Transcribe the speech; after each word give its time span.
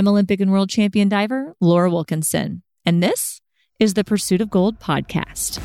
I'm 0.00 0.08
Olympic 0.08 0.40
and 0.40 0.50
world 0.50 0.70
champion 0.70 1.10
diver 1.10 1.54
Laura 1.60 1.90
Wilkinson, 1.90 2.62
and 2.86 3.02
this 3.02 3.42
is 3.78 3.92
the 3.92 4.02
Pursuit 4.02 4.40
of 4.40 4.48
Gold 4.48 4.80
podcast. 4.80 5.62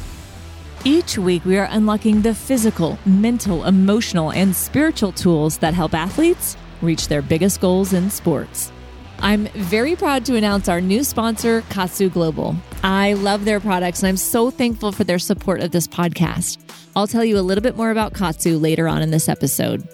Each 0.84 1.18
week, 1.18 1.46
we 1.46 1.58
are 1.58 1.70
unlocking 1.72 2.22
the 2.22 2.36
physical, 2.36 3.00
mental, 3.06 3.64
emotional, 3.64 4.34
and 4.34 4.54
spiritual 4.54 5.14
tools 5.14 5.60
that 5.60 5.74
help 5.74 5.94
athletes 5.94 6.58
reach 6.82 7.08
their 7.08 7.22
biggest 7.22 7.62
goals 7.62 7.94
in 7.94 8.10
sports. 8.10 8.74
I'm 9.20 9.48
very 9.54 9.96
proud 9.96 10.26
to 10.26 10.36
announce 10.36 10.68
our 10.68 10.82
new 10.82 11.06
sponsor, 11.06 11.62
Kaatsu 11.70 12.12
Global. 12.12 12.58
I 12.84 13.14
love 13.14 13.46
their 13.46 13.62
products 13.62 14.04
and 14.04 14.10
I'm 14.10 14.18
so 14.18 14.52
thankful 14.52 14.92
for 14.92 15.06
their 15.06 15.18
support 15.18 15.62
of 15.62 15.72
this 15.72 15.88
podcast. 15.88 16.58
I'll 16.94 17.08
tell 17.08 17.24
you 17.24 17.40
a 17.40 17.48
little 17.48 17.62
bit 17.62 17.78
more 17.78 17.92
about 17.92 18.12
Kaatsu 18.12 18.60
later 18.60 18.90
on 18.90 19.02
in 19.02 19.12
this 19.12 19.30
episode. 19.30 19.88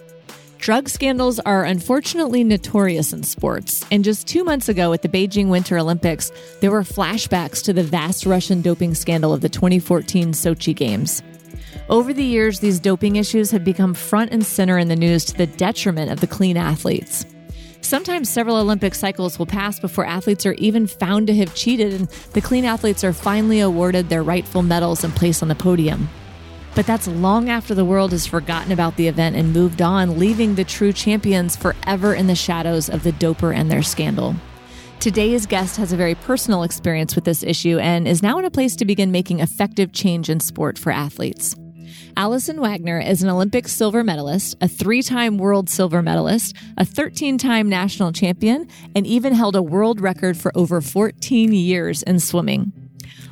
Drug 0.62 0.88
scandals 0.88 1.40
are 1.40 1.64
unfortunately 1.64 2.44
notorious 2.44 3.12
in 3.12 3.24
sports. 3.24 3.84
And 3.90 4.04
just 4.04 4.28
two 4.28 4.44
months 4.44 4.68
ago 4.68 4.92
at 4.92 5.02
the 5.02 5.08
Beijing 5.08 5.48
Winter 5.48 5.76
Olympics, 5.76 6.30
there 6.60 6.70
were 6.70 6.84
flashbacks 6.84 7.64
to 7.64 7.72
the 7.72 7.82
vast 7.82 8.26
Russian 8.26 8.62
doping 8.62 8.94
scandal 8.94 9.32
of 9.32 9.40
the 9.40 9.48
2014 9.48 10.30
Sochi 10.30 10.72
Games. 10.72 11.20
Over 11.88 12.12
the 12.12 12.22
years, 12.22 12.60
these 12.60 12.78
doping 12.78 13.16
issues 13.16 13.50
have 13.50 13.64
become 13.64 13.92
front 13.92 14.30
and 14.30 14.46
center 14.46 14.78
in 14.78 14.86
the 14.86 14.94
news 14.94 15.24
to 15.24 15.36
the 15.36 15.48
detriment 15.48 16.12
of 16.12 16.20
the 16.20 16.28
clean 16.28 16.56
athletes. 16.56 17.26
Sometimes 17.80 18.28
several 18.28 18.54
Olympic 18.54 18.94
cycles 18.94 19.40
will 19.40 19.46
pass 19.46 19.80
before 19.80 20.06
athletes 20.06 20.46
are 20.46 20.54
even 20.54 20.86
found 20.86 21.26
to 21.26 21.34
have 21.34 21.56
cheated, 21.56 21.92
and 21.92 22.08
the 22.34 22.40
clean 22.40 22.64
athletes 22.64 23.02
are 23.02 23.12
finally 23.12 23.58
awarded 23.58 24.10
their 24.10 24.22
rightful 24.22 24.62
medals 24.62 25.02
and 25.02 25.12
placed 25.16 25.42
on 25.42 25.48
the 25.48 25.56
podium. 25.56 26.08
But 26.74 26.86
that's 26.86 27.06
long 27.06 27.50
after 27.50 27.74
the 27.74 27.84
world 27.84 28.12
has 28.12 28.26
forgotten 28.26 28.72
about 28.72 28.96
the 28.96 29.08
event 29.08 29.36
and 29.36 29.52
moved 29.52 29.82
on, 29.82 30.18
leaving 30.18 30.54
the 30.54 30.64
true 30.64 30.92
champions 30.92 31.54
forever 31.54 32.14
in 32.14 32.28
the 32.28 32.34
shadows 32.34 32.88
of 32.88 33.02
the 33.02 33.12
doper 33.12 33.54
and 33.54 33.70
their 33.70 33.82
scandal. 33.82 34.34
Today's 34.98 35.46
guest 35.46 35.76
has 35.76 35.92
a 35.92 35.96
very 35.96 36.14
personal 36.14 36.62
experience 36.62 37.14
with 37.14 37.24
this 37.24 37.42
issue 37.42 37.78
and 37.78 38.08
is 38.08 38.22
now 38.22 38.38
in 38.38 38.44
a 38.44 38.50
place 38.50 38.76
to 38.76 38.84
begin 38.84 39.10
making 39.10 39.40
effective 39.40 39.92
change 39.92 40.30
in 40.30 40.40
sport 40.40 40.78
for 40.78 40.92
athletes. 40.92 41.56
Allison 42.16 42.60
Wagner 42.60 43.00
is 43.00 43.22
an 43.22 43.28
Olympic 43.28 43.68
silver 43.68 44.04
medalist, 44.04 44.56
a 44.60 44.68
three 44.68 45.02
time 45.02 45.38
world 45.38 45.68
silver 45.68 46.02
medalist, 46.02 46.56
a 46.78 46.84
13 46.84 47.36
time 47.36 47.68
national 47.68 48.12
champion, 48.12 48.66
and 48.94 49.06
even 49.06 49.34
held 49.34 49.56
a 49.56 49.62
world 49.62 50.00
record 50.00 50.36
for 50.36 50.52
over 50.54 50.80
14 50.80 51.52
years 51.52 52.02
in 52.02 52.18
swimming. 52.18 52.72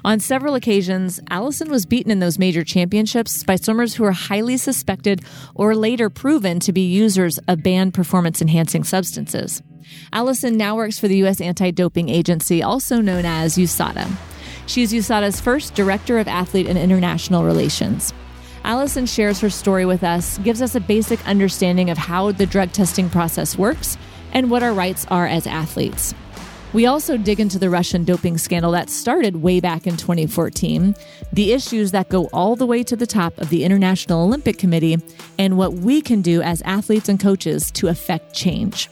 On 0.04 0.18
several 0.18 0.54
occasions, 0.54 1.20
Allison 1.28 1.70
was 1.70 1.84
beaten 1.84 2.10
in 2.10 2.20
those 2.20 2.38
major 2.38 2.64
championships 2.64 3.44
by 3.44 3.56
swimmers 3.56 3.94
who 3.94 4.04
were 4.04 4.12
highly 4.12 4.56
suspected 4.56 5.22
or 5.54 5.76
later 5.76 6.08
proven 6.08 6.58
to 6.60 6.72
be 6.72 6.80
users 6.80 7.38
of 7.48 7.62
banned 7.62 7.92
performance 7.92 8.40
enhancing 8.40 8.84
substances. 8.84 9.62
Allison 10.12 10.56
now 10.56 10.76
works 10.76 10.98
for 10.98 11.08
the 11.08 11.18
U.S. 11.18 11.40
Anti 11.40 11.70
Doping 11.72 12.08
Agency, 12.08 12.62
also 12.62 13.00
known 13.00 13.26
as 13.26 13.56
USADA. 13.56 14.10
She's 14.66 14.92
USADA's 14.92 15.40
first 15.40 15.74
Director 15.74 16.18
of 16.18 16.28
Athlete 16.28 16.66
and 16.66 16.78
International 16.78 17.44
Relations. 17.44 18.14
Allison 18.64 19.06
shares 19.06 19.40
her 19.40 19.50
story 19.50 19.84
with 19.84 20.04
us, 20.04 20.38
gives 20.38 20.62
us 20.62 20.74
a 20.74 20.80
basic 20.80 21.26
understanding 21.26 21.90
of 21.90 21.98
how 21.98 22.30
the 22.32 22.46
drug 22.46 22.72
testing 22.72 23.10
process 23.10 23.58
works 23.58 23.98
and 24.32 24.50
what 24.50 24.62
our 24.62 24.72
rights 24.72 25.06
are 25.10 25.26
as 25.26 25.46
athletes. 25.46 26.14
We 26.72 26.86
also 26.86 27.16
dig 27.16 27.40
into 27.40 27.58
the 27.58 27.68
Russian 27.68 28.04
doping 28.04 28.38
scandal 28.38 28.70
that 28.72 28.90
started 28.90 29.42
way 29.42 29.58
back 29.58 29.88
in 29.88 29.96
2014, 29.96 30.94
the 31.32 31.52
issues 31.52 31.90
that 31.90 32.08
go 32.08 32.26
all 32.32 32.54
the 32.54 32.66
way 32.66 32.84
to 32.84 32.94
the 32.94 33.08
top 33.08 33.36
of 33.38 33.48
the 33.48 33.64
International 33.64 34.22
Olympic 34.22 34.56
Committee, 34.56 34.98
and 35.36 35.58
what 35.58 35.72
we 35.72 36.00
can 36.00 36.22
do 36.22 36.42
as 36.42 36.62
athletes 36.62 37.08
and 37.08 37.18
coaches 37.18 37.72
to 37.72 37.88
affect 37.88 38.34
change. 38.34 38.88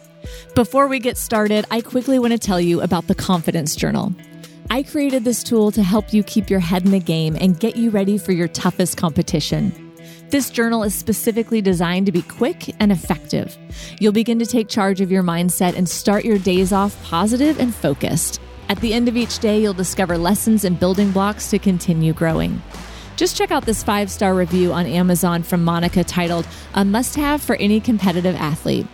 Before 0.57 0.89
we 0.89 0.99
get 0.99 1.17
started, 1.17 1.67
I 1.71 1.81
quickly 1.81 2.19
want 2.19 2.33
to 2.33 2.39
tell 2.39 2.61
you 2.61 2.81
about 2.81 3.07
the 3.07 3.15
Confidence 3.15 3.77
Journal. 3.77 4.13
I 4.71 4.83
created 4.83 5.23
this 5.23 5.45
tool 5.45 5.71
to 5.71 5.83
help 5.85 6.13
you 6.13 6.25
keep 6.25 6.51
your 6.51 6.61
head 6.61 6.85
in 6.85 6.91
the 6.91 6.99
game 6.99 7.37
and 7.41 7.61
get 7.61 7.77
you 7.77 7.91
ready 7.91 8.19
for 8.19 8.33
your 8.33 8.49
toughest 8.49 8.97
competition. 8.97 9.88
This 10.31 10.51
journal 10.51 10.83
is 10.83 10.95
specifically 10.95 11.63
designed 11.63 12.05
to 12.05 12.13
be 12.13 12.21
quick 12.21 12.75
and 12.81 12.93
effective. 12.93 13.57
You'll 13.99 14.13
begin 14.13 14.39
to 14.41 14.47
take 14.47 14.69
charge 14.69 15.01
of 15.01 15.11
your 15.11 15.23
mindset 15.23 15.75
and 15.75 15.89
start 15.89 16.23
your 16.23 16.37
days 16.37 16.71
off 16.71 17.03
positive 17.03 17.59
and 17.59 17.75
focused. 17.75 18.39
At 18.69 18.79
the 18.83 18.93
end 18.93 19.09
of 19.09 19.17
each 19.17 19.39
day, 19.39 19.63
you'll 19.63 19.73
discover 19.73 20.19
lessons 20.19 20.65
and 20.65 20.79
building 20.79 21.13
blocks 21.13 21.49
to 21.51 21.59
continue 21.59 22.13
growing. 22.13 22.61
Just 23.17 23.39
check 23.39 23.51
out 23.51 23.65
this 23.65 23.83
five 23.83 24.11
star 24.11 24.35
review 24.35 24.71
on 24.71 24.85
Amazon 24.85 25.43
from 25.43 25.65
Monica 25.65 26.05
titled, 26.05 26.47
A 26.75 26.85
Must 26.85 27.17
Have 27.17 27.41
for 27.41 27.57
Any 27.57 27.81
Competitive 27.81 28.37
Athlete. 28.37 28.87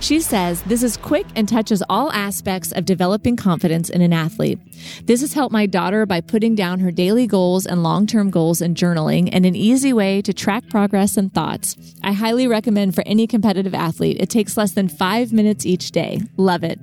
She 0.00 0.20
says 0.20 0.62
this 0.62 0.82
is 0.82 0.96
quick 0.96 1.26
and 1.34 1.48
touches 1.48 1.82
all 1.88 2.12
aspects 2.12 2.72
of 2.72 2.84
developing 2.84 3.36
confidence 3.36 3.90
in 3.90 4.00
an 4.00 4.12
athlete. 4.12 4.58
This 5.04 5.20
has 5.22 5.32
helped 5.32 5.52
my 5.52 5.66
daughter 5.66 6.06
by 6.06 6.20
putting 6.20 6.54
down 6.54 6.80
her 6.80 6.92
daily 6.92 7.26
goals 7.26 7.66
and 7.66 7.82
long 7.82 8.06
term 8.06 8.30
goals 8.30 8.62
in 8.62 8.74
journaling 8.74 9.28
and 9.32 9.44
an 9.44 9.56
easy 9.56 9.92
way 9.92 10.22
to 10.22 10.32
track 10.32 10.68
progress 10.70 11.16
and 11.16 11.34
thoughts. 11.34 11.76
I 12.02 12.12
highly 12.12 12.46
recommend 12.46 12.94
for 12.94 13.02
any 13.06 13.26
competitive 13.26 13.74
athlete. 13.74 14.18
It 14.20 14.30
takes 14.30 14.56
less 14.56 14.72
than 14.72 14.88
five 14.88 15.32
minutes 15.32 15.66
each 15.66 15.90
day. 15.90 16.20
Love 16.36 16.62
it. 16.62 16.78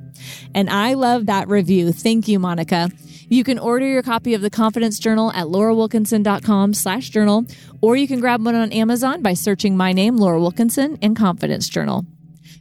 And 0.54 0.70
I 0.70 0.94
love 0.94 1.26
that 1.28 1.48
review. 1.48 1.94
Thank 1.94 2.28
you, 2.28 2.38
Monica. 2.38 2.92
You 3.28 3.44
can 3.44 3.58
order 3.58 3.88
your 3.88 4.04
copy 4.04 4.34
of 4.34 4.42
the 4.42 4.52
Confidence 4.52 5.00
Journal 5.00 5.32
at 5.32 5.48
laurawilkinson.com 5.48 6.76
slash 6.76 7.10
journal, 7.10 7.46
or 7.82 7.96
you 7.96 8.08
can 8.08 8.20
grab 8.20 8.46
one 8.46 8.54
on 8.56 8.72
Amazon 8.72 9.24
by 9.24 9.34
searching 9.34 9.76
my 9.76 9.94
name, 9.94 10.18
Laura 10.18 10.40
Wilkinson, 10.40 11.00
and 11.02 11.16
Confidence 11.16 11.68
Journal. 11.68 12.06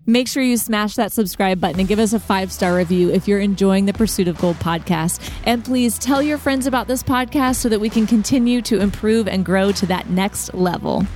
Make 0.06 0.28
sure 0.28 0.42
you 0.42 0.59
smash 0.59 0.97
that 0.97 1.12
subscribe 1.12 1.60
button 1.60 1.81
and 1.81 1.88
give 1.88 1.98
us 1.98 2.12
a 2.12 2.20
five 2.20 2.53
star 2.53 2.76
review 2.76 3.10
if 3.10 3.26
you're 3.26 3.41
enjoying 3.41 3.87
the 3.87 3.94
Pursuit 3.94 4.28
of 4.28 4.38
Gold 4.38 4.56
podcast. 4.56 5.32
And 5.44 5.65
please 5.65 5.98
tell 5.98 6.22
your 6.22 6.37
friends 6.37 6.66
about 6.66 6.88
this 6.88 7.03
podcast 7.03 7.56
so 7.56 7.70
that 7.70 7.81
we 7.81 7.88
can 7.88 8.06
continue 8.06 8.60
to 8.62 8.81
improve 8.81 9.26
and 9.26 9.44
grow 9.44 9.72
to 9.72 9.87
that 9.87 10.10
next 10.10 10.53
level. 10.53 11.06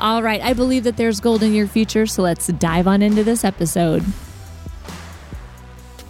All 0.00 0.22
right, 0.22 0.40
I 0.40 0.52
believe 0.52 0.84
that 0.84 0.96
there's 0.96 1.20
gold 1.20 1.42
in 1.42 1.54
your 1.54 1.66
future, 1.66 2.06
so 2.06 2.22
let's 2.22 2.46
dive 2.46 2.86
on 2.86 3.02
into 3.02 3.24
this 3.24 3.44
episode. 3.44 4.04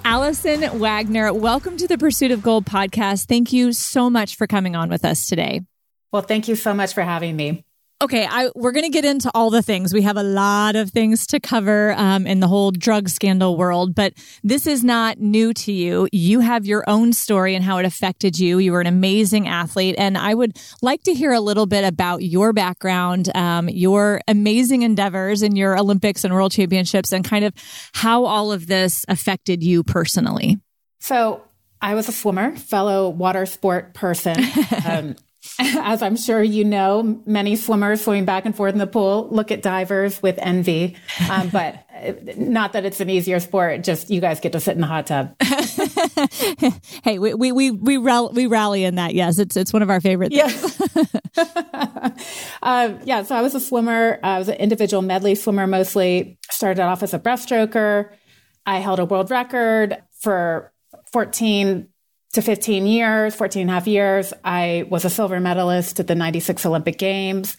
Allison 0.05 0.79
Wagner, 0.79 1.33
welcome 1.35 1.77
to 1.77 1.87
the 1.87 1.99
Pursuit 1.99 2.31
of 2.31 2.43
Gold 2.43 2.65
podcast. 2.65 3.27
Thank 3.27 3.53
you 3.53 3.73
so 3.75 4.09
much 4.09 4.37
for 4.37 4.47
coming 4.47 4.75
on 4.75 4.89
with 4.89 5.05
us 5.05 5.27
today. 5.27 5.63
Well, 6.11 6.23
thank 6.23 6.49
you 6.49 6.57
so 6.57 6.73
much 6.73 6.95
for 6.95 7.03
having 7.03 7.37
me. 7.37 7.65
Okay, 8.01 8.29
I, 8.31 8.49
we're 8.55 8.71
going 8.71 8.85
to 8.85 8.91
get 8.91 9.05
into 9.05 9.29
all 9.35 9.51
the 9.51 9.61
things. 9.61 9.93
We 9.93 10.03
have 10.03 10.17
a 10.17 10.23
lot 10.23 10.77
of 10.77 10.91
things 10.91 11.27
to 11.29 11.41
cover 11.41 11.95
um, 11.97 12.29
in 12.29 12.39
the 12.39 12.47
whole 12.47 12.71
drug 12.71 13.09
scandal 13.09 13.57
world, 13.57 13.97
but 13.97 14.13
this 14.45 14.69
is 14.69 14.85
not 14.85 15.19
new 15.19 15.53
to 15.55 15.73
you. 15.73 16.09
You 16.13 16.39
have 16.39 16.65
your 16.65 16.89
own 16.89 17.13
story 17.13 17.57
and 17.57 17.65
how 17.65 17.79
it 17.79 17.85
affected 17.85 18.39
you. 18.39 18.59
You 18.59 18.71
were 18.71 18.81
an 18.81 18.87
amazing 18.87 19.49
athlete, 19.49 19.97
and 19.99 20.17
I 20.17 20.33
would 20.33 20.57
like 20.81 21.03
to 21.05 21.15
hear 21.15 21.33
a 21.33 21.41
little 21.41 21.67
bit 21.67 21.85
about 21.85 22.23
your 22.23 22.53
background, 22.53 23.35
um, 23.35 23.69
your 23.69 24.21
amazing 24.29 24.83
endeavors 24.83 25.43
in 25.43 25.57
your 25.57 25.77
Olympics 25.77 26.23
and 26.23 26.33
World 26.33 26.53
Championships, 26.53 27.11
and 27.11 27.25
kind 27.25 27.45
of 27.45 27.53
how 27.95 28.27
all 28.27 28.53
of 28.53 28.69
this 28.69 29.05
affected 29.09 29.65
you 29.65 29.83
personally. 29.83 30.59
So, 31.01 31.43
I 31.81 31.95
was 31.95 32.09
a 32.09 32.13
swimmer, 32.13 32.55
fellow 32.57 33.09
water 33.09 33.45
sport 33.45 33.95
person. 33.95 34.37
Um, 34.89 35.17
as 35.61 36.03
I'm 36.03 36.17
sure 36.17 36.43
you 36.43 36.65
know, 36.65 37.21
many 37.27 37.57
swimmers 37.57 38.03
swimming 38.03 38.25
back 38.25 38.45
and 38.47 38.55
forth 38.55 38.73
in 38.73 38.79
the 38.79 38.87
pool 38.87 39.29
look 39.31 39.51
at 39.51 39.61
divers 39.61 40.23
with 40.23 40.39
envy. 40.39 40.97
Um, 41.29 41.49
but 41.53 41.85
not 42.37 42.75
that 42.75 42.85
it's 42.85 43.01
an 43.01 43.11
easier 43.11 43.41
sport, 43.41 43.83
just 43.83 44.09
you 44.09 44.21
guys 44.21 44.39
get 44.39 44.53
to 44.53 44.61
sit 44.61 44.77
in 44.77 44.81
the 44.81 44.87
hot 44.87 45.07
tub. 45.07 45.35
hey, 47.03 47.19
we, 47.19 47.35
we, 47.35 47.51
we, 47.51 47.71
we, 47.73 47.97
rally, 47.97 48.33
we 48.35 48.47
rally 48.47 48.85
in 48.85 48.95
that. 48.97 49.15
Yes, 49.15 49.39
it's, 49.39 49.57
it's 49.57 49.73
one 49.73 49.83
of 49.83 49.91
our 49.91 50.01
favorite 50.01 50.33
things. 50.33 50.81
uh, 52.63 52.97
yeah, 53.05 53.25
so 53.25 53.35
I 53.35 53.43
was 53.43 53.57
a 53.57 53.61
swimmer. 53.61 54.21
I 54.23 54.39
was 54.39 54.49
an 54.49 54.57
individual 54.57 55.03
medley 55.03 55.35
swimmer 55.35 55.67
mostly. 55.67 56.39
Started 56.51 56.83
off 56.83 57.03
as 57.03 57.15
a 57.15 57.19
breaststroker. 57.19 58.11
I 58.65 58.79
held 58.79 59.01
a 59.01 59.05
world 59.05 59.31
record 59.31 59.97
for 60.21 60.73
14 61.13 61.89
to 62.33 62.43
15 62.43 62.87
years, 62.87 63.35
14 63.35 63.63
and 63.63 63.71
a 63.71 63.73
half 63.75 63.87
years. 63.87 64.33
I 64.45 64.87
was 64.91 65.05
a 65.05 65.11
silver 65.11 65.41
medalist 65.41 65.99
at 66.01 66.07
the 66.07 66.15
96 66.15 66.67
Olympic 66.67 66.99
Games, 66.99 67.57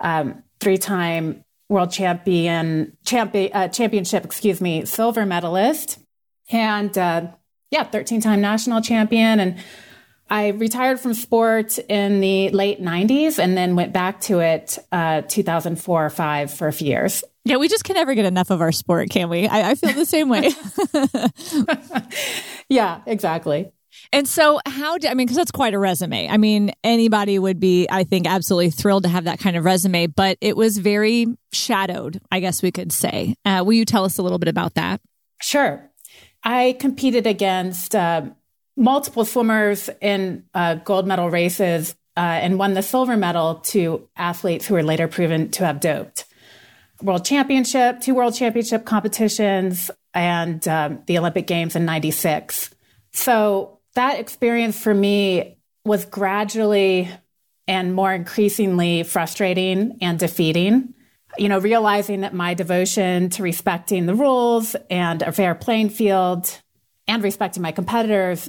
um, 0.00 0.42
three 0.60 0.78
time 0.78 1.44
world 1.68 1.90
champion, 1.90 2.96
champion 3.04 3.52
uh, 3.52 3.68
championship, 3.68 4.24
excuse 4.24 4.60
me, 4.60 4.84
silver 4.84 5.26
medalist. 5.26 5.98
And 6.50 6.96
uh, 6.96 7.28
yeah, 7.70 7.84
13 7.84 8.20
time 8.20 8.40
national 8.40 8.80
champion. 8.80 9.40
And 9.40 9.56
I 10.28 10.48
retired 10.48 10.98
from 10.98 11.14
sport 11.14 11.78
in 11.78 12.20
the 12.20 12.50
late 12.50 12.80
90s 12.80 13.38
and 13.38 13.56
then 13.56 13.76
went 13.76 13.92
back 13.92 14.20
to 14.22 14.40
it 14.40 14.78
uh, 14.90 15.22
2004 15.22 16.06
or 16.06 16.10
five 16.10 16.52
for 16.52 16.68
a 16.68 16.72
few 16.72 16.88
years. 16.88 17.22
Yeah, 17.44 17.58
we 17.58 17.68
just 17.68 17.84
can 17.84 17.94
never 17.94 18.14
get 18.14 18.24
enough 18.24 18.50
of 18.50 18.60
our 18.60 18.72
sport, 18.72 19.08
can 19.10 19.28
we? 19.28 19.46
I, 19.46 19.70
I 19.70 19.74
feel 19.76 19.92
the 19.92 20.04
same 20.04 20.28
way. 20.28 20.50
yeah, 22.68 23.02
exactly. 23.06 23.70
And 24.12 24.28
so, 24.28 24.60
how 24.66 24.98
do 24.98 25.08
I 25.08 25.14
mean, 25.14 25.26
because 25.26 25.36
that's 25.36 25.50
quite 25.50 25.74
a 25.74 25.78
resume. 25.78 26.28
I 26.28 26.36
mean, 26.36 26.72
anybody 26.84 27.38
would 27.38 27.60
be, 27.60 27.86
I 27.90 28.04
think, 28.04 28.26
absolutely 28.26 28.70
thrilled 28.70 29.04
to 29.04 29.08
have 29.08 29.24
that 29.24 29.38
kind 29.38 29.56
of 29.56 29.64
resume, 29.64 30.06
but 30.06 30.38
it 30.40 30.56
was 30.56 30.78
very 30.78 31.26
shadowed, 31.52 32.20
I 32.30 32.40
guess 32.40 32.62
we 32.62 32.70
could 32.70 32.92
say. 32.92 33.34
Uh, 33.44 33.62
will 33.64 33.74
you 33.74 33.84
tell 33.84 34.04
us 34.04 34.18
a 34.18 34.22
little 34.22 34.38
bit 34.38 34.48
about 34.48 34.74
that? 34.74 35.00
Sure. 35.40 35.90
I 36.44 36.76
competed 36.78 37.26
against 37.26 37.94
uh, 37.94 38.22
multiple 38.76 39.24
swimmers 39.24 39.90
in 40.00 40.44
uh, 40.54 40.76
gold 40.76 41.06
medal 41.06 41.30
races 41.30 41.94
uh, 42.16 42.20
and 42.20 42.58
won 42.58 42.74
the 42.74 42.82
silver 42.82 43.16
medal 43.16 43.56
to 43.56 44.08
athletes 44.16 44.66
who 44.66 44.74
were 44.74 44.82
later 44.82 45.08
proven 45.08 45.50
to 45.52 45.66
have 45.66 45.80
doped. 45.80 46.24
World 47.02 47.24
Championship, 47.24 48.00
two 48.00 48.14
World 48.14 48.34
Championship 48.34 48.84
competitions, 48.84 49.90
and 50.14 50.66
um, 50.66 51.02
the 51.06 51.18
Olympic 51.18 51.46
Games 51.46 51.76
in 51.76 51.84
96. 51.84 52.70
So 53.12 53.75
that 53.96 54.20
experience 54.20 54.78
for 54.78 54.94
me 54.94 55.58
was 55.84 56.04
gradually 56.04 57.10
and 57.68 57.94
more 57.94 58.12
increasingly 58.12 59.02
frustrating 59.02 59.98
and 60.00 60.18
defeating. 60.18 60.94
You 61.38 61.48
know, 61.48 61.58
realizing 61.58 62.22
that 62.22 62.32
my 62.32 62.54
devotion 62.54 63.28
to 63.30 63.42
respecting 63.42 64.06
the 64.06 64.14
rules 64.14 64.76
and 64.88 65.20
a 65.22 65.32
fair 65.32 65.54
playing 65.54 65.90
field 65.90 66.60
and 67.06 67.22
respecting 67.22 67.62
my 67.62 67.72
competitors, 67.72 68.48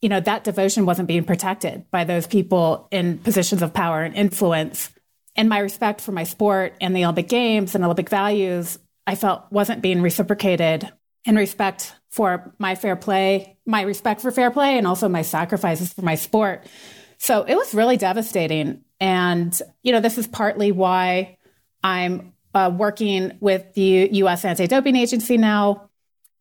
you 0.00 0.08
know, 0.08 0.20
that 0.20 0.44
devotion 0.44 0.86
wasn't 0.86 1.08
being 1.08 1.24
protected 1.24 1.90
by 1.90 2.04
those 2.04 2.26
people 2.26 2.86
in 2.90 3.18
positions 3.18 3.62
of 3.62 3.74
power 3.74 4.02
and 4.02 4.14
influence. 4.14 4.90
And 5.34 5.48
my 5.48 5.58
respect 5.58 6.00
for 6.00 6.12
my 6.12 6.24
sport 6.24 6.74
and 6.80 6.94
the 6.94 7.04
Olympic 7.04 7.28
Games 7.28 7.74
and 7.74 7.84
Olympic 7.84 8.08
values, 8.08 8.78
I 9.06 9.14
felt 9.14 9.50
wasn't 9.50 9.82
being 9.82 10.02
reciprocated 10.02 10.90
in 11.24 11.36
respect 11.36 11.94
for 12.10 12.54
my 12.58 12.74
fair 12.74 12.96
play, 12.96 13.56
my 13.66 13.82
respect 13.82 14.20
for 14.20 14.30
fair 14.30 14.50
play, 14.50 14.78
and 14.78 14.86
also 14.86 15.08
my 15.08 15.22
sacrifices 15.22 15.92
for 15.92 16.02
my 16.02 16.14
sport. 16.14 16.66
So 17.18 17.42
it 17.42 17.54
was 17.54 17.74
really 17.74 17.96
devastating. 17.96 18.82
And, 19.00 19.60
you 19.82 19.92
know, 19.92 20.00
this 20.00 20.18
is 20.18 20.26
partly 20.26 20.72
why 20.72 21.36
I'm 21.82 22.32
uh, 22.54 22.72
working 22.74 23.36
with 23.40 23.74
the 23.74 24.08
US 24.12 24.44
Anti 24.44 24.66
Doping 24.66 24.96
Agency 24.96 25.36
now, 25.36 25.90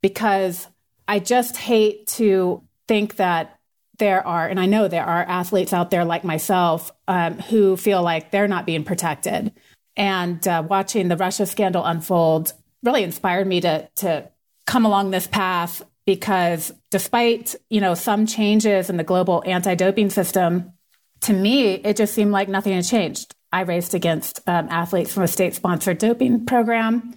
because 0.01 0.67
I 1.07 1.19
just 1.19 1.57
hate 1.57 2.07
to 2.07 2.63
think 2.87 3.17
that 3.17 3.59
there 3.97 4.25
are, 4.25 4.47
and 4.47 4.59
I 4.59 4.67
know 4.67 4.87
there 4.87 5.05
are 5.05 5.23
athletes 5.23 5.73
out 5.73 5.89
there 5.89 6.05
like 6.05 6.23
myself 6.23 6.91
um, 7.07 7.39
who 7.39 7.77
feel 7.77 8.03
like 8.03 8.31
they're 8.31 8.47
not 8.47 8.65
being 8.65 8.83
protected. 8.83 9.51
And 9.95 10.47
uh, 10.47 10.63
watching 10.67 11.07
the 11.07 11.17
Russia 11.17 11.45
scandal 11.45 11.83
unfold 11.83 12.53
really 12.83 13.03
inspired 13.03 13.47
me 13.47 13.61
to, 13.61 13.89
to 13.95 14.29
come 14.67 14.85
along 14.85 15.09
this 15.09 15.25
path 15.25 15.81
because 16.05 16.71
despite, 16.91 17.55
you 17.69 17.81
know, 17.81 17.95
some 17.95 18.27
changes 18.27 18.89
in 18.89 18.97
the 18.97 19.03
global 19.03 19.41
anti-doping 19.45 20.11
system, 20.11 20.73
to 21.21 21.33
me, 21.33 21.73
it 21.73 21.97
just 21.97 22.13
seemed 22.13 22.31
like 22.31 22.47
nothing 22.47 22.73
had 22.73 22.85
changed. 22.85 23.33
I 23.51 23.61
raced 23.61 23.95
against 23.95 24.39
um, 24.47 24.67
athletes 24.69 25.11
from 25.13 25.23
a 25.23 25.27
state-sponsored 25.27 25.97
doping 25.97 26.45
program 26.45 27.15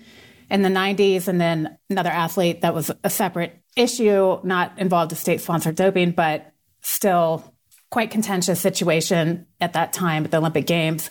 in 0.49 0.62
the 0.62 0.69
90s, 0.69 1.29
and 1.29 1.41
then 1.41 1.76
another 1.91 2.08
athlete 2.08 2.62
that 2.62 2.75
was 2.75 2.91
a 3.05 3.11
separate 3.11 3.61
issue, 3.76 4.38
not 4.43 4.79
involved 4.79 5.12
with 5.12 5.19
state-sponsored 5.19 5.75
doping, 5.75 6.12
but 6.12 6.52
still 6.82 7.55
quite 7.91 8.11
contentious 8.11 8.61
situation 8.61 9.47
at 9.61 9.75
that 9.75 9.93
time 9.93 10.25
at 10.25 10.31
the 10.31 10.38
Olympic 10.38 10.67
Games. 10.67 11.11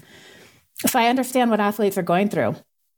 So 0.88 0.98
I 0.98 1.08
understand 1.08 1.52
what 1.52 1.60
athletes 1.60 1.98
are 1.98 2.04
going 2.04 2.30
through. 2.30 2.56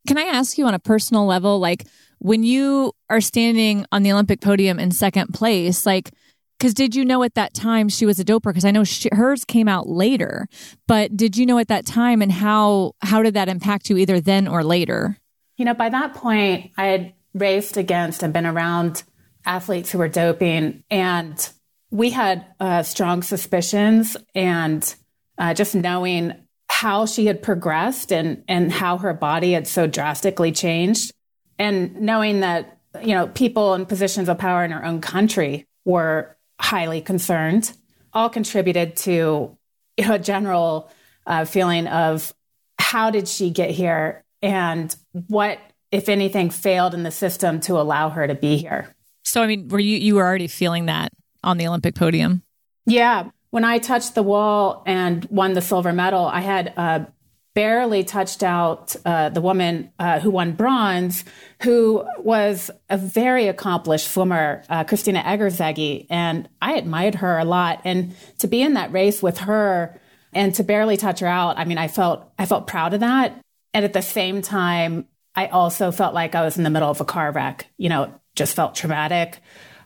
Can 0.07 0.17
I 0.17 0.23
ask 0.23 0.57
you 0.57 0.65
on 0.65 0.73
a 0.73 0.79
personal 0.79 1.25
level, 1.25 1.59
like 1.59 1.85
when 2.19 2.43
you 2.43 2.93
are 3.09 3.21
standing 3.21 3.85
on 3.91 4.03
the 4.03 4.11
Olympic 4.11 4.41
podium 4.41 4.79
in 4.79 4.91
second 4.91 5.33
place, 5.33 5.85
like, 5.85 6.11
because 6.57 6.73
did 6.75 6.95
you 6.95 7.03
know 7.03 7.23
at 7.23 7.33
that 7.33 7.53
time 7.53 7.89
she 7.89 8.05
was 8.05 8.19
a 8.19 8.23
doper? 8.23 8.45
Because 8.51 8.65
I 8.65 8.71
know 8.71 8.83
she, 8.83 9.09
hers 9.11 9.43
came 9.45 9.67
out 9.67 9.89
later, 9.89 10.47
but 10.87 11.17
did 11.17 11.35
you 11.35 11.45
know 11.45 11.57
at 11.57 11.69
that 11.69 11.87
time, 11.87 12.21
and 12.21 12.31
how 12.31 12.93
how 13.01 13.23
did 13.23 13.33
that 13.33 13.49
impact 13.49 13.89
you 13.89 13.97
either 13.97 14.21
then 14.21 14.47
or 14.47 14.63
later? 14.63 15.17
You 15.57 15.65
know, 15.65 15.73
by 15.73 15.89
that 15.89 16.13
point, 16.13 16.71
I 16.77 16.85
had 16.85 17.13
raced 17.33 17.77
against 17.77 18.21
and 18.21 18.31
been 18.31 18.45
around 18.45 19.03
athletes 19.43 19.91
who 19.91 19.97
were 19.97 20.07
doping, 20.07 20.83
and 20.91 21.49
we 21.89 22.11
had 22.11 22.45
uh, 22.59 22.83
strong 22.83 23.23
suspicions. 23.23 24.15
And 24.35 24.95
uh, 25.41 25.55
just 25.55 25.73
knowing 25.73 26.35
how 26.71 27.05
she 27.05 27.25
had 27.25 27.43
progressed 27.43 28.11
and 28.11 28.43
and 28.47 28.71
how 28.71 28.97
her 28.97 29.13
body 29.13 29.51
had 29.51 29.67
so 29.67 29.87
drastically 29.87 30.51
changed, 30.51 31.11
and 31.59 32.01
knowing 32.01 32.39
that, 32.39 32.79
you 33.03 33.13
know, 33.13 33.27
people 33.27 33.73
in 33.73 33.85
positions 33.85 34.29
of 34.29 34.37
power 34.37 34.63
in 34.63 34.71
her 34.71 34.83
own 34.83 35.01
country 35.01 35.67
were 35.85 36.35
highly 36.59 37.01
concerned, 37.01 37.71
all 38.13 38.29
contributed 38.29 38.95
to 38.95 39.55
you 39.97 40.07
know, 40.07 40.13
a 40.13 40.19
general 40.19 40.89
uh, 41.27 41.45
feeling 41.45 41.87
of 41.87 42.33
how 42.79 43.11
did 43.11 43.27
she 43.27 43.51
get 43.51 43.69
here 43.69 44.23
and 44.41 44.95
what, 45.27 45.59
if 45.91 46.09
anything, 46.09 46.49
failed 46.49 46.93
in 46.93 47.03
the 47.03 47.11
system 47.11 47.59
to 47.59 47.79
allow 47.79 48.09
her 48.09 48.25
to 48.25 48.35
be 48.35 48.57
here. 48.57 48.95
So, 49.23 49.43
I 49.43 49.47
mean, 49.47 49.67
were 49.67 49.79
you 49.79 49.97
you 49.97 50.15
were 50.15 50.25
already 50.25 50.47
feeling 50.47 50.87
that 50.87 51.11
on 51.43 51.57
the 51.57 51.67
Olympic 51.67 51.95
podium? 51.95 52.43
Yeah, 52.85 53.29
when 53.51 53.63
I 53.63 53.77
touched 53.77 54.15
the 54.15 54.23
wall 54.23 54.81
and 54.85 55.25
won 55.29 55.53
the 55.53 55.61
silver 55.61 55.93
medal, 55.93 56.25
I 56.25 56.39
had 56.39 56.73
uh, 56.75 57.05
barely 57.53 58.03
touched 58.03 58.43
out 58.43 58.95
uh, 59.05 59.29
the 59.29 59.41
woman 59.41 59.91
uh, 59.99 60.19
who 60.19 60.31
won 60.31 60.53
bronze, 60.53 61.25
who 61.61 62.05
was 62.17 62.71
a 62.89 62.97
very 62.97 63.47
accomplished 63.47 64.09
swimmer, 64.09 64.63
uh, 64.69 64.85
Krisztina 64.85 65.21
Egerszegi. 65.23 66.07
And 66.09 66.47
I 66.61 66.75
admired 66.75 67.15
her 67.15 67.37
a 67.37 67.45
lot. 67.45 67.81
And 67.83 68.15
to 68.39 68.47
be 68.47 68.61
in 68.61 68.73
that 68.75 68.93
race 68.93 69.21
with 69.21 69.39
her 69.39 69.99
and 70.33 70.55
to 70.55 70.63
barely 70.63 70.95
touch 70.95 71.19
her 71.19 71.27
out, 71.27 71.57
I 71.57 71.65
mean, 71.65 71.77
I 71.77 71.89
felt, 71.89 72.31
I 72.39 72.45
felt 72.45 72.67
proud 72.67 72.93
of 72.93 73.01
that. 73.01 73.37
And 73.73 73.83
at 73.83 73.93
the 73.93 74.01
same 74.01 74.41
time, 74.41 75.07
I 75.35 75.47
also 75.47 75.91
felt 75.91 76.13
like 76.13 76.35
I 76.35 76.41
was 76.43 76.57
in 76.57 76.63
the 76.63 76.69
middle 76.69 76.89
of 76.89 77.01
a 77.01 77.05
car 77.05 77.31
wreck, 77.31 77.67
you 77.77 77.89
know, 77.89 78.13
just 78.33 78.55
felt 78.55 78.75
traumatic 78.75 79.39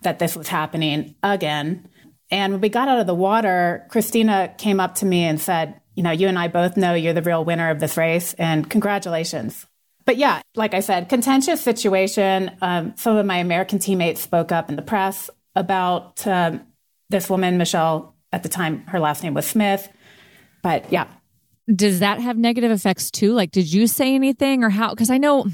that 0.03 0.19
this 0.19 0.35
was 0.35 0.47
happening 0.47 1.15
again. 1.23 1.89
And 2.31 2.53
when 2.53 2.61
we 2.61 2.69
got 2.69 2.87
out 2.87 2.99
of 2.99 3.07
the 3.07 3.15
water, 3.15 3.87
Krisztina 3.91 4.57
came 4.57 4.79
up 4.79 4.95
to 4.95 5.05
me 5.05 5.23
and 5.23 5.39
said, 5.39 5.79
you 5.95 6.03
know, 6.03 6.11
you 6.11 6.27
and 6.27 6.37
I 6.37 6.47
both 6.47 6.75
know 6.75 6.93
you're 6.93 7.13
the 7.13 7.21
real 7.21 7.45
winner 7.45 7.69
of 7.69 7.79
this 7.79 7.97
race, 7.97 8.33
and 8.33 8.69
congratulations. 8.69 9.65
But 10.05 10.17
yeah, 10.17 10.41
like 10.55 10.73
I 10.73 10.81
said, 10.81 11.09
contentious 11.09 11.61
situation. 11.61 12.51
Um, 12.61 12.93
some 12.95 13.15
of 13.17 13.25
my 13.25 13.37
American 13.37 13.79
teammates 13.79 14.21
spoke 14.21 14.51
up 14.51 14.69
in 14.69 14.75
the 14.75 14.81
press 14.81 15.29
about 15.55 16.25
um, 16.27 16.61
this 17.09 17.29
woman, 17.29 17.57
Michelle. 17.57 18.13
At 18.31 18.43
the 18.43 18.49
time, 18.49 18.85
her 18.87 18.99
last 18.99 19.23
name 19.23 19.33
was 19.33 19.45
Smith. 19.45 19.87
But 20.61 20.91
yeah. 20.91 21.07
Does 21.73 21.99
that 21.99 22.19
have 22.19 22.37
negative 22.37 22.69
effects 22.69 23.09
too? 23.09 23.31
Like, 23.31 23.51
did 23.51 23.71
you 23.71 23.87
say 23.87 24.13
anything 24.13 24.63
or 24.63 24.69
how? 24.69 24.89
Because 24.89 25.09
I 25.09 25.17
know 25.17 25.45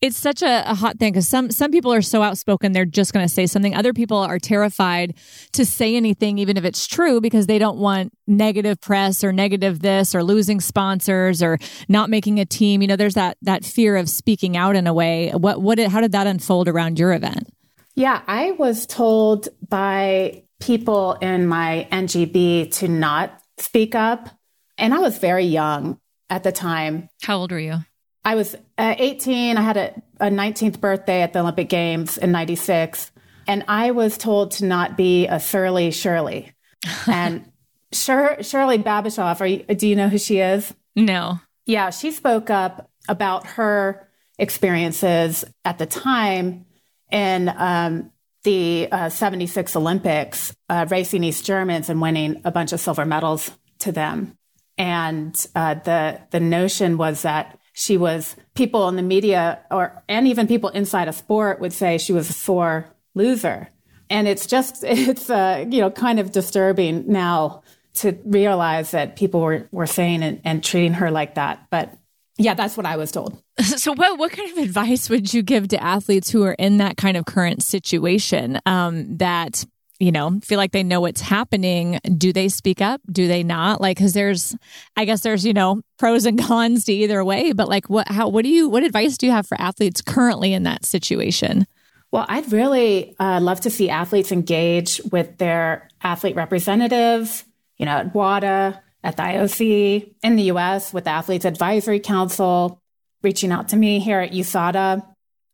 it's 0.00 0.16
such 0.16 0.42
a, 0.42 0.70
a 0.70 0.74
hot 0.74 0.98
thing 0.98 1.12
because 1.12 1.28
some 1.28 1.50
some 1.50 1.70
people 1.70 1.92
are 1.92 2.02
so 2.02 2.22
outspoken 2.22 2.72
they're 2.72 2.84
just 2.84 3.12
going 3.12 3.26
to 3.26 3.32
say 3.32 3.46
something. 3.46 3.74
Other 3.74 3.92
people 3.92 4.18
are 4.18 4.38
terrified 4.38 5.14
to 5.52 5.64
say 5.64 5.96
anything, 5.96 6.38
even 6.38 6.56
if 6.56 6.64
it's 6.64 6.86
true, 6.86 7.20
because 7.20 7.46
they 7.46 7.58
don't 7.58 7.78
want 7.78 8.12
negative 8.26 8.80
press 8.80 9.24
or 9.24 9.32
negative 9.32 9.80
this 9.80 10.14
or 10.14 10.22
losing 10.22 10.60
sponsors 10.60 11.42
or 11.42 11.58
not 11.88 12.10
making 12.10 12.40
a 12.40 12.44
team. 12.44 12.82
You 12.82 12.88
know, 12.88 12.96
there's 12.96 13.14
that 13.14 13.36
that 13.42 13.64
fear 13.64 13.96
of 13.96 14.08
speaking 14.08 14.56
out 14.56 14.76
in 14.76 14.86
a 14.86 14.94
way. 14.94 15.30
What 15.30 15.62
what 15.62 15.76
did, 15.76 15.90
how 15.90 16.00
did 16.00 16.12
that 16.12 16.26
unfold 16.26 16.68
around 16.68 16.98
your 16.98 17.12
event? 17.12 17.48
Yeah, 17.94 18.22
I 18.26 18.52
was 18.52 18.86
told 18.86 19.48
by 19.68 20.42
people 20.60 21.12
in 21.14 21.46
my 21.46 21.86
NGB 21.92 22.72
to 22.78 22.88
not 22.88 23.40
speak 23.58 23.94
up, 23.94 24.28
and 24.76 24.92
I 24.92 24.98
was 24.98 25.18
very 25.18 25.44
young 25.44 26.00
at 26.28 26.42
the 26.42 26.52
time. 26.52 27.08
How 27.22 27.38
old 27.38 27.52
were 27.52 27.58
you? 27.58 27.84
I 28.24 28.34
was 28.34 28.54
uh, 28.78 28.94
18. 28.98 29.56
I 29.56 29.60
had 29.60 29.76
a, 29.76 30.02
a 30.20 30.30
19th 30.30 30.80
birthday 30.80 31.22
at 31.22 31.32
the 31.32 31.40
Olympic 31.40 31.68
Games 31.68 32.16
in 32.16 32.32
96. 32.32 33.10
And 33.46 33.64
I 33.68 33.90
was 33.90 34.16
told 34.16 34.52
to 34.52 34.64
not 34.64 34.96
be 34.96 35.26
a 35.26 35.38
surly 35.38 35.90
Shirley. 35.90 36.52
and 37.06 37.50
Shir- 37.92 38.42
Shirley 38.42 38.78
Babashoff, 38.78 39.68
you, 39.68 39.74
do 39.74 39.86
you 39.86 39.96
know 39.96 40.08
who 40.08 40.18
she 40.18 40.38
is? 40.38 40.72
No. 40.96 41.40
Yeah, 41.66 41.90
she 41.90 42.10
spoke 42.10 42.50
up 42.50 42.90
about 43.08 43.46
her 43.46 44.08
experiences 44.38 45.44
at 45.64 45.78
the 45.78 45.86
time 45.86 46.66
in 47.10 47.52
um, 47.56 48.10
the 48.42 48.88
uh, 48.90 49.08
76 49.08 49.76
Olympics, 49.76 50.54
uh, 50.68 50.86
racing 50.90 51.24
East 51.24 51.44
Germans 51.44 51.88
and 51.88 52.00
winning 52.00 52.40
a 52.44 52.50
bunch 52.50 52.72
of 52.72 52.80
silver 52.80 53.04
medals 53.04 53.50
to 53.80 53.92
them. 53.92 54.36
And 54.76 55.46
uh, 55.54 55.74
the 55.74 56.20
the 56.30 56.40
notion 56.40 56.96
was 56.98 57.22
that 57.22 57.58
she 57.74 57.96
was 57.96 58.36
people 58.54 58.88
in 58.88 58.96
the 58.96 59.02
media 59.02 59.58
or 59.70 60.02
and 60.08 60.26
even 60.28 60.46
people 60.46 60.70
inside 60.70 61.08
of 61.08 61.14
sport 61.14 61.60
would 61.60 61.72
say 61.72 61.98
she 61.98 62.12
was 62.12 62.30
a 62.30 62.32
sore 62.32 62.86
loser. 63.14 63.68
And 64.08 64.28
it's 64.28 64.46
just 64.46 64.84
it's 64.86 65.28
uh, 65.28 65.66
you 65.68 65.80
know 65.80 65.90
kind 65.90 66.18
of 66.18 66.32
disturbing 66.32 67.04
now 67.12 67.62
to 67.94 68.18
realize 68.24 68.92
that 68.92 69.16
people 69.16 69.40
were, 69.40 69.68
were 69.70 69.86
saying 69.86 70.22
and, 70.22 70.40
and 70.44 70.64
treating 70.64 70.94
her 70.94 71.10
like 71.10 71.34
that. 71.34 71.66
But 71.70 71.92
yeah 72.36 72.54
that's 72.54 72.76
what 72.76 72.86
i 72.86 72.96
was 72.96 73.12
told. 73.12 73.40
So 73.62 73.92
what 73.92 74.18
what 74.18 74.32
kind 74.32 74.50
of 74.50 74.58
advice 74.58 75.10
would 75.10 75.34
you 75.34 75.42
give 75.42 75.68
to 75.68 75.82
athletes 75.82 76.30
who 76.30 76.44
are 76.44 76.54
in 76.54 76.78
that 76.78 76.96
kind 76.96 77.16
of 77.16 77.24
current 77.24 77.62
situation 77.62 78.60
um, 78.66 79.16
that 79.18 79.64
you 79.98 80.10
know, 80.10 80.40
feel 80.42 80.58
like 80.58 80.72
they 80.72 80.82
know 80.82 81.00
what's 81.00 81.20
happening. 81.20 82.00
Do 82.16 82.32
they 82.32 82.48
speak 82.48 82.80
up? 82.80 83.00
Do 83.10 83.28
they 83.28 83.42
not? 83.42 83.80
Like, 83.80 83.98
cause 83.98 84.12
there's, 84.12 84.56
I 84.96 85.04
guess 85.04 85.20
there's, 85.20 85.46
you 85.46 85.52
know, 85.52 85.82
pros 85.98 86.26
and 86.26 86.42
cons 86.42 86.84
to 86.84 86.92
either 86.92 87.24
way, 87.24 87.52
but 87.52 87.68
like, 87.68 87.88
what, 87.88 88.08
how, 88.08 88.28
what 88.28 88.42
do 88.42 88.48
you, 88.48 88.68
what 88.68 88.82
advice 88.82 89.16
do 89.16 89.26
you 89.26 89.32
have 89.32 89.46
for 89.46 89.60
athletes 89.60 90.02
currently 90.02 90.52
in 90.52 90.64
that 90.64 90.84
situation? 90.84 91.66
Well, 92.10 92.26
I'd 92.28 92.52
really 92.52 93.16
uh, 93.18 93.40
love 93.40 93.60
to 93.62 93.70
see 93.70 93.90
athletes 93.90 94.30
engage 94.30 95.00
with 95.10 95.38
their 95.38 95.88
athlete 96.02 96.36
representatives, 96.36 97.44
you 97.76 97.86
know, 97.86 97.92
at 97.92 98.14
WADA, 98.14 98.80
at 99.02 99.16
the 99.16 99.22
IOC, 99.22 100.14
in 100.22 100.36
the 100.36 100.44
US 100.44 100.92
with 100.92 101.04
the 101.04 101.10
Athletes 101.10 101.44
Advisory 101.44 102.00
Council, 102.00 102.80
reaching 103.22 103.52
out 103.52 103.68
to 103.70 103.76
me 103.76 104.00
here 104.00 104.20
at 104.20 104.32
USADA 104.32 105.04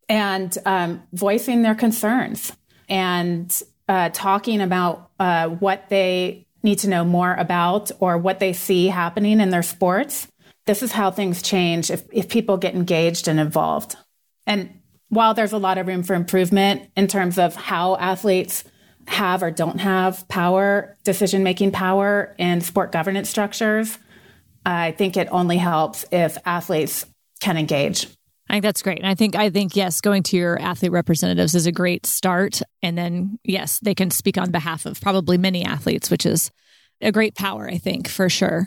and 0.08 0.58
um, 0.66 1.02
voicing 1.12 1.62
their 1.62 1.74
concerns 1.74 2.52
and 2.90 3.62
uh, 3.90 4.08
talking 4.10 4.60
about 4.60 5.10
uh, 5.18 5.48
what 5.48 5.88
they 5.88 6.46
need 6.62 6.78
to 6.78 6.88
know 6.88 7.04
more 7.04 7.34
about 7.34 7.90
or 7.98 8.16
what 8.16 8.38
they 8.38 8.52
see 8.52 8.86
happening 8.86 9.40
in 9.40 9.50
their 9.50 9.64
sports. 9.64 10.28
This 10.66 10.84
is 10.84 10.92
how 10.92 11.10
things 11.10 11.42
change 11.42 11.90
if, 11.90 12.04
if 12.12 12.28
people 12.28 12.56
get 12.56 12.76
engaged 12.76 13.26
and 13.26 13.40
involved. 13.40 13.96
And 14.46 14.80
while 15.08 15.34
there's 15.34 15.52
a 15.52 15.58
lot 15.58 15.76
of 15.76 15.88
room 15.88 16.04
for 16.04 16.14
improvement 16.14 16.88
in 16.96 17.08
terms 17.08 17.36
of 17.36 17.56
how 17.56 17.96
athletes 17.96 18.62
have 19.08 19.42
or 19.42 19.50
don't 19.50 19.80
have 19.80 20.28
power, 20.28 20.96
decision 21.02 21.42
making 21.42 21.72
power 21.72 22.36
in 22.38 22.60
sport 22.60 22.92
governance 22.92 23.28
structures, 23.28 23.98
I 24.64 24.92
think 24.92 25.16
it 25.16 25.26
only 25.32 25.56
helps 25.56 26.04
if 26.12 26.38
athletes 26.46 27.06
can 27.40 27.56
engage. 27.56 28.06
I 28.50 28.54
think 28.54 28.64
that's 28.64 28.82
great. 28.82 28.98
And 28.98 29.06
I 29.06 29.14
think 29.14 29.36
I 29.36 29.48
think 29.48 29.76
yes, 29.76 30.00
going 30.00 30.24
to 30.24 30.36
your 30.36 30.60
athlete 30.60 30.90
representatives 30.90 31.54
is 31.54 31.66
a 31.66 31.72
great 31.72 32.04
start. 32.04 32.60
And 32.82 32.98
then 32.98 33.38
yes, 33.44 33.78
they 33.78 33.94
can 33.94 34.10
speak 34.10 34.36
on 34.36 34.50
behalf 34.50 34.86
of 34.86 35.00
probably 35.00 35.38
many 35.38 35.64
athletes, 35.64 36.10
which 36.10 36.26
is 36.26 36.50
a 37.00 37.12
great 37.12 37.36
power, 37.36 37.68
I 37.70 37.78
think, 37.78 38.08
for 38.08 38.28
sure. 38.28 38.66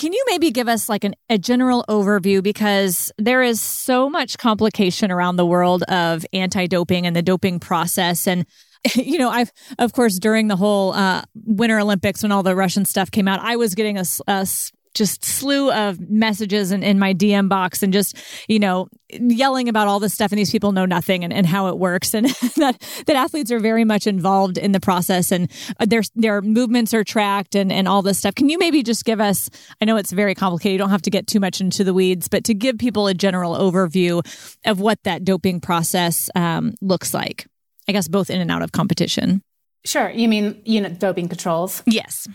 Can 0.00 0.12
you 0.12 0.24
maybe 0.28 0.50
give 0.50 0.66
us 0.66 0.88
like 0.88 1.04
an, 1.04 1.14
a 1.30 1.38
general 1.38 1.84
overview 1.88 2.42
because 2.42 3.12
there 3.16 3.42
is 3.42 3.60
so 3.60 4.10
much 4.10 4.38
complication 4.38 5.12
around 5.12 5.36
the 5.36 5.46
world 5.46 5.84
of 5.84 6.26
anti-doping 6.32 7.06
and 7.06 7.14
the 7.14 7.22
doping 7.22 7.60
process 7.60 8.26
and 8.26 8.44
you 8.96 9.16
know, 9.16 9.30
I've, 9.30 9.52
of 9.78 9.92
course, 9.92 10.18
during 10.18 10.48
the 10.48 10.56
whole 10.56 10.92
uh, 10.92 11.22
Winter 11.36 11.78
Olympics 11.78 12.24
when 12.24 12.32
all 12.32 12.42
the 12.42 12.56
Russian 12.56 12.84
stuff 12.84 13.12
came 13.12 13.28
out, 13.28 13.38
I 13.38 13.54
was 13.54 13.76
getting 13.76 13.96
a, 13.96 14.04
a 14.26 14.44
just 14.94 15.24
slew 15.24 15.70
of 15.72 15.98
messages 16.10 16.72
in, 16.72 16.82
in 16.82 16.98
my 16.98 17.14
DM 17.14 17.48
box 17.48 17.82
and 17.82 17.92
just, 17.92 18.16
you 18.48 18.58
know, 18.58 18.88
yelling 19.10 19.68
about 19.68 19.88
all 19.88 20.00
this 20.00 20.14
stuff 20.14 20.32
and 20.32 20.38
these 20.38 20.50
people 20.50 20.72
know 20.72 20.84
nothing 20.84 21.24
and, 21.24 21.32
and 21.32 21.46
how 21.46 21.68
it 21.68 21.78
works 21.78 22.14
and 22.14 22.26
that, 22.56 22.78
that 23.06 23.16
athletes 23.16 23.50
are 23.50 23.58
very 23.58 23.84
much 23.84 24.06
involved 24.06 24.58
in 24.58 24.72
the 24.72 24.80
process 24.80 25.30
and 25.32 25.50
their, 25.86 26.02
their 26.14 26.40
movements 26.42 26.94
are 26.94 27.04
tracked 27.04 27.54
and, 27.54 27.72
and 27.72 27.88
all 27.88 28.02
this 28.02 28.18
stuff. 28.18 28.34
Can 28.34 28.48
you 28.48 28.58
maybe 28.58 28.82
just 28.82 29.04
give 29.04 29.20
us, 29.20 29.48
I 29.80 29.84
know 29.84 29.96
it's 29.96 30.12
very 30.12 30.34
complicated. 30.34 30.72
You 30.72 30.78
don't 30.78 30.90
have 30.90 31.02
to 31.02 31.10
get 31.10 31.26
too 31.26 31.40
much 31.40 31.60
into 31.60 31.84
the 31.84 31.94
weeds, 31.94 32.28
but 32.28 32.44
to 32.44 32.54
give 32.54 32.78
people 32.78 33.06
a 33.06 33.14
general 33.14 33.54
overview 33.54 34.24
of 34.64 34.80
what 34.80 35.02
that 35.04 35.24
doping 35.24 35.60
process 35.60 36.30
um, 36.34 36.74
looks 36.80 37.14
like, 37.14 37.46
I 37.88 37.92
guess 37.92 38.08
both 38.08 38.30
in 38.30 38.40
and 38.40 38.50
out 38.50 38.62
of 38.62 38.72
competition. 38.72 39.42
Sure. 39.84 40.10
You 40.10 40.28
mean, 40.28 40.62
you 40.64 40.80
know, 40.80 40.88
doping 40.88 41.28
controls? 41.28 41.82
Yes. 41.86 42.28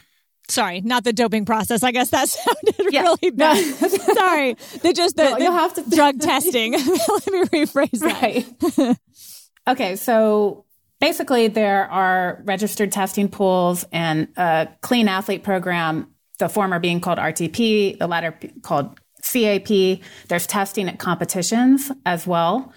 Sorry, 0.49 0.81
not 0.81 1.03
the 1.03 1.11
doping 1.11 1.45
process. 1.45 1.83
I 1.83 1.91
guess 1.91 2.09
that 2.11 2.29
sounded 2.29 2.93
yeah. 2.93 3.01
really 3.01 3.31
bad. 3.31 3.57
No. 3.81 3.87
Sorry, 4.13 4.53
the 4.81 4.93
just 4.93 5.17
the, 5.17 5.29
no, 5.31 5.37
you'll 5.37 5.51
have 5.51 5.73
to 5.73 5.89
drug 5.89 6.19
testing. 6.21 6.71
Let 6.73 6.81
me 6.81 7.43
rephrase 7.45 7.99
that. 7.99 8.87
Right. 8.87 8.97
okay, 9.67 9.95
so 9.97 10.65
basically, 11.01 11.47
there 11.49 11.89
are 11.91 12.41
registered 12.45 12.91
testing 12.91 13.27
pools 13.27 13.85
and 13.91 14.29
a 14.37 14.69
clean 14.81 15.07
athlete 15.07 15.43
program. 15.43 16.13
The 16.39 16.47
former 16.47 16.79
being 16.79 17.01
called 17.01 17.17
RTP, 17.17 17.97
the 17.97 18.07
latter 18.07 18.37
called 18.61 18.99
CAP. 19.23 20.01
There's 20.27 20.47
testing 20.47 20.87
at 20.87 20.99
competitions 20.99 21.91
as 22.05 22.27
well. 22.27 22.71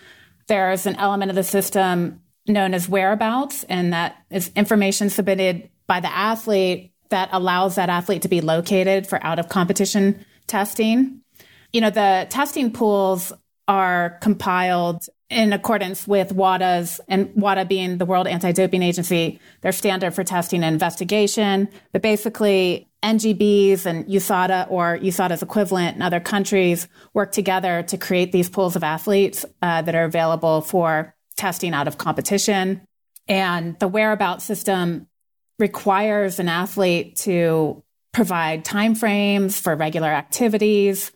There's 0.49 0.87
an 0.87 0.97
element 0.97 1.31
of 1.31 1.37
the 1.37 1.45
system 1.45 2.23
known 2.49 2.75
as 2.75 2.89
whereabouts, 2.89 3.65
and 3.65 3.93
that 3.93 4.17
is 4.31 4.50
information 4.57 5.11
submitted 5.11 5.71
by 5.87 6.00
the 6.00 6.12
athlete 6.12 6.89
that 7.11 7.29
allows 7.33 7.75
that 7.75 7.88
athlete 7.88 8.23
to 8.23 8.29
be 8.29 8.40
located 8.40 9.07
for 9.07 9.25
out 9.25 9.38
of 9.38 9.49
competition 9.49 10.25
testing. 10.47 11.21
You 11.73 11.81
know, 11.81 11.90
the 11.90 12.26
testing 12.31 12.73
pools 12.73 13.33
are 13.69 14.19
compiled 14.21 15.07
in 15.29 15.52
accordance 15.52 16.09
with 16.09 16.33
WADA's 16.33 17.00
and 17.07 17.33
WADA 17.37 17.67
being 17.67 17.99
the 17.99 18.05
World 18.05 18.26
Anti-Doping 18.26 18.83
Agency, 18.83 19.38
their 19.61 19.71
standard 19.71 20.12
for 20.12 20.25
testing 20.25 20.64
and 20.64 20.73
investigation. 20.73 21.69
But 21.93 22.02
basically, 22.02 22.88
NGBs 23.02 23.87
and 23.87 24.05
USADA 24.07 24.69
or 24.71 24.99
USADA's 24.99 25.43
equivalent 25.43 25.97
in 25.97 26.02
other 26.02 26.21
countries 26.21 26.88
work 27.14 27.31
together 27.31 27.83
to 27.85 27.97
create 27.97 28.33
these 28.33 28.50
pools 28.50 28.75
of 28.75 28.83
athletes 28.83 29.45
uh, 29.62 29.83
that 29.83 29.95
are 29.95 30.05
available 30.05 30.61
for 30.61 31.14
testing 31.37 31.73
out 31.73 31.87
of 31.87 31.97
competition. 31.97 32.83
And 33.29 33.79
the 33.79 33.88
whereabouts 33.88 34.45
system 34.45 35.07
requires 35.61 36.40
an 36.40 36.49
athlete 36.49 37.17
to 37.17 37.83
provide 38.12 38.64
timeframes 38.64 39.61
for 39.61 39.76
regular 39.76 40.09
activities, 40.09 41.12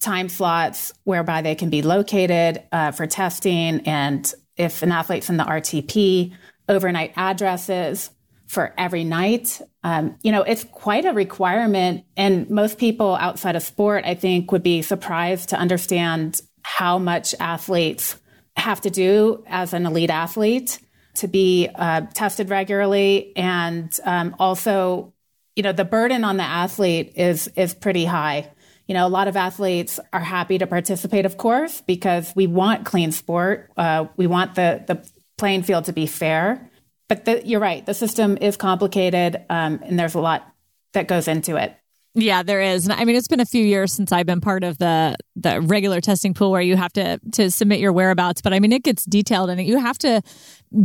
time 0.00 0.28
slots 0.28 0.92
whereby 1.04 1.42
they 1.42 1.54
can 1.54 1.68
be 1.68 1.82
located 1.82 2.62
uh, 2.72 2.92
for 2.92 3.06
testing, 3.06 3.80
and 3.86 4.32
if 4.56 4.82
an 4.82 4.92
athlete's 4.92 5.28
in 5.28 5.36
the 5.36 5.44
RTP, 5.44 6.32
overnight 6.68 7.12
addresses 7.16 8.10
for 8.46 8.74
every 8.78 9.04
night. 9.04 9.60
Um, 9.84 10.16
you 10.22 10.32
know, 10.32 10.42
it's 10.42 10.64
quite 10.64 11.04
a 11.04 11.12
requirement, 11.12 12.04
and 12.16 12.48
most 12.50 12.78
people 12.78 13.14
outside 13.16 13.56
of 13.56 13.62
sport, 13.62 14.04
I 14.06 14.14
think, 14.14 14.52
would 14.52 14.62
be 14.62 14.82
surprised 14.82 15.50
to 15.50 15.56
understand 15.56 16.40
how 16.62 16.98
much 16.98 17.34
athletes 17.38 18.16
have 18.56 18.80
to 18.82 18.90
do 18.90 19.44
as 19.46 19.72
an 19.72 19.86
elite 19.86 20.10
athlete 20.10 20.78
to 21.14 21.28
be 21.28 21.68
uh, 21.74 22.02
tested 22.14 22.50
regularly, 22.50 23.32
and 23.36 23.96
um, 24.04 24.36
also, 24.38 25.12
you 25.56 25.62
know, 25.62 25.72
the 25.72 25.84
burden 25.84 26.24
on 26.24 26.36
the 26.36 26.44
athlete 26.44 27.12
is 27.16 27.48
is 27.56 27.74
pretty 27.74 28.04
high. 28.04 28.50
You 28.86 28.94
know, 28.94 29.06
a 29.06 29.08
lot 29.08 29.28
of 29.28 29.36
athletes 29.36 30.00
are 30.12 30.20
happy 30.20 30.58
to 30.58 30.66
participate, 30.66 31.24
of 31.24 31.36
course, 31.36 31.80
because 31.82 32.32
we 32.34 32.46
want 32.46 32.84
clean 32.84 33.12
sport. 33.12 33.70
Uh, 33.76 34.06
we 34.16 34.26
want 34.26 34.54
the 34.54 34.84
the 34.86 35.08
playing 35.38 35.62
field 35.62 35.86
to 35.86 35.92
be 35.92 36.06
fair. 36.06 36.70
But 37.08 37.24
the, 37.24 37.44
you're 37.44 37.60
right, 37.60 37.84
the 37.84 37.94
system 37.94 38.38
is 38.40 38.56
complicated, 38.56 39.44
um, 39.50 39.80
and 39.82 39.98
there's 39.98 40.14
a 40.14 40.20
lot 40.20 40.46
that 40.92 41.08
goes 41.08 41.26
into 41.26 41.56
it. 41.56 41.74
Yeah, 42.14 42.42
there 42.42 42.60
is. 42.60 42.86
And 42.86 42.92
I 42.92 43.04
mean, 43.04 43.14
it's 43.14 43.28
been 43.28 43.40
a 43.40 43.46
few 43.46 43.64
years 43.64 43.92
since 43.92 44.10
I've 44.10 44.26
been 44.26 44.40
part 44.40 44.64
of 44.64 44.78
the 44.78 45.16
the 45.36 45.60
regular 45.60 46.00
testing 46.00 46.34
pool 46.34 46.50
where 46.50 46.60
you 46.60 46.76
have 46.76 46.92
to 46.94 47.20
to 47.32 47.50
submit 47.52 47.78
your 47.78 47.92
whereabouts. 47.92 48.42
But 48.42 48.52
I 48.52 48.58
mean, 48.58 48.72
it 48.72 48.82
gets 48.82 49.04
detailed 49.04 49.48
and 49.48 49.60
you 49.64 49.78
have 49.78 49.96
to 49.98 50.20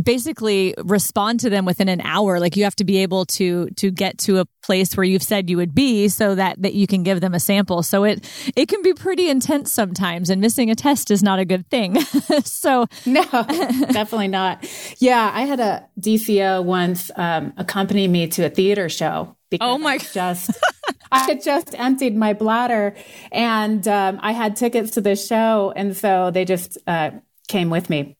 basically 0.02 0.74
respond 0.84 1.40
to 1.40 1.50
them 1.50 1.64
within 1.64 1.88
an 1.88 2.00
hour. 2.02 2.38
Like 2.38 2.56
you 2.56 2.62
have 2.62 2.76
to 2.76 2.84
be 2.84 2.98
able 2.98 3.26
to 3.26 3.68
to 3.70 3.90
get 3.90 4.18
to 4.18 4.38
a 4.38 4.44
place 4.62 4.96
where 4.96 5.02
you've 5.02 5.22
said 5.22 5.50
you 5.50 5.56
would 5.56 5.74
be, 5.74 6.06
so 6.08 6.36
that 6.36 6.62
that 6.62 6.74
you 6.74 6.86
can 6.86 7.02
give 7.02 7.20
them 7.20 7.34
a 7.34 7.40
sample. 7.40 7.82
So 7.82 8.04
it 8.04 8.24
it 8.54 8.68
can 8.68 8.82
be 8.82 8.94
pretty 8.94 9.28
intense 9.28 9.72
sometimes, 9.72 10.30
and 10.30 10.40
missing 10.40 10.70
a 10.70 10.76
test 10.76 11.10
is 11.10 11.24
not 11.24 11.40
a 11.40 11.44
good 11.44 11.68
thing. 11.70 12.00
so 12.44 12.86
no, 13.04 13.24
definitely 13.32 14.28
not. 14.28 14.64
Yeah, 14.98 15.28
I 15.34 15.42
had 15.42 15.58
a 15.58 15.88
DCO 16.00 16.62
once 16.62 17.10
um, 17.16 17.52
accompany 17.56 18.06
me 18.06 18.28
to 18.28 18.46
a 18.46 18.48
theater 18.48 18.88
show 18.88 19.36
oh 19.60 19.78
my! 19.78 19.98
just 19.98 20.50
I 21.12 21.20
had 21.20 21.42
just 21.42 21.74
emptied 21.78 22.16
my 22.16 22.32
bladder, 22.32 22.94
and 23.32 23.86
um, 23.88 24.18
I 24.22 24.32
had 24.32 24.56
tickets 24.56 24.92
to 24.92 25.00
the 25.00 25.16
show, 25.16 25.72
and 25.74 25.96
so 25.96 26.30
they 26.30 26.44
just 26.44 26.78
uh, 26.86 27.10
came 27.48 27.70
with 27.70 27.88
me. 27.90 28.16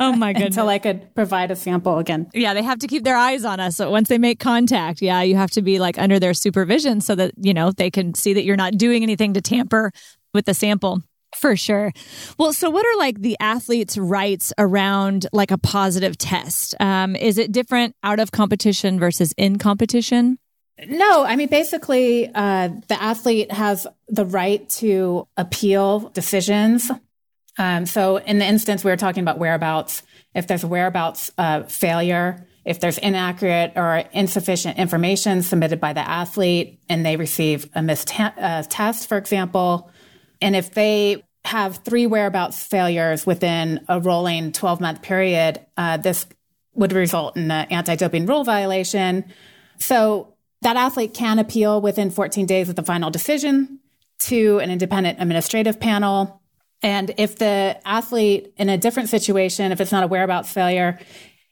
oh 0.00 0.14
my 0.16 0.32
goodness! 0.32 0.56
until 0.56 0.68
I 0.68 0.78
could 0.78 1.14
provide 1.14 1.50
a 1.50 1.56
sample 1.56 1.98
again. 1.98 2.28
Yeah, 2.34 2.54
they 2.54 2.62
have 2.62 2.80
to 2.80 2.86
keep 2.86 3.04
their 3.04 3.16
eyes 3.16 3.44
on 3.44 3.60
us. 3.60 3.76
So 3.76 3.90
once 3.90 4.08
they 4.08 4.18
make 4.18 4.40
contact, 4.40 5.02
yeah, 5.02 5.22
you 5.22 5.36
have 5.36 5.50
to 5.52 5.62
be 5.62 5.78
like 5.78 5.98
under 5.98 6.18
their 6.18 6.34
supervision 6.34 7.00
so 7.00 7.14
that 7.14 7.32
you 7.36 7.54
know 7.54 7.70
they 7.70 7.90
can 7.90 8.14
see 8.14 8.32
that 8.34 8.44
you're 8.44 8.56
not 8.56 8.76
doing 8.76 9.02
anything 9.02 9.34
to 9.34 9.40
tamper 9.40 9.92
with 10.34 10.46
the 10.46 10.54
sample. 10.54 11.02
For 11.36 11.56
sure. 11.56 11.92
Well, 12.38 12.52
so 12.52 12.68
what 12.68 12.84
are 12.84 12.98
like 12.98 13.20
the 13.20 13.36
athletes' 13.40 13.96
rights 13.96 14.52
around 14.58 15.26
like 15.32 15.50
a 15.50 15.58
positive 15.58 16.18
test? 16.18 16.74
Um, 16.78 17.16
is 17.16 17.38
it 17.38 17.52
different 17.52 17.96
out 18.02 18.20
of 18.20 18.32
competition 18.32 18.98
versus 18.98 19.32
in 19.38 19.58
competition? 19.58 20.38
No, 20.86 21.24
I 21.24 21.36
mean, 21.36 21.48
basically, 21.48 22.30
uh, 22.34 22.68
the 22.88 23.00
athlete 23.00 23.52
has 23.52 23.86
the 24.08 24.24
right 24.24 24.68
to 24.70 25.28
appeal 25.36 26.10
decisions. 26.10 26.90
Um, 27.58 27.86
so, 27.86 28.16
in 28.16 28.38
the 28.38 28.46
instance 28.46 28.82
we 28.82 28.90
were 28.90 28.96
talking 28.96 29.22
about 29.22 29.38
whereabouts, 29.38 30.02
if 30.34 30.46
there's 30.46 30.64
a 30.64 30.66
whereabouts 30.66 31.30
uh, 31.36 31.64
failure, 31.64 32.46
if 32.64 32.80
there's 32.80 32.98
inaccurate 32.98 33.72
or 33.76 34.04
insufficient 34.12 34.78
information 34.78 35.42
submitted 35.42 35.80
by 35.80 35.92
the 35.92 36.00
athlete 36.00 36.80
and 36.88 37.04
they 37.04 37.16
receive 37.16 37.68
a 37.74 37.82
missed 37.82 38.18
uh, 38.18 38.62
test, 38.68 39.08
for 39.08 39.18
example, 39.18 39.90
and 40.40 40.56
if 40.56 40.72
they 40.72 41.22
have 41.44 41.78
three 41.78 42.06
whereabouts 42.06 42.62
failures 42.62 43.26
within 43.26 43.84
a 43.88 44.00
rolling 44.00 44.52
12 44.52 44.80
month 44.80 45.02
period, 45.02 45.60
uh, 45.76 45.96
this 45.96 46.26
would 46.74 46.92
result 46.92 47.36
in 47.36 47.50
an 47.50 47.66
anti 47.70 47.96
doping 47.96 48.26
rule 48.26 48.44
violation. 48.44 49.24
So, 49.78 50.31
that 50.62 50.76
athlete 50.76 51.12
can 51.12 51.38
appeal 51.38 51.80
within 51.80 52.10
14 52.10 52.46
days 52.46 52.68
of 52.68 52.76
the 52.76 52.82
final 52.82 53.10
decision 53.10 53.80
to 54.20 54.58
an 54.60 54.70
independent 54.70 55.20
administrative 55.20 55.80
panel. 55.80 56.40
And 56.82 57.12
if 57.18 57.36
the 57.36 57.80
athlete 57.84 58.52
in 58.56 58.68
a 58.68 58.78
different 58.78 59.08
situation, 59.08 59.72
if 59.72 59.80
it's 59.80 59.92
not 59.92 60.04
a 60.04 60.06
whereabouts 60.06 60.52
failure, 60.52 60.98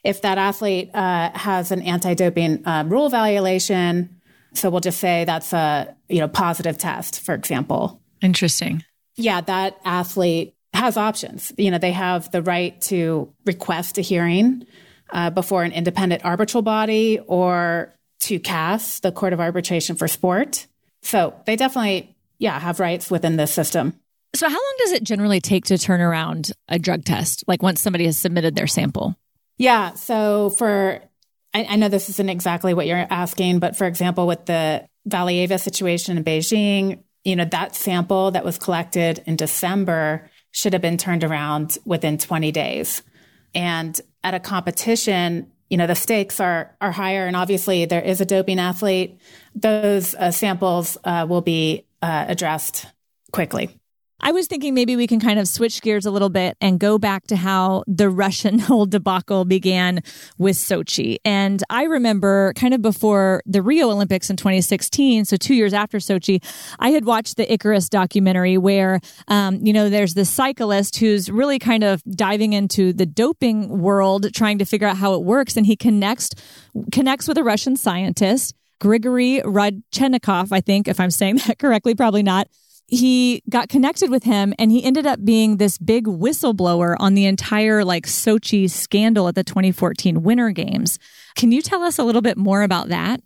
if 0.05 0.23
that 0.23 0.39
athlete 0.39 0.91
uh, 0.95 1.31
has 1.35 1.73
an 1.73 1.83
anti-doping 1.83 2.67
uh, 2.67 2.85
rule 2.87 3.09
violation, 3.09 4.21
so 4.55 4.71
we'll 4.71 4.81
just 4.81 4.99
say 4.99 5.25
that's 5.25 5.53
a 5.53 5.95
you 6.09 6.19
know 6.19 6.29
positive 6.29 6.79
test, 6.79 7.21
for 7.21 7.35
example. 7.35 8.01
Interesting. 8.23 8.85
Yeah, 9.17 9.41
that 9.43 9.79
athlete 9.85 10.55
has 10.73 10.97
options. 10.97 11.53
You 11.59 11.71
know, 11.71 11.79
they 11.79 11.93
have 11.93 12.31
the 12.31 12.43
right 12.43 12.81
to 12.83 13.33
request 13.45 13.99
a 13.99 14.01
hearing 14.01 14.67
uh, 15.13 15.31
before 15.31 15.63
an 15.65 15.73
independent 15.73 16.25
arbitral 16.25 16.63
body 16.63 17.21
or 17.27 17.95
to 18.21 18.39
CAS, 18.39 19.01
the 19.01 19.13
Court 19.13 19.33
of 19.33 19.41
Arbitration 19.41 19.97
for 19.97 20.09
Sport. 20.09 20.67
So 21.03 21.35
they 21.47 21.57
definitely, 21.57 22.15
yeah, 22.39 22.59
have 22.59 22.81
rights 22.81 23.11
within 23.11 23.37
this 23.37 23.53
system. 23.53 23.95
So, 24.35 24.49
how 24.49 24.55
long 24.55 24.75
does 24.79 24.93
it 24.93 25.03
generally 25.03 25.41
take 25.41 25.67
to 25.67 25.79
turn 25.79 26.01
around 26.01 26.53
a 26.69 26.79
drug 26.79 27.05
test? 27.05 27.45
Like 27.49 27.63
once 27.63 27.81
somebody 27.81 28.05
has 28.05 28.17
submitted 28.17 28.55
their 28.55 28.67
sample? 28.67 29.17
Yeah. 29.59 29.95
So, 29.95 30.51
for, 30.51 31.03
I, 31.53 31.65
I 31.65 31.77
know 31.77 31.89
this 31.89 32.09
isn't 32.09 32.29
exactly 32.29 32.73
what 32.75 32.87
you're 32.87 33.07
asking, 33.11 33.59
but 33.59 33.77
for 33.77 33.87
example, 33.87 34.27
with 34.27 34.47
the 34.47 34.87
Valieva 35.09 35.59
situation 35.59 36.17
in 36.17 36.25
Beijing, 36.25 37.03
you 37.25 37.37
know, 37.37 37.45
that 37.47 37.75
sample 37.75 38.31
that 38.31 38.45
was 38.45 38.59
collected 38.59 39.23
in 39.27 39.37
December 39.37 40.31
should 40.53 40.73
have 40.73 40.83
been 40.83 40.97
turned 40.97 41.25
around 41.25 41.79
within 41.85 42.19
20 42.19 42.53
days. 42.53 43.03
And 43.55 44.01
at 44.23 44.35
a 44.35 44.41
competition, 44.41 45.51
you 45.71 45.77
know, 45.77 45.87
the 45.87 45.95
stakes 45.95 46.41
are, 46.41 46.77
are 46.81 46.93
higher. 46.93 47.27
And 47.27 47.37
obviously 47.37 47.87
there 47.87 48.03
is 48.03 48.21
a 48.21 48.27
doping 48.27 48.59
athlete. 48.59 49.19
Those 49.55 50.15
uh, 50.15 50.33
samples 50.33 50.99
uh, 51.05 51.27
will 51.29 51.41
be 51.41 51.87
uh, 52.03 52.27
addressed 52.29 52.87
quickly. 53.33 53.80
I 54.23 54.33
was 54.33 54.47
thinking 54.47 54.75
maybe 54.75 54.97
we 54.97 55.07
can 55.07 55.19
kind 55.19 55.39
of 55.39 55.49
switch 55.49 55.81
gears 55.81 56.05
a 56.05 56.11
little 56.11 56.29
bit 56.29 56.57
and 56.61 56.79
go 56.79 56.99
back 56.99 57.27
to 57.29 57.37
how 57.37 57.85
the 57.87 58.11
Russian 58.21 58.59
whole 58.59 58.87
debacle 58.87 59.45
began 59.45 60.03
with 60.39 60.57
Sochi. 60.57 61.17
And 61.25 61.63
I 61.71 61.85
remember 61.85 62.53
kind 62.55 62.75
of 62.75 62.83
before 62.83 63.43
the 63.47 63.63
Rio 63.63 63.91
Olympics 63.91 64.29
in 64.29 64.37
2016, 64.37 65.25
so 65.25 65.37
two 65.37 65.55
years 65.55 65.73
after 65.73 65.99
Sochi, 65.99 66.43
I 66.79 66.91
had 66.91 67.05
watched 67.05 67.37
the 67.37 67.51
Icarus 67.51 67.89
documentary 67.89 68.59
where, 68.59 69.01
um, 69.29 69.65
you 69.65 69.73
know, 69.73 69.89
there's 69.89 70.15
this 70.15 70.31
cyclist 70.31 70.99
who's 70.99 71.31
really 71.31 71.59
kind 71.59 71.83
of 71.83 72.03
diving 72.05 72.53
into 72.53 72.93
the 72.93 73.07
doping 73.07 73.81
world, 73.81 74.33
trying 74.35 74.59
to 74.59 74.65
figure 74.65 74.87
out 74.87 74.99
how 74.99 75.15
it 75.15 75.23
works. 75.23 75.57
And 75.57 75.65
he 75.65 75.77
connects, 75.77 76.31
connects 76.93 77.27
with 77.27 77.39
a 77.39 77.45
Russian 77.45 77.77
scientist. 77.77 78.55
Grigory 78.81 79.43
Rodchenkov, 79.45 80.53
I 80.53 80.61
think, 80.63 80.89
if 80.89 80.99
I'm 80.99 81.11
saying 81.11 81.37
that 81.47 81.59
correctly, 81.59 81.95
probably 81.95 82.23
not 82.23 82.49
he 82.91 83.43
got 83.49 83.69
connected 83.69 84.11
with 84.11 84.25
him 84.25 84.53
and 84.59 84.73
he 84.73 84.83
ended 84.83 85.07
up 85.07 85.25
being 85.25 85.57
this 85.57 85.79
big 85.79 86.07
whistleblower 86.07 86.97
on 86.99 87.15
the 87.15 87.27
entire 87.27 87.85
like 87.85 88.07
Sochi 88.07 88.69
scandal 88.69 89.29
at 89.29 89.37
the 89.37 89.45
2014 89.45 90.23
Winter 90.23 90.51
Games. 90.51 90.99
Can 91.37 91.53
you 91.53 91.63
tell 91.63 91.83
us 91.83 91.99
a 91.99 92.05
little 92.05 92.23
bit 92.23 92.37
more 92.37 92.63
about 92.63 92.89
that? 92.89 93.21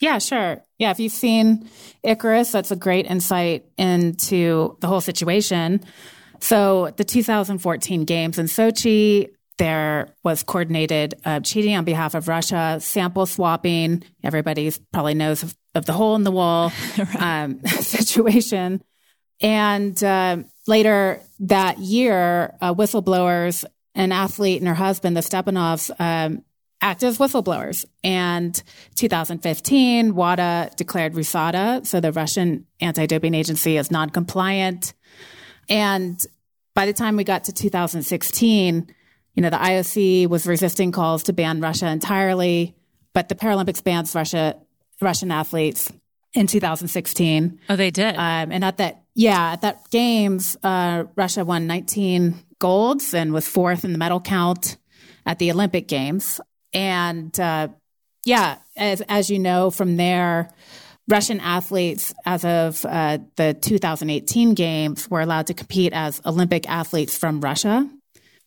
Yeah, 0.00 0.18
sure. 0.18 0.62
Yeah, 0.78 0.90
if 0.90 0.98
you've 0.98 1.12
seen 1.12 1.68
Icarus, 2.02 2.50
that's 2.50 2.70
a 2.70 2.76
great 2.76 3.06
insight 3.06 3.66
into 3.78 4.76
the 4.80 4.88
whole 4.88 5.00
situation. 5.00 5.80
So, 6.40 6.92
the 6.96 7.04
2014 7.04 8.04
Games 8.04 8.36
in 8.36 8.46
Sochi, 8.46 9.28
there 9.58 10.08
was 10.24 10.42
coordinated 10.42 11.14
uh, 11.24 11.38
cheating 11.38 11.76
on 11.76 11.84
behalf 11.84 12.16
of 12.16 12.26
Russia, 12.26 12.78
sample 12.80 13.26
swapping. 13.26 14.02
Everybody 14.24 14.72
probably 14.92 15.14
knows 15.14 15.44
of, 15.44 15.54
of 15.76 15.86
the 15.86 15.92
hole 15.92 16.16
in 16.16 16.24
the 16.24 16.32
wall 16.32 16.72
right. 16.98 17.44
um, 17.44 17.60
situation. 17.66 18.82
And 19.42 20.02
uh, 20.02 20.38
later 20.66 21.20
that 21.40 21.78
year, 21.78 22.54
uh, 22.60 22.72
whistleblowers, 22.72 23.64
an 23.94 24.12
athlete 24.12 24.60
and 24.60 24.68
her 24.68 24.74
husband, 24.74 25.16
the 25.16 25.20
Stepanovs, 25.20 25.90
um, 25.98 26.44
act 26.80 27.02
as 27.02 27.18
whistleblowers. 27.18 27.84
And 28.02 28.60
2015, 28.94 30.14
WADA 30.14 30.70
declared 30.76 31.14
RUSADA, 31.14 31.86
so 31.86 32.00
the 32.00 32.12
Russian 32.12 32.66
anti-doping 32.80 33.34
agency, 33.34 33.78
as 33.78 33.90
non-compliant. 33.90 34.94
And 35.68 36.20
by 36.74 36.86
the 36.86 36.92
time 36.92 37.16
we 37.16 37.24
got 37.24 37.44
to 37.44 37.52
2016, 37.52 38.94
you 39.34 39.42
know, 39.42 39.50
the 39.50 39.56
IOC 39.56 40.28
was 40.28 40.46
resisting 40.46 40.92
calls 40.92 41.22
to 41.24 41.32
ban 41.32 41.60
Russia 41.60 41.86
entirely, 41.88 42.74
but 43.12 43.28
the 43.28 43.34
Paralympics 43.34 43.82
bans 43.82 44.14
Russia, 44.14 44.56
Russian 45.00 45.30
athletes 45.30 45.90
in 46.34 46.46
2016. 46.46 47.60
Oh, 47.68 47.76
they 47.76 47.90
did. 47.90 48.14
Um, 48.14 48.52
and 48.52 48.64
at 48.64 48.78
that, 48.78 49.01
yeah, 49.14 49.52
at 49.52 49.60
that 49.60 49.90
games, 49.90 50.56
uh, 50.62 51.04
Russia 51.16 51.44
won 51.44 51.66
19 51.66 52.34
golds 52.58 53.12
and 53.12 53.32
was 53.32 53.46
fourth 53.46 53.84
in 53.84 53.92
the 53.92 53.98
medal 53.98 54.20
count 54.20 54.78
at 55.26 55.38
the 55.38 55.50
Olympic 55.50 55.88
Games. 55.88 56.40
And 56.72 57.38
uh, 57.38 57.68
yeah, 58.24 58.58
as 58.76 59.00
as 59.02 59.28
you 59.28 59.38
know 59.38 59.70
from 59.70 59.96
there, 59.96 60.50
Russian 61.08 61.40
athletes, 61.40 62.14
as 62.24 62.44
of 62.44 62.84
uh, 62.86 63.18
the 63.36 63.54
2018 63.54 64.54
Games, 64.54 65.10
were 65.10 65.20
allowed 65.20 65.48
to 65.48 65.54
compete 65.54 65.92
as 65.92 66.22
Olympic 66.24 66.68
athletes 66.68 67.16
from 67.18 67.40
Russia. 67.40 67.88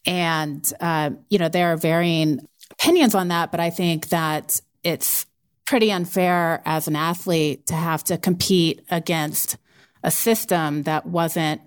And 0.05 0.71
uh, 0.79 1.11
you 1.29 1.37
know 1.37 1.49
there 1.49 1.73
are 1.73 1.77
varying 1.77 2.47
opinions 2.71 3.13
on 3.13 3.27
that, 3.27 3.51
but 3.51 3.59
I 3.59 3.69
think 3.69 4.09
that 4.09 4.59
it's 4.83 5.25
pretty 5.65 5.91
unfair 5.91 6.61
as 6.65 6.87
an 6.87 6.95
athlete 6.95 7.67
to 7.67 7.73
have 7.73 8.03
to 8.05 8.17
compete 8.17 8.81
against 8.89 9.57
a 10.05 10.11
system 10.11 10.83
that 10.83 11.05
wasn't 11.07 11.61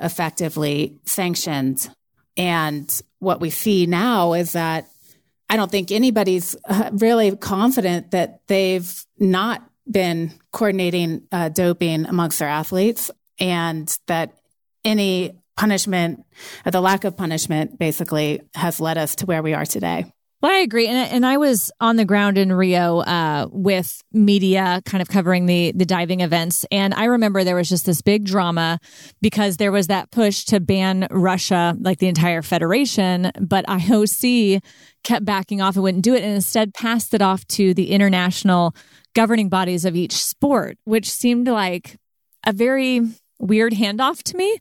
effectively 0.00 0.98
sanctioned. 1.04 1.88
And 2.36 3.02
what 3.20 3.40
we 3.40 3.50
see 3.50 3.86
now 3.86 4.32
is 4.32 4.52
that 4.52 4.88
I 5.48 5.56
don't 5.56 5.70
think 5.70 5.92
anybody's 5.92 6.56
uh, 6.68 6.90
really 6.92 7.36
confident 7.36 8.10
that 8.10 8.40
they've 8.48 9.06
not 9.18 9.62
been 9.88 10.32
coordinating 10.50 11.22
uh, 11.30 11.50
doping 11.50 12.06
amongst 12.06 12.40
their 12.40 12.48
athletes 12.48 13.10
and 13.38 13.96
that 14.06 14.38
any 14.84 15.38
punishment, 15.56 16.24
or 16.66 16.72
the 16.72 16.80
lack 16.80 17.04
of 17.04 17.16
punishment, 17.16 17.78
basically 17.78 18.40
has 18.54 18.80
led 18.80 18.98
us 18.98 19.14
to 19.16 19.26
where 19.26 19.42
we 19.42 19.54
are 19.54 19.64
today. 19.64 20.12
Well, 20.44 20.52
I 20.52 20.58
agree, 20.58 20.88
and 20.88 21.10
and 21.10 21.24
I 21.24 21.38
was 21.38 21.72
on 21.80 21.96
the 21.96 22.04
ground 22.04 22.36
in 22.36 22.52
Rio 22.52 22.98
uh, 22.98 23.48
with 23.50 24.02
media, 24.12 24.82
kind 24.84 25.00
of 25.00 25.08
covering 25.08 25.46
the 25.46 25.72
the 25.74 25.86
diving 25.86 26.20
events, 26.20 26.66
and 26.70 26.92
I 26.92 27.04
remember 27.04 27.44
there 27.44 27.56
was 27.56 27.70
just 27.70 27.86
this 27.86 28.02
big 28.02 28.26
drama 28.26 28.78
because 29.22 29.56
there 29.56 29.72
was 29.72 29.86
that 29.86 30.10
push 30.10 30.44
to 30.44 30.60
ban 30.60 31.06
Russia, 31.10 31.74
like 31.80 31.98
the 31.98 32.08
entire 32.08 32.42
federation, 32.42 33.32
but 33.40 33.64
IOC 33.68 34.62
kept 35.02 35.24
backing 35.24 35.62
off 35.62 35.76
and 35.76 35.82
wouldn't 35.82 36.04
do 36.04 36.14
it, 36.14 36.22
and 36.22 36.34
instead 36.34 36.74
passed 36.74 37.14
it 37.14 37.22
off 37.22 37.46
to 37.46 37.72
the 37.72 37.90
international 37.92 38.76
governing 39.14 39.48
bodies 39.48 39.86
of 39.86 39.96
each 39.96 40.12
sport, 40.12 40.76
which 40.84 41.10
seemed 41.10 41.48
like 41.48 41.96
a 42.46 42.52
very 42.52 43.00
weird 43.38 43.72
handoff 43.72 44.22
to 44.24 44.36
me 44.36 44.58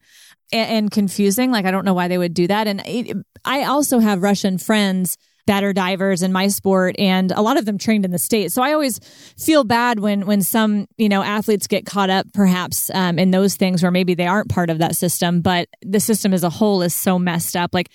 and, 0.54 0.72
and 0.72 0.92
confusing. 0.92 1.52
Like 1.52 1.66
I 1.66 1.72
don't 1.72 1.84
know 1.84 1.94
why 1.94 2.08
they 2.08 2.18
would 2.18 2.34
do 2.34 2.48
that, 2.48 2.68
and 2.68 2.82
it, 2.86 3.18
I 3.44 3.66
also 3.66 4.00
have 4.00 4.24
Russian 4.24 4.58
friends 4.58 5.18
are 5.50 5.74
divers 5.74 6.22
in 6.24 6.32
my 6.32 6.48
sport 6.48 6.96
and 6.98 7.32
a 7.32 7.42
lot 7.42 7.58
of 7.58 7.66
them 7.66 7.78
trained 7.78 8.06
in 8.06 8.12
the 8.12 8.20
states. 8.20 8.54
So 8.54 8.62
I 8.62 8.74
always 8.74 9.00
feel 9.38 9.64
bad 9.64 10.00
when 10.00 10.26
when 10.26 10.42
some, 10.42 10.88
you 10.98 11.10
know, 11.10 11.22
athletes 11.22 11.68
get 11.68 11.86
caught 11.86 12.10
up 12.10 12.28
perhaps 12.34 12.90
um, 12.94 13.20
in 13.20 13.32
those 13.32 13.56
things 13.56 13.84
where 13.84 13.92
maybe 13.92 14.14
they 14.14 14.28
aren't 14.28 14.50
part 14.50 14.70
of 14.70 14.80
that 14.80 14.96
system, 14.96 15.42
but 15.42 15.68
the 15.82 16.00
system 16.00 16.34
as 16.34 16.44
a 16.44 16.50
whole 16.50 16.82
is 16.82 16.96
so 16.96 17.20
messed 17.20 17.56
up. 17.56 17.74
Like 17.74 17.90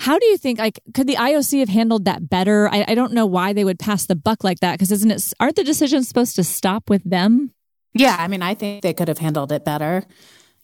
how 0.00 0.18
do 0.18 0.26
you 0.26 0.36
think 0.36 0.58
like 0.58 0.80
could 0.92 1.06
the 1.06 1.16
IOC 1.16 1.60
have 1.60 1.68
handled 1.68 2.06
that 2.06 2.28
better? 2.28 2.68
I, 2.68 2.84
I 2.88 2.94
don't 2.94 3.12
know 3.12 3.26
why 3.26 3.52
they 3.52 3.64
would 3.64 3.78
pass 3.78 4.06
the 4.06 4.16
buck 4.16 4.42
like 4.42 4.60
that 4.60 4.72
because 4.72 4.92
isn't 4.92 5.10
it 5.10 5.32
aren't 5.38 5.56
the 5.56 5.64
decisions 5.64 6.08
supposed 6.08 6.36
to 6.36 6.44
stop 6.44 6.90
with 6.90 7.02
them? 7.08 7.52
Yeah, 7.94 8.16
I 8.18 8.26
mean, 8.26 8.42
I 8.42 8.54
think 8.54 8.82
they 8.82 8.92
could 8.92 9.08
have 9.08 9.18
handled 9.18 9.52
it 9.52 9.64
better. 9.64 10.04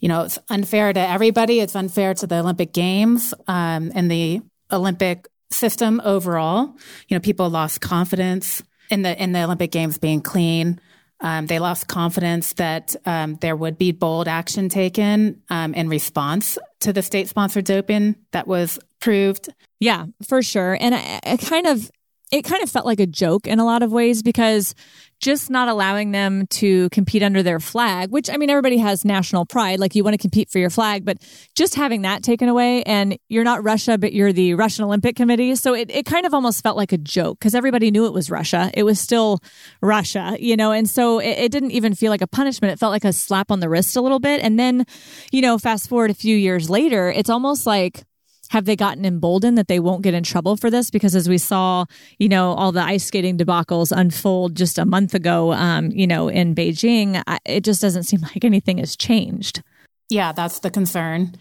You 0.00 0.09
know, 0.09 0.22
it's 0.22 0.38
unfair 0.48 0.92
to 0.92 1.00
everybody. 1.00 1.61
It's 1.61 1.76
unfair 1.76 2.14
to 2.14 2.26
the 2.26 2.38
Olympic 2.40 2.72
Games 2.72 3.33
um, 3.46 3.92
and 3.94 4.11
the 4.11 4.40
Olympic 4.72 5.29
system 5.50 6.00
overall. 6.04 6.76
You 7.08 7.16
know, 7.16 7.20
people 7.20 7.50
lost 7.50 7.80
confidence 7.80 8.62
in 8.90 9.02
the 9.02 9.20
in 9.20 9.32
the 9.32 9.42
Olympic 9.42 9.70
Games 9.70 9.98
being 9.98 10.20
clean. 10.20 10.80
Um, 11.22 11.46
they 11.46 11.58
lost 11.58 11.86
confidence 11.86 12.54
that 12.54 12.96
um, 13.04 13.36
there 13.42 13.54
would 13.54 13.76
be 13.76 13.92
bold 13.92 14.26
action 14.26 14.70
taken 14.70 15.42
um, 15.50 15.74
in 15.74 15.88
response 15.88 16.56
to 16.80 16.94
the 16.94 17.02
state 17.02 17.28
sponsored 17.28 17.66
doping 17.66 18.16
that 18.32 18.46
was 18.46 18.78
proved. 19.00 19.50
Yeah, 19.80 20.06
for 20.26 20.42
sure. 20.42 20.78
And 20.80 20.94
I, 20.94 21.20
I 21.22 21.36
kind 21.36 21.66
of 21.66 21.90
it 22.30 22.42
kind 22.42 22.62
of 22.62 22.70
felt 22.70 22.86
like 22.86 23.00
a 23.00 23.06
joke 23.06 23.46
in 23.46 23.58
a 23.58 23.64
lot 23.64 23.82
of 23.82 23.92
ways 23.92 24.22
because 24.22 24.74
just 25.20 25.50
not 25.50 25.68
allowing 25.68 26.12
them 26.12 26.46
to 26.46 26.88
compete 26.90 27.22
under 27.22 27.42
their 27.42 27.60
flag, 27.60 28.10
which 28.10 28.30
I 28.30 28.36
mean, 28.36 28.48
everybody 28.48 28.78
has 28.78 29.04
national 29.04 29.44
pride. 29.44 29.78
Like 29.78 29.94
you 29.94 30.02
want 30.02 30.14
to 30.14 30.18
compete 30.18 30.48
for 30.48 30.58
your 30.58 30.70
flag, 30.70 31.04
but 31.04 31.18
just 31.54 31.74
having 31.74 32.02
that 32.02 32.22
taken 32.22 32.48
away 32.48 32.82
and 32.84 33.18
you're 33.28 33.44
not 33.44 33.62
Russia, 33.62 33.98
but 33.98 34.12
you're 34.12 34.32
the 34.32 34.54
Russian 34.54 34.84
Olympic 34.84 35.16
Committee. 35.16 35.54
So 35.56 35.74
it, 35.74 35.90
it 35.90 36.06
kind 36.06 36.24
of 36.24 36.32
almost 36.32 36.62
felt 36.62 36.76
like 36.76 36.92
a 36.92 36.98
joke 36.98 37.38
because 37.38 37.54
everybody 37.54 37.90
knew 37.90 38.06
it 38.06 38.14
was 38.14 38.30
Russia. 38.30 38.70
It 38.72 38.84
was 38.84 38.98
still 38.98 39.40
Russia, 39.82 40.36
you 40.40 40.56
know, 40.56 40.72
and 40.72 40.88
so 40.88 41.18
it, 41.18 41.38
it 41.38 41.52
didn't 41.52 41.72
even 41.72 41.94
feel 41.94 42.10
like 42.10 42.22
a 42.22 42.26
punishment. 42.26 42.72
It 42.72 42.78
felt 42.78 42.92
like 42.92 43.04
a 43.04 43.12
slap 43.12 43.50
on 43.50 43.60
the 43.60 43.68
wrist 43.68 43.96
a 43.96 44.00
little 44.00 44.20
bit. 44.20 44.40
And 44.42 44.58
then, 44.58 44.86
you 45.32 45.42
know, 45.42 45.58
fast 45.58 45.88
forward 45.88 46.10
a 46.10 46.14
few 46.14 46.36
years 46.36 46.70
later, 46.70 47.10
it's 47.10 47.28
almost 47.28 47.66
like, 47.66 48.04
have 48.50 48.64
they 48.64 48.74
gotten 48.74 49.04
emboldened 49.04 49.56
that 49.56 49.68
they 49.68 49.78
won't 49.78 50.02
get 50.02 50.12
in 50.12 50.24
trouble 50.24 50.56
for 50.56 50.70
this? 50.70 50.90
Because 50.90 51.14
as 51.14 51.28
we 51.28 51.38
saw, 51.38 51.84
you 52.18 52.28
know, 52.28 52.52
all 52.54 52.72
the 52.72 52.82
ice 52.82 53.04
skating 53.04 53.38
debacles 53.38 53.96
unfold 53.96 54.56
just 54.56 54.76
a 54.76 54.84
month 54.84 55.14
ago, 55.14 55.52
um, 55.52 55.92
you 55.92 56.06
know, 56.06 56.28
in 56.28 56.54
Beijing, 56.54 57.22
it 57.44 57.62
just 57.62 57.80
doesn't 57.80 58.02
seem 58.02 58.20
like 58.34 58.44
anything 58.44 58.78
has 58.78 58.96
changed. 58.96 59.62
Yeah, 60.08 60.32
that's 60.32 60.58
the 60.58 60.70
concern. 60.70 61.36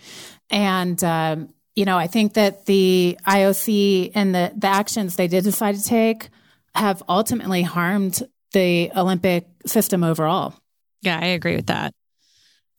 And, 0.52 1.04
um, 1.04 1.50
you 1.76 1.84
know, 1.84 1.98
I 1.98 2.06
think 2.06 2.36
that 2.36 2.67
the 2.67 3.17
IOC 3.26 4.12
and 4.13 4.36
the, 4.36 4.54
the 4.56 4.67
actions 4.67 5.15
they 5.15 5.28
did 5.28 5.43
decide 5.43 5.76
to 5.76 5.84
take 5.84 6.30
have 6.76 7.02
ultimately 7.10 7.63
harmed 7.63 8.22
the 8.52 8.91
Olympic 8.95 9.48
system 9.65 10.04
overall. 10.04 10.54
Yeah, 11.02 11.19
I 11.19 11.28
agree 11.28 11.56
with 11.56 11.67
that. 11.67 11.93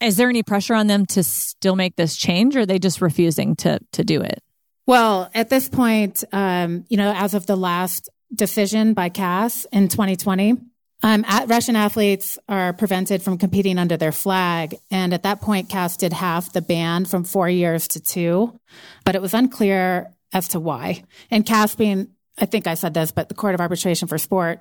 Is 0.00 0.16
there 0.16 0.28
any 0.28 0.42
pressure 0.42 0.74
on 0.74 0.86
them 0.86 1.06
to 1.06 1.22
still 1.22 1.76
make 1.76 1.96
this 1.96 2.16
change, 2.16 2.56
or 2.56 2.60
are 2.60 2.66
they 2.66 2.78
just 2.78 3.00
refusing 3.00 3.56
to 3.56 3.80
to 3.92 4.04
do 4.04 4.22
it? 4.22 4.42
Well, 4.86 5.30
at 5.34 5.50
this 5.50 5.68
point, 5.68 6.24
um, 6.32 6.84
you 6.88 6.96
know, 6.96 7.12
as 7.14 7.34
of 7.34 7.46
the 7.46 7.56
last 7.56 8.08
decision 8.34 8.94
by 8.94 9.08
CAS 9.08 9.66
in 9.72 9.88
2020, 9.88 10.56
um, 11.02 11.24
Russian 11.46 11.76
athletes 11.76 12.38
are 12.48 12.72
prevented 12.72 13.22
from 13.22 13.38
competing 13.38 13.78
under 13.78 13.96
their 13.96 14.12
flag. 14.12 14.74
And 14.90 15.14
at 15.14 15.22
that 15.22 15.40
point, 15.40 15.68
CAS 15.68 15.96
did 15.96 16.12
half 16.12 16.52
the 16.52 16.60
ban 16.60 17.04
from 17.04 17.24
four 17.24 17.48
years 17.48 17.88
to 17.88 18.00
two, 18.00 18.58
but 19.04 19.14
it 19.14 19.22
was 19.22 19.32
unclear 19.32 20.12
as 20.32 20.48
to 20.48 20.60
why. 20.60 21.04
And 21.30 21.46
CAS 21.46 21.74
being, 21.74 22.08
I 22.38 22.46
think 22.46 22.66
I 22.66 22.74
said 22.74 22.92
this, 22.92 23.12
but 23.12 23.28
the 23.28 23.34
Court 23.34 23.54
of 23.54 23.60
Arbitration 23.60 24.08
for 24.08 24.18
Sport. 24.18 24.60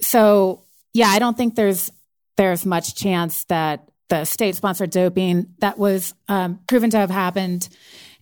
So 0.00 0.62
yeah, 0.92 1.08
I 1.08 1.18
don't 1.18 1.36
think 1.36 1.54
there's 1.54 1.90
there's 2.36 2.66
much 2.66 2.96
chance 2.96 3.44
that 3.44 3.88
the 4.08 4.24
state 4.24 4.56
sponsored 4.56 4.90
doping 4.90 5.54
that 5.58 5.78
was 5.78 6.14
um, 6.28 6.60
proven 6.66 6.90
to 6.90 6.98
have 6.98 7.10
happened 7.10 7.68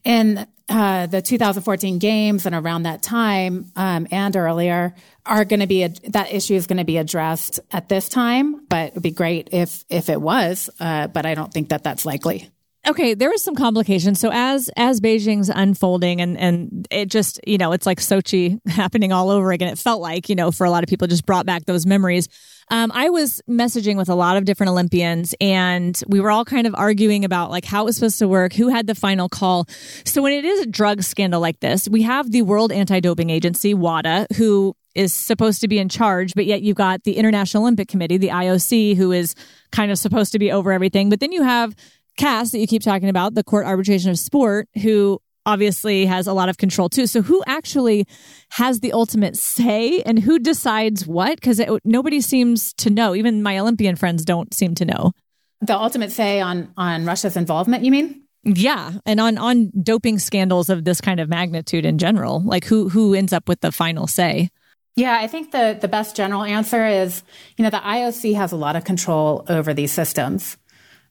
in 0.05 0.47
uh, 0.69 1.07
the 1.07 1.21
2014 1.21 1.99
games 1.99 2.47
and 2.47 2.55
around 2.55 2.85
that 2.85 3.03
time 3.03 3.71
um, 3.77 4.07
and 4.11 4.37
earlier 4.37 4.95
are 5.27 5.45
going 5.45 5.61
to 5.61 5.67
be 5.67 5.83
a, 5.83 5.89
that 6.09 6.33
issue 6.33 6.55
is 6.55 6.67
going 6.67 6.79
to 6.79 6.85
be 6.85 6.99
addressed 6.99 7.61
at 7.73 7.89
this 7.89 8.09
time 8.09 8.65
but 8.67 8.89
it 8.89 8.95
would 8.95 9.03
be 9.03 9.11
great 9.11 9.49
if 9.53 9.85
if 9.89 10.09
it 10.09 10.21
was 10.21 10.71
uh, 10.81 11.09
but 11.09 11.27
i 11.27 11.35
don't 11.35 11.53
think 11.53 11.69
that 11.69 11.83
that's 11.83 12.07
likely 12.07 12.49
Okay, 12.85 13.15
there 13.15 13.31
was 13.31 13.45
some 13.45 13.55
complications. 13.55 14.19
So 14.19 14.31
as 14.33 14.69
as 14.77 15.01
Beijing's 15.01 15.49
unfolding 15.49 16.21
and 16.21 16.37
and 16.37 16.89
it 16.91 17.07
just 17.07 17.39
you 17.47 17.57
know 17.57 17.71
it's 17.71 17.87
like 17.87 18.01
Sochi 18.01 18.59
happening 18.69 19.13
all 19.13 19.31
over 19.31 19.53
again. 19.53 19.69
It 19.69 19.79
felt 19.79 20.01
like 20.01 20.29
you 20.29 20.35
know 20.35 20.51
for 20.51 20.65
a 20.65 20.71
lot 20.71 20.83
of 20.83 20.89
people 20.89 21.07
just 21.07 21.25
brought 21.25 21.47
back 21.47 21.65
those 21.65 21.87
memories. 21.87 22.29
Um, 22.71 22.91
I 22.93 23.11
was 23.11 23.41
messaging 23.49 23.97
with 23.97 24.09
a 24.09 24.15
lot 24.15 24.37
of 24.37 24.45
different 24.45 24.71
Olympians, 24.71 25.33
and 25.41 26.01
we 26.09 26.21
were 26.21 26.31
all 26.31 26.45
kind 26.45 26.67
of 26.67 26.75
arguing 26.77 27.25
about 27.25 27.51
like 27.51 27.65
how 27.65 27.83
it 27.83 27.85
was 27.85 27.97
supposed 27.97 28.19
to 28.19 28.27
work, 28.27 28.53
who 28.53 28.69
had 28.69 28.89
the 28.89 28.95
final 28.97 29.29
call. 29.29 29.67
So 30.05 30.21
when 30.21 30.33
it 30.33 30.45
is 30.45 30.61
a 30.61 30.67
drug 30.67 31.03
scandal 31.03 31.41
like 31.41 31.61
this, 31.61 31.89
we 31.89 32.03
have 32.03 32.33
the 32.33 32.43
World 32.43 32.73
Anti 32.73 32.99
Doping 32.99 33.31
Agency 33.31 33.75
(WADA) 33.75 34.27
who 34.37 34.75
is 34.97 35.13
supposed 35.13 35.61
to 35.61 35.69
be 35.69 35.79
in 35.79 35.89
charge, 35.89 36.35
but 36.35 36.47
yet 36.47 36.63
you've 36.63 36.77
got 36.77 37.05
the 37.05 37.17
International 37.17 37.63
Olympic 37.63 37.89
Committee, 37.89 38.19
the 38.19 38.29
IOC, 38.29 38.97
who 38.97 39.13
is 39.13 39.35
kind 39.71 39.91
of 39.91 39.99
supposed 39.99 40.33
to 40.33 40.39
be 40.39 40.51
over 40.51 40.73
everything. 40.73 41.09
But 41.09 41.21
then 41.21 41.33
you 41.33 41.43
have 41.43 41.75
CAS 42.17 42.51
that 42.53 42.59
you 42.59 42.67
keep 42.67 42.83
talking 42.83 43.09
about, 43.09 43.35
the 43.35 43.45
Court 43.45 43.67
Arbitration 43.67 44.11
of 44.11 44.19
Sport, 44.19 44.69
who 44.83 45.21
obviously 45.45 46.07
has 46.07 46.27
a 46.27 46.33
lot 46.33 46.49
of 46.49 46.57
control 46.59 46.89
too. 46.89 47.07
So 47.07 47.23
who 47.23 47.43
actually 47.47 48.07
has 48.51 48.81
the 48.81 48.93
ultimate 48.93 49.37
say 49.37 50.01
and 50.03 50.19
who 50.19 50.39
decides 50.39 51.07
what? 51.07 51.37
Because 51.37 51.61
nobody 51.85 52.21
seems 52.21 52.73
to 52.75 52.91
know. 52.91 53.15
Even 53.15 53.43
my 53.43 53.59
Olympian 53.59 53.97
friends 53.97 54.25
don't 54.25 54.53
seem 54.55 54.75
to 54.77 54.85
know. 54.85 55.13
The 55.61 55.77
ultimate 55.77 56.13
say 56.13 56.41
on 56.41 56.73
on 56.77 57.05
Russia's 57.05 57.37
involvement, 57.37 57.85
you 57.85 57.91
mean? 57.91 58.23
Yeah, 58.45 58.95
and 59.07 59.21
on 59.21 59.39
on 59.39 59.71
doping 59.83 60.19
scandals 60.19 60.69
of 60.69 60.85
this 60.85 61.01
kind 61.01 61.21
of 61.21 61.29
magnitude 61.29 61.85
in 61.85 61.99
general, 61.99 62.43
like 62.45 62.65
who 62.65 62.89
who 62.89 63.15
ends 63.15 63.33
up 63.33 63.49
with 63.49 63.61
the 63.61 63.71
final 63.71 64.07
say? 64.07 64.51
Yeah, 64.97 65.19
I 65.21 65.29
think 65.29 65.53
the 65.53 65.79
the 65.81 65.89
best 65.89 66.17
general 66.17 66.43
answer 66.43 66.85
is, 66.87 67.23
you 67.57 67.63
know, 67.63 67.71
the 67.71 67.79
IOC 67.79 68.35
has 68.35 68.51
a 68.51 68.57
lot 68.57 68.75
of 68.75 68.85
control 68.85 69.45
over 69.49 69.73
these 69.73 69.93
systems. 69.93 70.57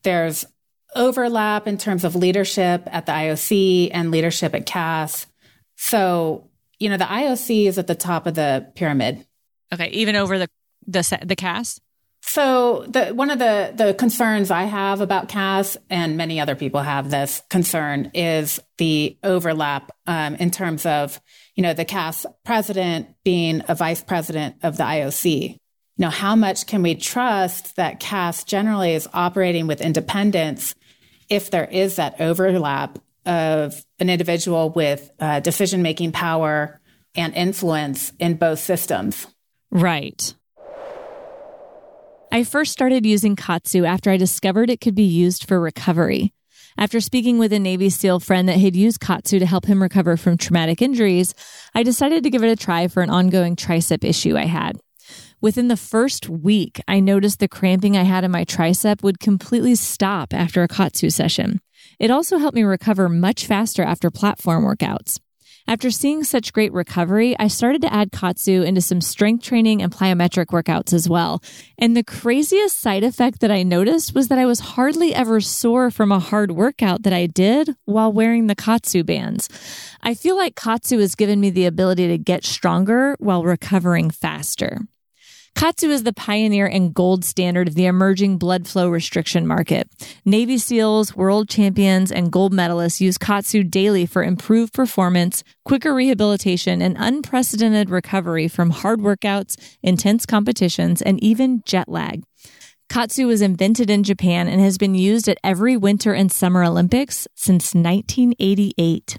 There's 0.02 0.44
overlap 0.94 1.66
in 1.66 1.78
terms 1.78 2.04
of 2.04 2.14
leadership 2.14 2.82
at 2.86 3.06
the 3.06 3.12
IOC 3.12 3.90
and 3.92 4.10
leadership 4.10 4.54
at 4.54 4.66
CAS. 4.66 5.26
So, 5.76 6.50
you 6.78 6.88
know, 6.88 6.96
the 6.96 7.04
IOC 7.04 7.66
is 7.66 7.78
at 7.78 7.86
the 7.86 7.94
top 7.94 8.26
of 8.26 8.34
the 8.34 8.70
pyramid. 8.74 9.26
Okay, 9.72 9.88
even 9.88 10.16
over 10.16 10.38
the 10.38 10.48
the 10.86 11.18
the 11.24 11.36
CAS. 11.36 11.80
So, 12.24 12.86
the 12.88 13.06
one 13.06 13.30
of 13.30 13.38
the 13.38 13.72
the 13.74 13.94
concerns 13.94 14.50
I 14.50 14.64
have 14.64 15.00
about 15.00 15.28
CAS 15.28 15.76
and 15.90 16.16
many 16.16 16.40
other 16.40 16.54
people 16.54 16.80
have 16.80 17.10
this 17.10 17.42
concern 17.50 18.10
is 18.14 18.60
the 18.78 19.18
overlap 19.24 19.90
um, 20.06 20.36
in 20.36 20.50
terms 20.50 20.86
of 20.86 21.20
you 21.56 21.62
know 21.62 21.74
the 21.74 21.84
CAS 21.84 22.26
president 22.44 23.08
being 23.24 23.62
a 23.68 23.74
vice 23.74 24.02
president 24.02 24.56
of 24.62 24.76
the 24.76 24.84
IOC. 24.84 25.56
You 25.96 26.06
know, 26.06 26.10
how 26.10 26.36
much 26.36 26.66
can 26.66 26.82
we 26.82 26.94
trust 26.94 27.76
that 27.76 28.00
CAS 28.00 28.44
generally 28.44 28.94
is 28.94 29.08
operating 29.12 29.66
with 29.66 29.80
independence 29.80 30.74
if 31.32 31.50
there 31.50 31.64
is 31.64 31.96
that 31.96 32.20
overlap 32.20 32.98
of 33.24 33.82
an 33.98 34.10
individual 34.10 34.68
with 34.68 35.10
uh, 35.18 35.40
decision 35.40 35.80
making 35.80 36.12
power 36.12 36.78
and 37.14 37.32
influence 37.34 38.12
in 38.18 38.34
both 38.34 38.58
systems. 38.58 39.26
Right. 39.70 40.34
I 42.30 42.44
first 42.44 42.72
started 42.72 43.06
using 43.06 43.34
Kaatsu 43.34 43.86
after 43.86 44.10
I 44.10 44.18
discovered 44.18 44.68
it 44.68 44.82
could 44.82 44.94
be 44.94 45.04
used 45.04 45.48
for 45.48 45.58
recovery. 45.58 46.34
After 46.76 47.00
speaking 47.00 47.38
with 47.38 47.52
a 47.54 47.58
Navy 47.58 47.88
SEAL 47.88 48.20
friend 48.20 48.46
that 48.50 48.58
had 48.58 48.76
used 48.76 49.00
Kaatsu 49.00 49.38
to 49.38 49.46
help 49.46 49.64
him 49.64 49.82
recover 49.82 50.18
from 50.18 50.36
traumatic 50.36 50.82
injuries, 50.82 51.34
I 51.74 51.82
decided 51.82 52.24
to 52.24 52.30
give 52.30 52.44
it 52.44 52.50
a 52.50 52.56
try 52.56 52.88
for 52.88 53.02
an 53.02 53.10
ongoing 53.10 53.56
tricep 53.56 54.04
issue 54.04 54.36
I 54.36 54.44
had. 54.44 54.78
Within 55.42 55.66
the 55.66 55.76
first 55.76 56.28
week, 56.28 56.80
I 56.86 57.00
noticed 57.00 57.40
the 57.40 57.48
cramping 57.48 57.96
I 57.96 58.04
had 58.04 58.22
in 58.22 58.30
my 58.30 58.44
tricep 58.44 59.02
would 59.02 59.18
completely 59.18 59.74
stop 59.74 60.32
after 60.32 60.62
a 60.62 60.68
Kaatsu 60.68 61.12
session. 61.12 61.60
It 61.98 62.12
also 62.12 62.38
helped 62.38 62.54
me 62.54 62.62
recover 62.62 63.08
much 63.08 63.46
faster 63.46 63.82
after 63.82 64.08
platform 64.08 64.64
workouts. 64.64 65.18
After 65.66 65.90
seeing 65.90 66.22
such 66.22 66.52
great 66.52 66.72
recovery, 66.72 67.36
I 67.40 67.48
started 67.48 67.82
to 67.82 67.92
add 67.92 68.12
Kaatsu 68.12 68.64
into 68.64 68.80
some 68.80 69.00
strength 69.00 69.44
training 69.44 69.82
and 69.82 69.92
plyometric 69.92 70.46
workouts 70.46 70.92
as 70.92 71.08
well. 71.08 71.42
And 71.76 71.96
the 71.96 72.04
craziest 72.04 72.80
side 72.80 73.02
effect 73.02 73.40
that 73.40 73.50
I 73.50 73.64
noticed 73.64 74.14
was 74.14 74.28
that 74.28 74.38
I 74.38 74.46
was 74.46 74.60
hardly 74.60 75.12
ever 75.12 75.40
sore 75.40 75.90
from 75.90 76.12
a 76.12 76.20
hard 76.20 76.52
workout 76.52 77.02
that 77.02 77.12
I 77.12 77.26
did 77.26 77.74
while 77.84 78.12
wearing 78.12 78.46
the 78.46 78.56
Kaatsu 78.56 79.04
bands. 79.04 79.48
I 80.02 80.14
feel 80.14 80.36
like 80.36 80.54
Kaatsu 80.54 81.00
has 81.00 81.16
given 81.16 81.40
me 81.40 81.50
the 81.50 81.66
ability 81.66 82.06
to 82.08 82.18
get 82.18 82.44
stronger 82.44 83.16
while 83.18 83.42
recovering 83.42 84.10
faster. 84.10 84.82
Kaatsu 85.54 85.90
is 85.90 86.02
the 86.02 86.12
pioneer 86.12 86.66
and 86.66 86.92
gold 86.92 87.24
standard 87.24 87.68
of 87.68 87.74
the 87.74 87.86
emerging 87.86 88.38
blood 88.38 88.66
flow 88.66 88.88
restriction 88.88 89.46
market. 89.46 89.88
Navy 90.24 90.58
SEALs, 90.58 91.14
world 91.14 91.48
champions, 91.48 92.10
and 92.10 92.32
gold 92.32 92.52
medalists 92.52 93.00
use 93.00 93.16
Kaatsu 93.16 93.70
daily 93.70 94.04
for 94.04 94.24
improved 94.24 94.72
performance, 94.72 95.44
quicker 95.64 95.94
rehabilitation, 95.94 96.82
and 96.82 96.96
unprecedented 96.98 97.90
recovery 97.90 98.48
from 98.48 98.70
hard 98.70 99.00
workouts, 99.00 99.56
intense 99.82 100.26
competitions, 100.26 101.00
and 101.00 101.22
even 101.22 101.62
jet 101.64 101.88
lag. 101.88 102.24
Kaatsu 102.88 103.26
was 103.26 103.40
invented 103.40 103.88
in 103.88 104.02
Japan 104.02 104.48
and 104.48 104.60
has 104.60 104.76
been 104.76 104.94
used 104.94 105.28
at 105.28 105.38
every 105.42 105.76
Winter 105.76 106.12
and 106.12 106.30
Summer 106.30 106.64
Olympics 106.64 107.26
since 107.34 107.74
1988. 107.74 109.18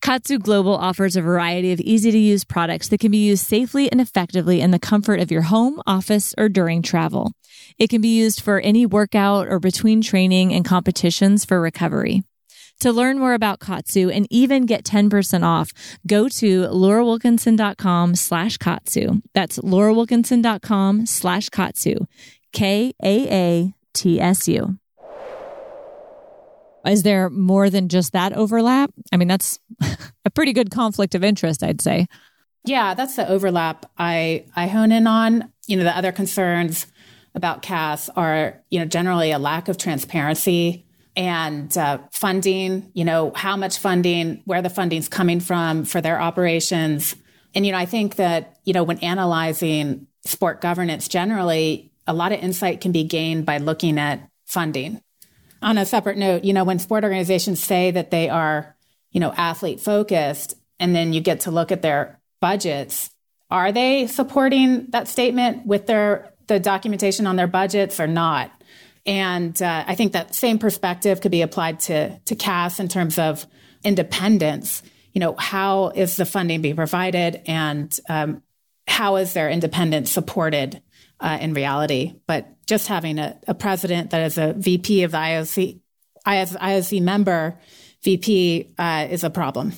Kaatsu 0.00 0.40
Global 0.40 0.74
offers 0.74 1.16
a 1.16 1.22
variety 1.22 1.72
of 1.72 1.80
easy 1.80 2.10
to 2.10 2.18
use 2.18 2.44
products 2.44 2.88
that 2.88 3.00
can 3.00 3.10
be 3.10 3.18
used 3.18 3.46
safely 3.46 3.90
and 3.90 4.00
effectively 4.00 4.60
in 4.60 4.70
the 4.70 4.78
comfort 4.78 5.20
of 5.20 5.30
your 5.30 5.42
home, 5.42 5.82
office, 5.86 6.34
or 6.38 6.48
during 6.48 6.82
travel. 6.82 7.32
It 7.78 7.90
can 7.90 8.00
be 8.00 8.16
used 8.16 8.40
for 8.40 8.60
any 8.60 8.86
workout 8.86 9.48
or 9.48 9.58
between 9.58 10.00
training 10.02 10.52
and 10.52 10.64
competitions 10.64 11.44
for 11.44 11.60
recovery. 11.60 12.22
To 12.80 12.92
learn 12.92 13.18
more 13.18 13.34
about 13.34 13.58
Kaatsu 13.58 14.14
and 14.14 14.26
even 14.30 14.64
get 14.64 14.84
10% 14.84 15.42
off, 15.42 15.72
go 16.06 16.28
to 16.28 16.62
laurawilkinson.com 16.62 18.14
slash 18.14 18.56
Kaatsu. 18.58 19.20
That's 19.34 19.58
laurawilkinson.com 19.58 21.06
slash 21.06 21.48
Kaatsu. 21.48 22.06
K-A-A-T-S-U. 22.52 23.18
Is 26.88 27.02
there 27.02 27.30
more 27.30 27.70
than 27.70 27.88
just 27.88 28.12
that 28.12 28.32
overlap? 28.32 28.90
I 29.12 29.16
mean, 29.16 29.28
that's 29.28 29.58
a 30.24 30.30
pretty 30.30 30.52
good 30.52 30.70
conflict 30.70 31.14
of 31.14 31.22
interest, 31.22 31.62
I'd 31.62 31.80
say. 31.80 32.06
Yeah, 32.64 32.94
that's 32.94 33.16
the 33.16 33.28
overlap 33.28 33.86
I, 33.96 34.46
I 34.56 34.66
hone 34.66 34.92
in 34.92 35.06
on. 35.06 35.52
You 35.66 35.76
know, 35.76 35.84
the 35.84 35.96
other 35.96 36.12
concerns 36.12 36.86
about 37.34 37.62
CAS 37.62 38.08
are, 38.10 38.62
you 38.70 38.78
know, 38.78 38.84
generally 38.84 39.30
a 39.30 39.38
lack 39.38 39.68
of 39.68 39.78
transparency 39.78 40.86
and 41.16 41.76
uh, 41.76 41.98
funding, 42.12 42.90
you 42.94 43.04
know, 43.04 43.32
how 43.34 43.56
much 43.56 43.78
funding, 43.78 44.42
where 44.44 44.62
the 44.62 44.70
funding's 44.70 45.08
coming 45.08 45.40
from 45.40 45.84
for 45.84 46.00
their 46.00 46.20
operations. 46.20 47.16
And, 47.54 47.66
you 47.66 47.72
know, 47.72 47.78
I 47.78 47.86
think 47.86 48.16
that, 48.16 48.58
you 48.64 48.72
know, 48.72 48.84
when 48.84 48.98
analyzing 48.98 50.06
sport 50.24 50.60
governance 50.60 51.08
generally, 51.08 51.92
a 52.06 52.12
lot 52.12 52.32
of 52.32 52.40
insight 52.40 52.80
can 52.80 52.92
be 52.92 53.04
gained 53.04 53.46
by 53.46 53.58
looking 53.58 53.98
at 53.98 54.28
funding. 54.46 55.02
On 55.60 55.78
a 55.78 55.86
separate 55.86 56.16
note, 56.16 56.44
you 56.44 56.52
know, 56.52 56.64
when 56.64 56.78
sport 56.78 57.04
organizations 57.04 57.62
say 57.62 57.90
that 57.90 58.10
they 58.10 58.28
are, 58.28 58.76
you 59.10 59.20
know, 59.20 59.32
athlete 59.36 59.80
focused, 59.80 60.54
and 60.78 60.94
then 60.94 61.12
you 61.12 61.20
get 61.20 61.40
to 61.40 61.50
look 61.50 61.72
at 61.72 61.82
their 61.82 62.20
budgets, 62.40 63.10
are 63.50 63.72
they 63.72 64.06
supporting 64.06 64.86
that 64.90 65.08
statement 65.08 65.66
with 65.66 65.86
their 65.86 66.32
the 66.46 66.60
documentation 66.60 67.26
on 67.26 67.36
their 67.36 67.46
budgets 67.46 67.98
or 67.98 68.06
not? 68.06 68.52
And 69.04 69.60
uh, 69.60 69.84
I 69.86 69.94
think 69.94 70.12
that 70.12 70.34
same 70.34 70.58
perspective 70.58 71.20
could 71.20 71.30
be 71.30 71.42
applied 71.42 71.80
to 71.80 72.18
to 72.18 72.36
CAS 72.36 72.78
in 72.78 72.88
terms 72.88 73.18
of 73.18 73.46
independence. 73.82 74.82
You 75.12 75.20
know, 75.20 75.34
how 75.36 75.88
is 75.88 76.16
the 76.16 76.26
funding 76.26 76.62
being 76.62 76.76
provided, 76.76 77.42
and 77.46 77.98
um, 78.08 78.42
how 78.86 79.16
is 79.16 79.32
their 79.32 79.50
independence 79.50 80.10
supported 80.10 80.82
uh, 81.20 81.38
in 81.40 81.54
reality? 81.54 82.14
But 82.26 82.48
just 82.66 82.88
having 82.88 83.18
a, 83.18 83.38
a, 83.46 83.54
president 83.54 84.10
that 84.10 84.22
is 84.22 84.38
a 84.38 84.52
VP 84.52 85.02
of 85.04 85.12
the 85.12 85.16
IOC, 85.16 85.80
IOC 86.26 87.02
member, 87.02 87.58
VP 88.02 88.74
uh, 88.78 89.06
is 89.10 89.24
a 89.24 89.30
problem. 89.30 89.72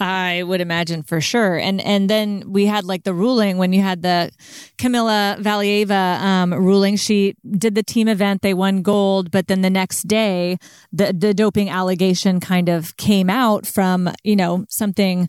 I 0.00 0.42
would 0.42 0.62
imagine 0.62 1.02
for 1.02 1.20
sure. 1.20 1.56
And 1.56 1.80
and 1.82 2.08
then 2.08 2.44
we 2.46 2.64
had 2.64 2.84
like 2.84 3.04
the 3.04 3.12
ruling 3.12 3.58
when 3.58 3.72
you 3.72 3.82
had 3.82 4.02
the 4.02 4.30
Kamila 4.78 5.38
Valieva 5.40 6.18
um, 6.20 6.54
ruling. 6.54 6.96
She 6.96 7.34
did 7.46 7.74
the 7.74 7.82
team 7.82 8.08
event, 8.08 8.40
they 8.40 8.54
won 8.54 8.82
gold, 8.82 9.30
but 9.30 9.46
then 9.46 9.60
the 9.60 9.70
next 9.70 10.08
day 10.08 10.56
the 10.90 11.12
the 11.12 11.34
doping 11.34 11.68
allegation 11.68 12.40
kind 12.40 12.70
of 12.70 12.96
came 12.96 13.28
out 13.28 13.66
from 13.66 14.10
you 14.24 14.36
know 14.36 14.64
something 14.70 15.28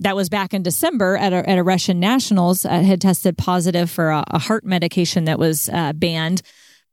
that 0.00 0.16
was 0.16 0.28
back 0.28 0.52
in 0.52 0.62
December 0.62 1.16
at 1.16 1.32
a, 1.32 1.48
at 1.48 1.58
a 1.58 1.62
Russian 1.62 2.00
nationals 2.00 2.64
uh, 2.64 2.80
had 2.80 3.00
tested 3.00 3.38
positive 3.38 3.90
for 3.90 4.10
a, 4.10 4.24
a 4.28 4.38
heart 4.38 4.64
medication 4.64 5.24
that 5.24 5.38
was 5.38 5.68
uh, 5.68 5.92
banned 5.92 6.42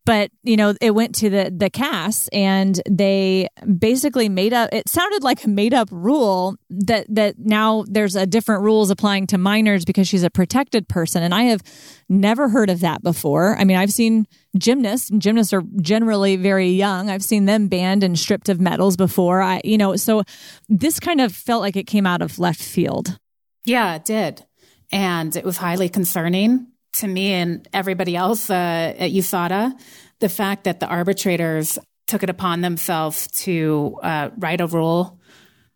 but 0.08 0.32
you 0.42 0.56
know 0.56 0.74
it 0.80 0.92
went 0.92 1.14
to 1.14 1.30
the 1.30 1.54
the 1.56 1.70
CAS 1.70 2.30
and 2.30 2.82
they 2.90 3.50
basically 3.78 4.30
made 4.30 4.54
up 4.54 4.70
it 4.72 4.88
sounded 4.88 5.22
like 5.22 5.44
a 5.44 5.50
made 5.50 5.74
up 5.74 5.90
rule 5.92 6.56
that 6.70 7.06
that 7.14 7.38
now 7.38 7.84
there's 7.88 8.16
a 8.16 8.26
different 8.26 8.64
rules 8.64 8.90
applying 8.90 9.28
to 9.28 9.38
minors 9.38 9.84
because 9.84 10.08
she's 10.08 10.24
a 10.24 10.30
protected 10.30 10.88
person. 10.88 11.22
And 11.22 11.36
i 11.36 11.44
have 11.44 11.62
never 12.08 12.48
heard 12.48 12.70
of 12.70 12.80
that 12.80 13.04
before. 13.04 13.58
I 13.58 13.66
mean 13.66 13.76
i've 13.76 13.92
seen 13.92 14.26
gymnasts 14.58 15.12
gymnasts 15.18 15.52
are 15.52 15.64
generally 15.82 16.38
very 16.38 16.70
young. 16.70 17.10
I've 17.10 17.24
seen 17.24 17.44
them 17.46 17.68
banned 17.68 18.02
and 18.02 18.18
stripped 18.18 18.48
of 18.48 18.62
medals 18.62 18.96
before. 18.96 19.42
I 19.42 19.62
you 19.66 19.78
know 19.78 19.98
so 19.98 20.24
this 20.70 21.02
kind 21.02 21.20
of 21.20 21.36
felt 21.36 21.62
like 21.62 21.76
it 21.76 21.86
came 21.86 22.08
out 22.08 22.22
of 22.22 22.40
left 22.40 22.62
field. 22.62 23.20
Yeah 23.66 23.96
it 23.96 24.06
did. 24.06 24.46
And 24.90 25.36
it 25.36 25.44
was 25.44 25.58
highly 25.58 25.90
concerning 25.90 26.68
to 26.98 27.08
me 27.08 27.34
and 27.34 27.68
everybody 27.74 28.16
else 28.16 28.50
uh, 28.50 28.94
at 28.98 29.12
USADA 29.12 29.78
the 30.20 30.30
fact 30.30 30.64
that 30.64 30.80
the 30.80 30.88
arbitrators 30.88 31.78
took 32.08 32.24
it 32.24 32.30
upon 32.30 32.62
themselves 32.62 33.28
to 33.28 34.00
uh, 34.02 34.30
write 34.38 34.62
a 34.62 34.68
rule 34.68 35.20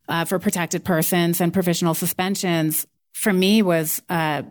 uh, 0.07 0.25
for 0.25 0.39
protected 0.39 0.83
persons 0.83 1.41
and 1.41 1.53
provisional 1.53 1.93
suspensions 1.93 2.87
for 3.13 3.31
me 3.31 3.61
was 3.61 4.01
uh, 4.09 4.41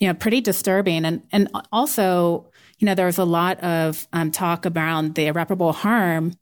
you 0.00 0.08
know 0.08 0.14
pretty 0.14 0.40
disturbing. 0.40 1.04
And 1.04 1.22
and 1.32 1.48
also 1.72 2.50
you 2.78 2.86
know 2.86 2.94
there 2.94 3.06
was 3.06 3.18
a 3.18 3.24
lot 3.24 3.60
of 3.60 4.06
um, 4.12 4.30
talk 4.30 4.66
around 4.66 5.14
the 5.14 5.26
irreparable 5.26 5.72
harm 5.72 6.34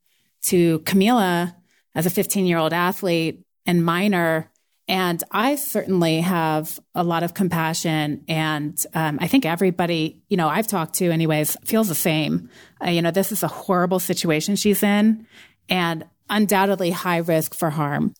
to 0.45 0.81
Kamila 0.81 1.55
as 1.95 2.07
a 2.07 2.11
15 2.11 2.47
year 2.47 2.59
old 2.59 2.73
athlete 2.73 3.45
and 3.67 3.85
minor 3.85 4.51
and 4.89 5.23
I 5.31 5.55
certainly 5.55 6.21
have 6.21 6.81
a 6.95 7.05
lot 7.05 7.23
of 7.23 7.35
compassion. 7.35 8.25
And 8.29 8.77
um, 8.95 9.19
I 9.21 9.29
think 9.29 9.47
everybody, 9.47 10.23
you 10.29 10.37
know, 10.37 10.49
I've 10.49 10.67
talked 10.67 10.95
to, 10.97 11.11
anyways, 11.11 11.57
feels 11.65 11.89
the 11.89 11.95
same. 11.95 12.51
Uh, 12.85 12.91
you 12.91 13.01
know, 13.01 13.13
this 13.13 13.33
is 13.33 13.43
a 13.43 13.49
horrible 13.49 14.01
situation 14.01 14.57
she's 14.57 14.83
in 14.83 15.27
and 15.69 16.05
undoubtedly 16.29 16.91
high 16.91 17.19
risk 17.19 17.55
for 17.55 17.71
harm 17.71 18.15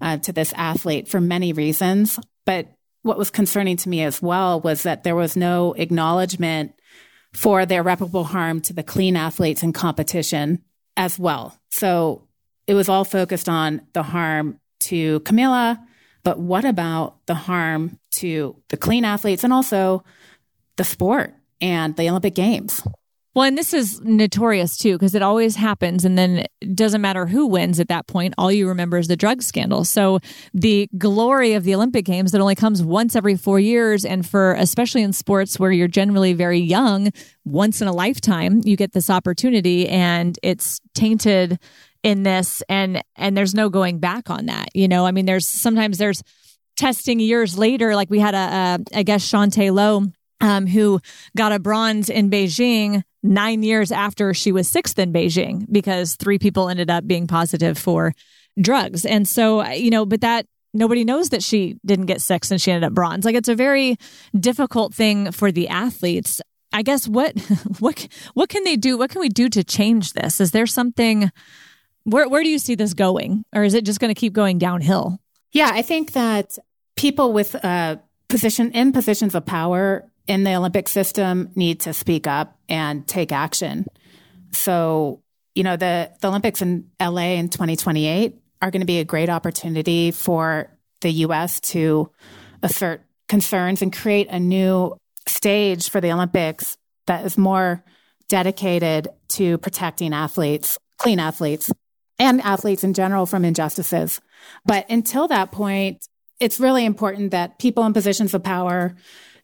uh, 0.00 0.16
to 0.18 0.32
this 0.32 0.52
athlete 0.56 1.08
for 1.08 1.20
many 1.20 1.52
reasons. 1.52 2.18
But 2.44 2.68
what 3.02 3.18
was 3.18 3.30
concerning 3.30 3.76
to 3.78 3.88
me 3.88 4.02
as 4.02 4.22
well 4.22 4.60
was 4.60 4.84
that 4.84 5.04
there 5.04 5.14
was 5.14 5.36
no 5.36 5.74
acknowledgement 5.74 6.72
for 7.32 7.66
the 7.66 7.76
irreparable 7.76 8.24
harm 8.24 8.60
to 8.62 8.72
the 8.72 8.82
clean 8.82 9.16
athletes 9.16 9.62
in 9.62 9.72
competition 9.72 10.62
as 10.96 11.18
well. 11.18 11.58
So 11.70 12.26
it 12.66 12.74
was 12.74 12.88
all 12.88 13.04
focused 13.04 13.48
on 13.48 13.82
the 13.92 14.02
harm 14.02 14.58
to 14.80 15.20
Kamila 15.20 15.78
but 16.26 16.40
what 16.40 16.64
about 16.64 17.24
the 17.26 17.36
harm 17.36 18.00
to 18.10 18.60
the 18.70 18.76
clean 18.76 19.04
athletes 19.04 19.44
and 19.44 19.52
also 19.52 20.02
the 20.74 20.82
sport 20.82 21.32
and 21.60 21.94
the 21.94 22.10
Olympic 22.10 22.34
Games? 22.34 22.84
Well, 23.36 23.44
and 23.44 23.56
this 23.56 23.72
is 23.72 24.00
notorious 24.00 24.76
too, 24.76 24.94
because 24.94 25.14
it 25.14 25.22
always 25.22 25.54
happens. 25.54 26.04
And 26.04 26.18
then 26.18 26.46
it 26.60 26.74
doesn't 26.74 27.00
matter 27.00 27.26
who 27.26 27.46
wins 27.46 27.78
at 27.78 27.86
that 27.88 28.08
point. 28.08 28.34
All 28.38 28.50
you 28.50 28.66
remember 28.66 28.98
is 28.98 29.06
the 29.06 29.14
drug 29.14 29.40
scandal. 29.40 29.84
So 29.84 30.18
the 30.52 30.88
glory 30.98 31.52
of 31.52 31.62
the 31.62 31.76
Olympic 31.76 32.04
Games 32.04 32.32
that 32.32 32.40
only 32.40 32.56
comes 32.56 32.82
once 32.82 33.14
every 33.14 33.36
four 33.36 33.60
years. 33.60 34.04
And 34.04 34.26
for 34.26 34.54
especially 34.54 35.02
in 35.02 35.12
sports 35.12 35.60
where 35.60 35.70
you're 35.70 35.86
generally 35.86 36.32
very 36.32 36.58
young, 36.58 37.12
once 37.44 37.80
in 37.80 37.86
a 37.86 37.92
lifetime, 37.92 38.62
you 38.64 38.76
get 38.76 38.94
this 38.94 39.10
opportunity 39.10 39.88
and 39.88 40.36
it's 40.42 40.80
tainted 40.92 41.60
in 42.06 42.22
this 42.22 42.62
and 42.68 43.02
and 43.16 43.36
there's 43.36 43.54
no 43.54 43.68
going 43.68 43.98
back 43.98 44.30
on 44.30 44.46
that 44.46 44.68
you 44.74 44.86
know 44.86 45.04
i 45.04 45.10
mean 45.10 45.26
there's 45.26 45.46
sometimes 45.46 45.98
there's 45.98 46.22
testing 46.76 47.18
years 47.18 47.58
later 47.58 47.96
like 47.96 48.10
we 48.10 48.20
had 48.20 48.34
a, 48.34 48.38
a 48.92 48.98
I 48.98 49.02
guess 49.02 49.28
Chaunté 49.30 49.72
Lowe 49.72 50.06
um, 50.40 50.66
who 50.66 51.00
got 51.36 51.52
a 51.52 51.58
bronze 51.58 52.08
in 52.08 52.30
Beijing 52.30 53.02
nine 53.22 53.62
years 53.62 53.90
after 53.90 54.34
she 54.34 54.52
was 54.52 54.68
sixth 54.68 54.98
in 54.98 55.12
Beijing 55.12 55.66
because 55.72 56.14
three 56.16 56.38
people 56.38 56.68
ended 56.68 56.90
up 56.90 57.06
being 57.06 57.26
positive 57.26 57.78
for 57.78 58.12
drugs. 58.60 59.04
And 59.04 59.26
so, 59.26 59.66
you 59.66 59.90
know, 59.90 60.04
but 60.04 60.20
that 60.20 60.46
nobody 60.74 61.04
knows 61.04 61.30
that 61.30 61.42
she 61.42 61.76
didn't 61.84 62.06
get 62.06 62.20
sixth 62.20 62.50
and 62.50 62.60
she 62.60 62.70
ended 62.70 62.86
up 62.86 62.94
bronze. 62.94 63.24
Like 63.24 63.34
it's 63.34 63.48
a 63.48 63.54
very 63.54 63.96
difficult 64.38 64.94
thing 64.94 65.32
for 65.32 65.50
the 65.50 65.68
athletes. 65.68 66.42
I 66.72 66.82
guess 66.82 67.08
what 67.08 67.38
what 67.78 68.06
what 68.34 68.50
can 68.50 68.64
they 68.64 68.76
do? 68.76 68.98
What 68.98 69.10
can 69.10 69.20
we 69.20 69.30
do 69.30 69.48
to 69.48 69.64
change 69.64 70.12
this? 70.12 70.40
Is 70.40 70.50
there 70.50 70.66
something 70.66 71.30
where 72.06 72.28
where 72.28 72.42
do 72.42 72.48
you 72.48 72.58
see 72.58 72.76
this 72.76 72.94
going, 72.94 73.44
or 73.54 73.64
is 73.64 73.74
it 73.74 73.84
just 73.84 73.98
going 73.98 74.14
to 74.14 74.18
keep 74.18 74.32
going 74.32 74.58
downhill? 74.58 75.18
Yeah, 75.52 75.70
I 75.72 75.82
think 75.82 76.12
that 76.12 76.56
people 76.94 77.32
with 77.32 77.54
uh, 77.64 77.96
position 78.28 78.70
in 78.72 78.92
positions 78.92 79.34
of 79.34 79.44
power 79.44 80.08
in 80.26 80.44
the 80.44 80.54
Olympic 80.54 80.88
system 80.88 81.50
need 81.54 81.80
to 81.80 81.92
speak 81.92 82.26
up 82.26 82.58
and 82.68 83.06
take 83.06 83.32
action. 83.32 83.86
So, 84.50 85.22
you 85.54 85.62
know, 85.62 85.76
the, 85.76 86.10
the 86.20 86.28
Olympics 86.28 86.62
in 86.62 86.90
LA 87.00 87.34
in 87.34 87.48
2028 87.48 88.36
are 88.62 88.70
going 88.70 88.80
to 88.80 88.86
be 88.86 88.98
a 88.98 89.04
great 89.04 89.28
opportunity 89.28 90.10
for 90.10 90.70
the 91.00 91.10
US 91.10 91.60
to 91.60 92.10
assert 92.62 93.02
concerns 93.28 93.82
and 93.82 93.92
create 93.92 94.28
a 94.28 94.40
new 94.40 94.96
stage 95.26 95.90
for 95.90 96.00
the 96.00 96.12
Olympics 96.12 96.76
that 97.06 97.24
is 97.24 97.36
more 97.36 97.84
dedicated 98.28 99.08
to 99.28 99.58
protecting 99.58 100.12
athletes, 100.12 100.78
clean 100.98 101.20
athletes 101.20 101.70
and 102.18 102.40
athletes 102.42 102.84
in 102.84 102.94
general 102.94 103.26
from 103.26 103.44
injustices. 103.44 104.20
But 104.64 104.88
until 104.90 105.28
that 105.28 105.52
point, 105.52 106.06
it's 106.40 106.60
really 106.60 106.84
important 106.84 107.30
that 107.30 107.58
people 107.58 107.84
in 107.84 107.92
positions 107.92 108.34
of 108.34 108.42
power 108.42 108.94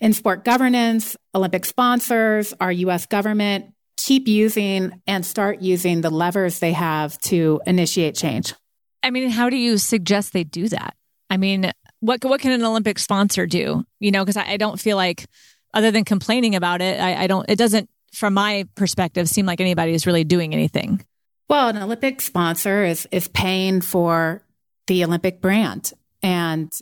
in 0.01 0.13
sport 0.13 0.45
governance, 0.45 1.17
Olympic 1.35 1.65
sponsors, 1.65 2.53
our 2.61 2.73
US 2.73 3.07
government 3.07 3.73
keep 3.97 4.27
using 4.27 5.01
and 5.07 5.25
start 5.25 5.61
using 5.61 6.01
the 6.01 6.11
levers 6.11 6.59
they 6.59 6.73
have 6.73 7.17
to 7.19 7.61
initiate 7.67 8.17
change. 8.17 8.55
I 9.03 9.11
mean, 9.11 9.31
how 9.31 9.49
do 9.49 9.57
you 9.57 9.79
suggest 9.79 10.33
they 10.33 10.45
do 10.45 10.69
that? 10.69 10.95
I 11.31 11.37
mean, 11.37 11.71
what 12.01 12.25
what 12.25 12.41
can 12.41 12.53
an 12.53 12.65
Olympic 12.65 12.99
sponsor 12.99 13.47
do? 13.47 13.85
You 14.01 14.11
know, 14.11 14.25
because 14.25 14.37
I, 14.37 14.53
I, 14.53 14.57
don't 14.57 14.79
feel 14.79 14.97
like, 14.97 15.27
other 15.73 15.91
than 15.91 16.05
complaining 16.05 16.55
about 16.55 16.83
it, 16.83 17.01
I, 17.01 17.23
I 17.23 17.27
don't. 17.27 17.49
It 17.49 17.57
doesn't, 17.57 17.89
from 18.13 18.35
my 18.35 18.67
perspective, 18.75 19.29
seem 19.29 19.47
like 19.47 19.61
anybody 19.61 19.95
is 19.95 20.07
really 20.07 20.25
doing 20.25 20.53
anything. 20.53 21.05
Well, 21.49 21.69
an 21.69 21.77
Olympic 21.77 22.21
sponsor 22.21 22.85
is 22.85 23.07
is 23.11 23.29
paying 23.29 23.81
for 23.81 24.43
the 24.87 25.05
Olympic 25.05 25.41
brand. 25.41 25.93
And, 26.23 26.73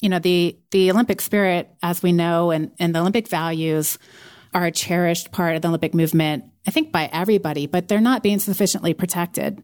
you 0.00 0.08
know, 0.08 0.18
the 0.18 0.58
the 0.70 0.90
Olympic 0.90 1.20
spirit, 1.20 1.70
as 1.82 2.02
we 2.02 2.12
know, 2.12 2.50
and, 2.50 2.72
and 2.78 2.94
the 2.94 3.00
Olympic 3.00 3.28
values 3.28 3.98
are 4.52 4.66
a 4.66 4.72
cherished 4.72 5.30
part 5.30 5.56
of 5.56 5.62
the 5.62 5.68
Olympic 5.68 5.94
movement, 5.94 6.44
I 6.66 6.70
think 6.70 6.92
by 6.92 7.08
everybody, 7.12 7.66
but 7.66 7.88
they're 7.88 8.00
not 8.00 8.22
being 8.22 8.40
sufficiently 8.40 8.94
protected. 8.94 9.62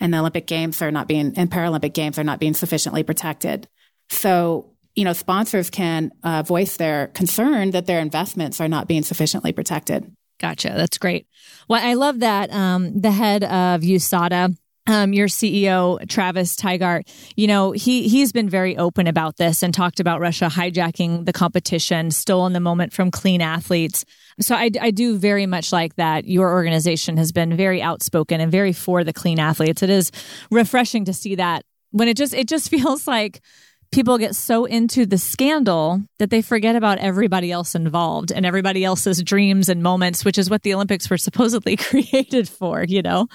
And 0.00 0.12
the 0.12 0.18
Olympic 0.18 0.46
Games 0.46 0.80
are 0.82 0.90
not 0.90 1.08
being 1.08 1.32
and 1.36 1.50
Paralympic 1.50 1.92
Games 1.92 2.18
are 2.18 2.24
not 2.24 2.40
being 2.40 2.54
sufficiently 2.54 3.02
protected. 3.02 3.68
So, 4.10 4.72
you 4.94 5.04
know, 5.04 5.12
sponsors 5.12 5.70
can 5.70 6.12
uh, 6.22 6.42
voice 6.42 6.76
their 6.76 7.08
concern 7.08 7.70
that 7.72 7.86
their 7.86 8.00
investments 8.00 8.60
are 8.60 8.68
not 8.68 8.88
being 8.88 9.02
sufficiently 9.02 9.52
protected. 9.52 10.12
Gotcha. 10.38 10.72
That's 10.76 10.98
great. 10.98 11.26
Well, 11.68 11.84
I 11.84 11.94
love 11.94 12.20
that 12.20 12.52
um, 12.52 13.00
the 13.00 13.10
head 13.10 13.42
of 13.44 13.80
USADA 13.82 14.56
um, 14.88 15.12
your 15.12 15.28
CEO 15.28 16.06
Travis 16.08 16.56
Tygart, 16.56 17.08
you 17.36 17.46
know, 17.46 17.72
he 17.72 18.08
he's 18.08 18.32
been 18.32 18.48
very 18.48 18.76
open 18.76 19.06
about 19.06 19.36
this 19.36 19.62
and 19.62 19.72
talked 19.72 20.00
about 20.00 20.18
Russia 20.20 20.46
hijacking 20.46 21.26
the 21.26 21.32
competition, 21.32 22.10
stolen 22.10 22.54
the 22.54 22.60
moment 22.60 22.94
from 22.94 23.10
clean 23.10 23.42
athletes. 23.42 24.06
So 24.40 24.56
I, 24.56 24.70
I 24.80 24.90
do 24.90 25.18
very 25.18 25.44
much 25.46 25.72
like 25.72 25.96
that. 25.96 26.24
Your 26.26 26.50
organization 26.50 27.18
has 27.18 27.32
been 27.32 27.54
very 27.54 27.82
outspoken 27.82 28.40
and 28.40 28.50
very 28.50 28.72
for 28.72 29.04
the 29.04 29.12
clean 29.12 29.38
athletes. 29.38 29.82
It 29.82 29.90
is 29.90 30.10
refreshing 30.50 31.04
to 31.04 31.12
see 31.12 31.34
that 31.34 31.64
when 31.90 32.08
it 32.08 32.16
just 32.16 32.32
it 32.32 32.48
just 32.48 32.70
feels 32.70 33.06
like 33.06 33.42
people 33.90 34.18
get 34.18 34.34
so 34.36 34.64
into 34.64 35.06
the 35.06 35.18
scandal 35.18 36.02
that 36.18 36.30
they 36.30 36.42
forget 36.42 36.76
about 36.76 36.98
everybody 36.98 37.50
else 37.50 37.74
involved 37.74 38.30
and 38.30 38.44
everybody 38.44 38.84
else's 38.84 39.22
dreams 39.22 39.68
and 39.68 39.82
moments, 39.82 40.24
which 40.24 40.38
is 40.38 40.50
what 40.50 40.62
the 40.62 40.74
Olympics 40.74 41.08
were 41.08 41.16
supposedly 41.18 41.76
created 41.76 42.48
for, 42.48 42.84
you 42.84 43.02
know? 43.02 43.28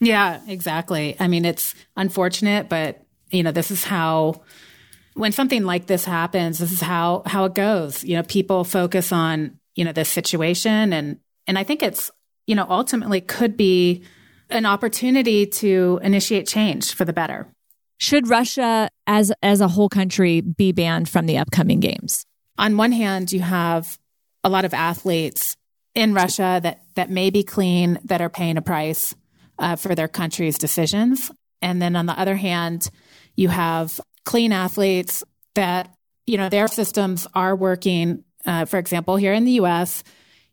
Yeah, 0.00 0.40
exactly. 0.46 1.16
I 1.18 1.28
mean, 1.28 1.44
it's 1.44 1.74
unfortunate, 1.96 2.68
but 2.68 3.02
you 3.30 3.42
know, 3.42 3.52
this 3.52 3.70
is 3.70 3.84
how 3.84 4.42
when 5.14 5.32
something 5.32 5.64
like 5.64 5.86
this 5.86 6.04
happens, 6.04 6.58
this 6.58 6.72
is 6.72 6.80
how 6.80 7.22
how 7.26 7.46
it 7.46 7.54
goes. 7.54 8.04
You 8.04 8.16
know, 8.16 8.22
people 8.22 8.64
focus 8.64 9.12
on, 9.12 9.58
you 9.74 9.84
know, 9.84 9.92
this 9.92 10.10
situation 10.10 10.92
and 10.92 11.18
and 11.46 11.58
I 11.58 11.64
think 11.64 11.82
it's, 11.82 12.10
you 12.46 12.54
know, 12.54 12.66
ultimately 12.68 13.20
could 13.20 13.56
be 13.56 14.04
an 14.50 14.66
opportunity 14.66 15.46
to 15.46 16.00
initiate 16.02 16.46
change 16.46 16.94
for 16.94 17.04
the 17.04 17.12
better. 17.12 17.48
Should 17.98 18.28
Russia 18.28 18.90
as 19.06 19.32
as 19.42 19.60
a 19.60 19.68
whole 19.68 19.88
country 19.88 20.40
be 20.40 20.72
banned 20.72 21.08
from 21.08 21.26
the 21.26 21.38
upcoming 21.38 21.80
games? 21.80 22.26
On 22.58 22.76
one 22.76 22.92
hand, 22.92 23.32
you 23.32 23.40
have 23.40 23.98
a 24.44 24.48
lot 24.48 24.64
of 24.64 24.74
athletes 24.74 25.56
in 25.94 26.14
Russia 26.14 26.60
that 26.62 26.82
that 26.94 27.10
may 27.10 27.30
be 27.30 27.42
clean 27.42 27.98
that 28.04 28.20
are 28.20 28.28
paying 28.28 28.56
a 28.56 28.62
price 28.62 29.14
uh, 29.58 29.76
for 29.76 29.94
their 29.94 30.08
country's 30.08 30.58
decisions. 30.58 31.30
And 31.62 31.80
then 31.80 31.96
on 31.96 32.06
the 32.06 32.18
other 32.18 32.36
hand, 32.36 32.90
you 33.34 33.48
have 33.48 34.00
clean 34.24 34.52
athletes 34.52 35.24
that, 35.54 35.94
you 36.26 36.36
know, 36.36 36.48
their 36.48 36.68
systems 36.68 37.26
are 37.34 37.56
working. 37.56 38.24
Uh, 38.44 38.66
for 38.66 38.78
example, 38.78 39.16
here 39.16 39.32
in 39.32 39.44
the 39.44 39.52
US, 39.52 40.02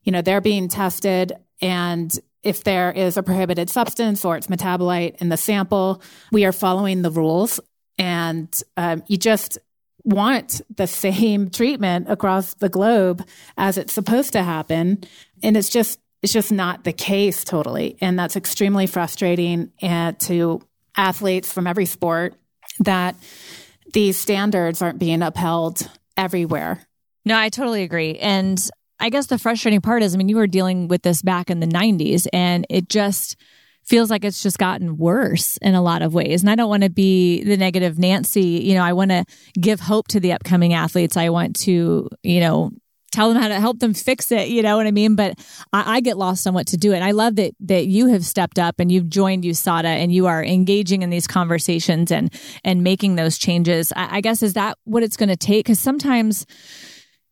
you 0.03 0.11
know, 0.11 0.21
they're 0.21 0.41
being 0.41 0.69
tested 0.69 1.33
and 1.61 2.17
if 2.43 2.63
there 2.63 2.91
is 2.91 3.17
a 3.17 3.23
prohibited 3.23 3.69
substance 3.69 4.25
or 4.25 4.35
its 4.35 4.47
metabolite 4.47 5.15
in 5.21 5.29
the 5.29 5.37
sample, 5.37 6.01
we 6.31 6.45
are 6.45 6.51
following 6.51 7.01
the 7.01 7.11
rules. 7.11 7.59
And 7.97 8.53
um, 8.75 9.03
you 9.07 9.17
just 9.17 9.57
want 10.03 10.61
the 10.75 10.87
same 10.87 11.49
treatment 11.49 12.09
across 12.09 12.55
the 12.55 12.69
globe 12.69 13.25
as 13.57 13.77
it's 13.77 13.93
supposed 13.93 14.33
to 14.33 14.43
happen. 14.43 15.03
And 15.41 15.55
it's 15.55 15.69
just 15.69 15.99
it's 16.21 16.33
just 16.33 16.51
not 16.51 16.85
the 16.85 16.93
case 16.93 17.43
totally. 17.43 17.97
And 17.99 18.17
that's 18.17 18.37
extremely 18.37 18.87
frustrating 18.87 19.71
and 19.81 20.17
to 20.21 20.61
athletes 20.95 21.51
from 21.51 21.67
every 21.67 21.85
sport 21.85 22.35
that 22.79 23.15
these 23.93 24.17
standards 24.17 24.81
aren't 24.81 24.99
being 24.99 25.21
upheld 25.21 25.89
everywhere. 26.15 26.81
No, 27.25 27.37
I 27.37 27.49
totally 27.49 27.83
agree. 27.83 28.17
And 28.19 28.57
I 28.99 29.09
guess 29.09 29.27
the 29.27 29.37
frustrating 29.37 29.81
part 29.81 30.03
is, 30.03 30.13
I 30.13 30.17
mean, 30.17 30.29
you 30.29 30.37
were 30.37 30.47
dealing 30.47 30.87
with 30.87 31.01
this 31.01 31.21
back 31.21 31.49
in 31.49 31.59
the 31.59 31.67
90s 31.67 32.27
and 32.31 32.65
it 32.69 32.89
just 32.89 33.35
feels 33.83 34.09
like 34.09 34.23
it's 34.23 34.41
just 34.41 34.57
gotten 34.57 34.97
worse 34.97 35.57
in 35.57 35.75
a 35.75 35.81
lot 35.81 36.01
of 36.01 36.13
ways. 36.13 36.41
And 36.41 36.49
I 36.49 36.55
don't 36.55 36.69
want 36.69 36.83
to 36.83 36.89
be 36.89 37.43
the 37.43 37.57
negative 37.57 37.99
Nancy. 37.99 38.41
You 38.41 38.75
know, 38.75 38.83
I 38.83 38.93
want 38.93 39.11
to 39.11 39.25
give 39.59 39.81
hope 39.81 40.07
to 40.09 40.19
the 40.19 40.31
upcoming 40.31 40.73
athletes. 40.73 41.17
I 41.17 41.29
want 41.29 41.57
to, 41.61 42.09
you 42.23 42.39
know, 42.39 42.71
tell 43.13 43.31
them 43.31 43.41
how 43.41 43.47
to 43.47 43.59
help 43.59 43.79
them 43.79 43.93
fix 43.93 44.31
it. 44.31 44.47
You 44.47 44.63
know 44.63 44.75
what 44.75 44.87
I 44.87 44.91
mean? 44.91 45.15
But 45.15 45.37
I, 45.71 45.97
I, 45.97 45.99
get 46.01 46.17
lost 46.17 46.47
on 46.47 46.55
what 46.55 46.65
to 46.67 46.77
do. 46.77 46.93
And 46.93 47.03
I 47.03 47.11
love 47.11 47.35
that 47.35 47.53
that 47.61 47.85
you 47.85 48.07
have 48.07 48.25
stepped 48.25 48.57
up 48.57 48.79
and 48.79 48.91
you've 48.91 49.07
joined 49.07 49.43
USADA 49.43 49.85
and 49.85 50.11
you 50.11 50.25
are 50.25 50.43
engaging 50.43 51.03
in 51.03 51.11
these 51.11 51.27
conversations 51.27 52.11
and 52.11 52.33
and 52.63 52.83
making 52.83 53.15
those 53.15 53.37
changes. 53.37 53.93
I, 53.95 54.17
I 54.17 54.21
guess 54.21 54.41
is 54.41 54.53
that 54.53 54.77
what 54.85 55.03
it's 55.03 55.15
going 55.15 55.29
to 55.29 55.37
take? 55.37 55.65
Because 55.65 55.79
sometimes, 55.79 56.47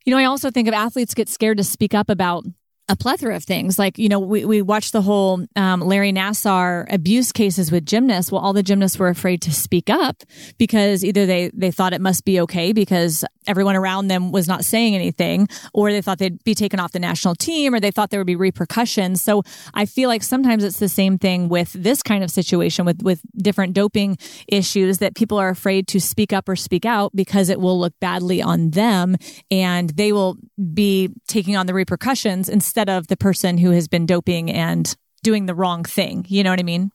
you 0.06 0.12
know, 0.12 0.18
I 0.18 0.26
also 0.26 0.50
think 0.52 0.68
of 0.68 0.74
athletes 0.74 1.14
get 1.14 1.30
scared 1.30 1.58
to 1.58 1.64
speak 1.64 1.94
up 1.94 2.10
about 2.10 2.46
a 2.90 2.96
plethora 2.96 3.36
of 3.36 3.44
things. 3.44 3.80
Like, 3.80 3.98
you 3.98 4.10
know, 4.10 4.20
we, 4.20 4.44
we 4.44 4.62
watched 4.62 4.92
the 4.92 5.02
whole 5.02 5.46
um, 5.56 5.80
Larry 5.80 6.12
Nassar 6.12 6.86
abuse 6.92 7.32
cases 7.32 7.72
with 7.72 7.86
gymnasts. 7.86 8.32
Well, 8.32 8.42
all 8.42 8.52
the 8.52 8.64
gymnasts 8.64 9.00
were 9.00 9.08
afraid 9.08 9.42
to 9.44 9.54
speak 9.54 9.90
up 9.90 10.24
because 10.58 11.06
either 11.06 11.26
they, 11.26 11.52
they 11.54 11.72
thought 11.72 11.94
it 11.94 12.02
must 12.02 12.26
be 12.26 12.42
okay 12.42 12.74
because 12.74 13.24
everyone 13.48 13.76
around 13.76 14.08
them 14.08 14.32
was 14.32 14.48
not 14.48 14.66
saying 14.66 14.94
anything, 14.94 15.48
or 15.74 15.92
they 15.92 16.02
thought 16.02 16.18
they'd 16.20 16.44
be 16.44 16.54
taken 16.54 16.80
off 16.80 16.92
the 16.92 17.00
national 17.00 17.34
team, 17.36 17.74
or 17.74 17.80
they 17.80 17.92
thought 17.92 18.10
there 18.10 18.20
would 18.20 18.28
be 18.28 18.36
repercussions. 18.36 19.22
So 19.24 19.44
I 19.74 19.86
feel 19.86 20.10
like 20.10 20.22
sometimes 20.22 20.64
it's 20.64 20.80
the 20.80 20.90
same 20.90 21.18
thing 21.18 21.48
with 21.48 21.72
this 21.74 22.04
kind 22.04 22.24
of 22.24 22.30
situation 22.30 22.86
with, 22.86 23.02
with 23.02 23.22
different 23.38 23.74
doping 23.74 24.18
issues 24.48 24.98
that 24.98 25.16
people 25.16 25.38
are 25.38 25.50
afraid 25.50 25.88
to 25.90 26.02
speak 26.02 26.34
up 26.34 26.50
or 26.50 26.56
speak 26.56 26.86
out 26.86 27.16
because 27.16 27.50
it 27.50 27.60
will 27.60 27.80
look 27.80 27.94
badly 28.00 28.42
on 28.42 28.72
them 28.72 29.16
and 29.50 29.92
they 29.92 30.12
will 30.12 30.38
be 30.74 31.10
taking 31.28 31.56
on 31.56 31.68
the 31.68 31.74
repercussions 31.74 32.50
instead 32.50 32.71
instead 32.72 32.88
of 32.88 33.08
the 33.08 33.18
person 33.18 33.58
who 33.58 33.72
has 33.72 33.90
been 33.90 34.06
doping 34.06 34.50
and 34.50 34.96
doing 35.24 35.46
the 35.46 35.54
wrong 35.54 35.84
thing. 35.84 36.26
You 36.30 36.42
know 36.42 36.52
what 36.52 36.60
I 36.62 36.64
mean? 36.64 36.90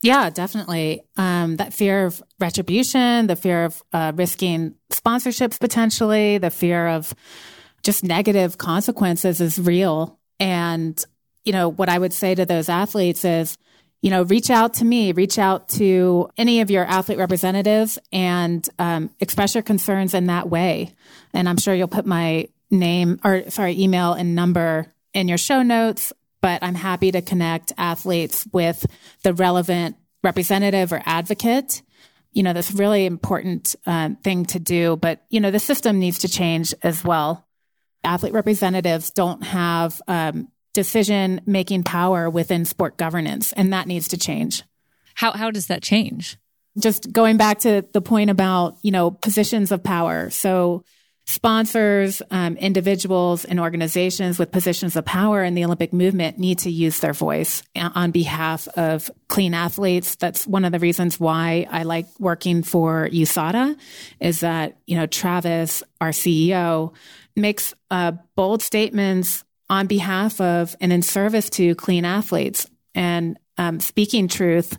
Yeah, 0.00 0.30
definitely. 0.30 1.02
Um, 1.16 1.56
that 1.56 1.74
fear 1.74 2.06
of 2.06 2.22
retribution, 2.38 3.26
the 3.26 3.34
fear 3.34 3.64
of 3.64 3.82
uh, 3.92 4.12
risking 4.14 4.76
sponsorships 4.92 5.58
potentially, 5.58 6.38
the 6.38 6.50
fear 6.50 6.86
of 6.86 7.12
just 7.82 8.04
negative 8.04 8.56
consequences 8.56 9.40
is 9.40 9.58
real. 9.58 10.16
And, 10.38 11.04
you 11.44 11.52
know, 11.52 11.68
what 11.68 11.88
I 11.88 11.98
would 11.98 12.12
say 12.12 12.36
to 12.36 12.46
those 12.46 12.68
athletes 12.68 13.24
is, 13.24 13.58
you 14.02 14.10
know, 14.10 14.22
reach 14.22 14.48
out 14.48 14.74
to 14.74 14.84
me, 14.84 15.10
reach 15.10 15.40
out 15.40 15.68
to 15.70 16.30
any 16.36 16.60
of 16.60 16.70
your 16.70 16.84
athlete 16.84 17.18
representatives 17.18 17.98
and 18.12 18.68
um, 18.78 19.10
express 19.18 19.56
your 19.56 19.62
concerns 19.62 20.14
in 20.14 20.26
that 20.26 20.48
way. 20.48 20.94
And 21.32 21.48
I'm 21.48 21.56
sure 21.56 21.74
you'll 21.74 21.88
put 21.88 22.06
my 22.06 22.46
name 22.70 23.18
or 23.24 23.50
sorry, 23.50 23.80
email 23.80 24.12
and 24.12 24.36
number 24.36 24.92
in 25.16 25.28
your 25.28 25.38
show 25.38 25.62
notes, 25.62 26.12
but 26.42 26.62
I'm 26.62 26.74
happy 26.74 27.10
to 27.10 27.22
connect 27.22 27.72
athletes 27.78 28.46
with 28.52 28.86
the 29.22 29.32
relevant 29.32 29.96
representative 30.22 30.92
or 30.92 31.02
advocate. 31.06 31.82
You 32.32 32.42
know, 32.42 32.52
that's 32.52 32.70
really 32.70 33.06
important 33.06 33.74
uh, 33.86 34.10
thing 34.22 34.44
to 34.46 34.60
do, 34.60 34.96
but 34.96 35.24
you 35.30 35.40
know, 35.40 35.50
the 35.50 35.58
system 35.58 35.98
needs 35.98 36.18
to 36.18 36.28
change 36.28 36.74
as 36.82 37.02
well. 37.02 37.46
Athlete 38.04 38.34
representatives 38.34 39.10
don't 39.10 39.42
have 39.42 40.02
um, 40.06 40.48
decision 40.74 41.40
making 41.46 41.84
power 41.84 42.28
within 42.28 42.66
sport 42.66 42.98
governance, 42.98 43.54
and 43.54 43.72
that 43.72 43.86
needs 43.86 44.08
to 44.08 44.18
change. 44.18 44.64
How 45.14 45.32
how 45.32 45.50
does 45.50 45.68
that 45.68 45.82
change? 45.82 46.36
Just 46.78 47.10
going 47.10 47.38
back 47.38 47.60
to 47.60 47.86
the 47.94 48.02
point 48.02 48.28
about 48.28 48.76
you 48.82 48.90
know 48.90 49.10
positions 49.10 49.72
of 49.72 49.82
power. 49.82 50.28
So 50.28 50.84
sponsors, 51.26 52.22
um, 52.30 52.56
individuals, 52.56 53.44
and 53.44 53.58
organizations 53.58 54.38
with 54.38 54.52
positions 54.52 54.94
of 54.94 55.04
power 55.04 55.42
in 55.42 55.54
the 55.54 55.64
Olympic 55.64 55.92
movement 55.92 56.38
need 56.38 56.60
to 56.60 56.70
use 56.70 57.00
their 57.00 57.12
voice 57.12 57.64
on 57.74 58.12
behalf 58.12 58.68
of 58.68 59.10
clean 59.26 59.52
athletes. 59.52 60.14
That's 60.14 60.46
one 60.46 60.64
of 60.64 60.70
the 60.70 60.78
reasons 60.78 61.18
why 61.18 61.66
I 61.70 61.82
like 61.82 62.06
working 62.20 62.62
for 62.62 63.08
USADA 63.10 63.76
is 64.20 64.40
that, 64.40 64.78
you 64.86 64.96
know, 64.96 65.06
Travis, 65.06 65.82
our 66.00 66.10
CEO, 66.10 66.94
makes 67.34 67.74
uh, 67.90 68.12
bold 68.36 68.62
statements 68.62 69.44
on 69.68 69.88
behalf 69.88 70.40
of 70.40 70.76
and 70.80 70.92
in 70.92 71.02
service 71.02 71.50
to 71.50 71.74
clean 71.74 72.04
athletes. 72.04 72.70
And 72.94 73.36
um, 73.58 73.80
speaking 73.80 74.28
truth 74.28 74.78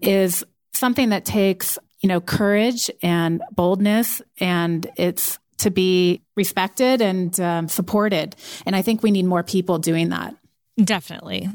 is 0.00 0.44
something 0.74 1.08
that 1.08 1.24
takes, 1.24 1.78
you 2.00 2.08
know, 2.08 2.20
courage 2.20 2.90
and 3.02 3.42
boldness, 3.54 4.20
and 4.38 4.86
it's 4.96 5.38
to 5.58 5.70
be 5.70 6.22
respected 6.36 7.00
and 7.00 7.38
um, 7.40 7.68
supported. 7.68 8.36
And 8.64 8.76
I 8.76 8.82
think 8.82 9.02
we 9.02 9.10
need 9.10 9.26
more 9.26 9.42
people 9.42 9.78
doing 9.78 10.10
that. 10.10 10.34
Definitely. 10.82 11.48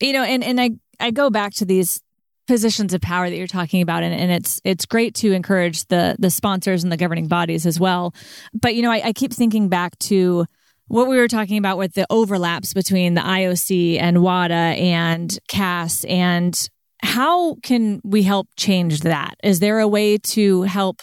You 0.00 0.12
know, 0.12 0.22
and, 0.22 0.42
and 0.42 0.60
I, 0.60 0.70
I 0.98 1.10
go 1.10 1.30
back 1.30 1.54
to 1.54 1.64
these 1.64 2.00
positions 2.46 2.92
of 2.92 3.00
power 3.00 3.30
that 3.30 3.36
you're 3.36 3.46
talking 3.46 3.80
about 3.80 4.02
and, 4.02 4.14
and 4.14 4.30
it's 4.30 4.60
it's 4.64 4.84
great 4.84 5.14
to 5.14 5.32
encourage 5.32 5.86
the 5.86 6.14
the 6.18 6.28
sponsors 6.28 6.82
and 6.82 6.92
the 6.92 6.96
governing 6.98 7.26
bodies 7.26 7.64
as 7.64 7.80
well 7.80 8.14
but 8.52 8.74
you 8.74 8.82
know 8.82 8.90
I, 8.90 9.00
I 9.02 9.12
keep 9.14 9.32
thinking 9.32 9.70
back 9.70 9.98
to 10.00 10.44
what 10.88 11.08
we 11.08 11.16
were 11.16 11.26
talking 11.26 11.56
about 11.56 11.78
with 11.78 11.94
the 11.94 12.06
overlaps 12.10 12.74
between 12.74 13.14
the 13.14 13.22
IOC 13.22 13.98
and 13.98 14.22
WADA 14.22 14.52
and 14.52 15.38
CAS 15.48 16.04
and 16.04 16.68
how 17.02 17.56
can 17.56 18.00
we 18.02 18.22
help 18.22 18.48
change 18.56 19.00
that? 19.00 19.34
Is 19.42 19.60
there 19.60 19.78
a 19.78 19.88
way 19.88 20.18
to 20.18 20.62
help 20.62 21.02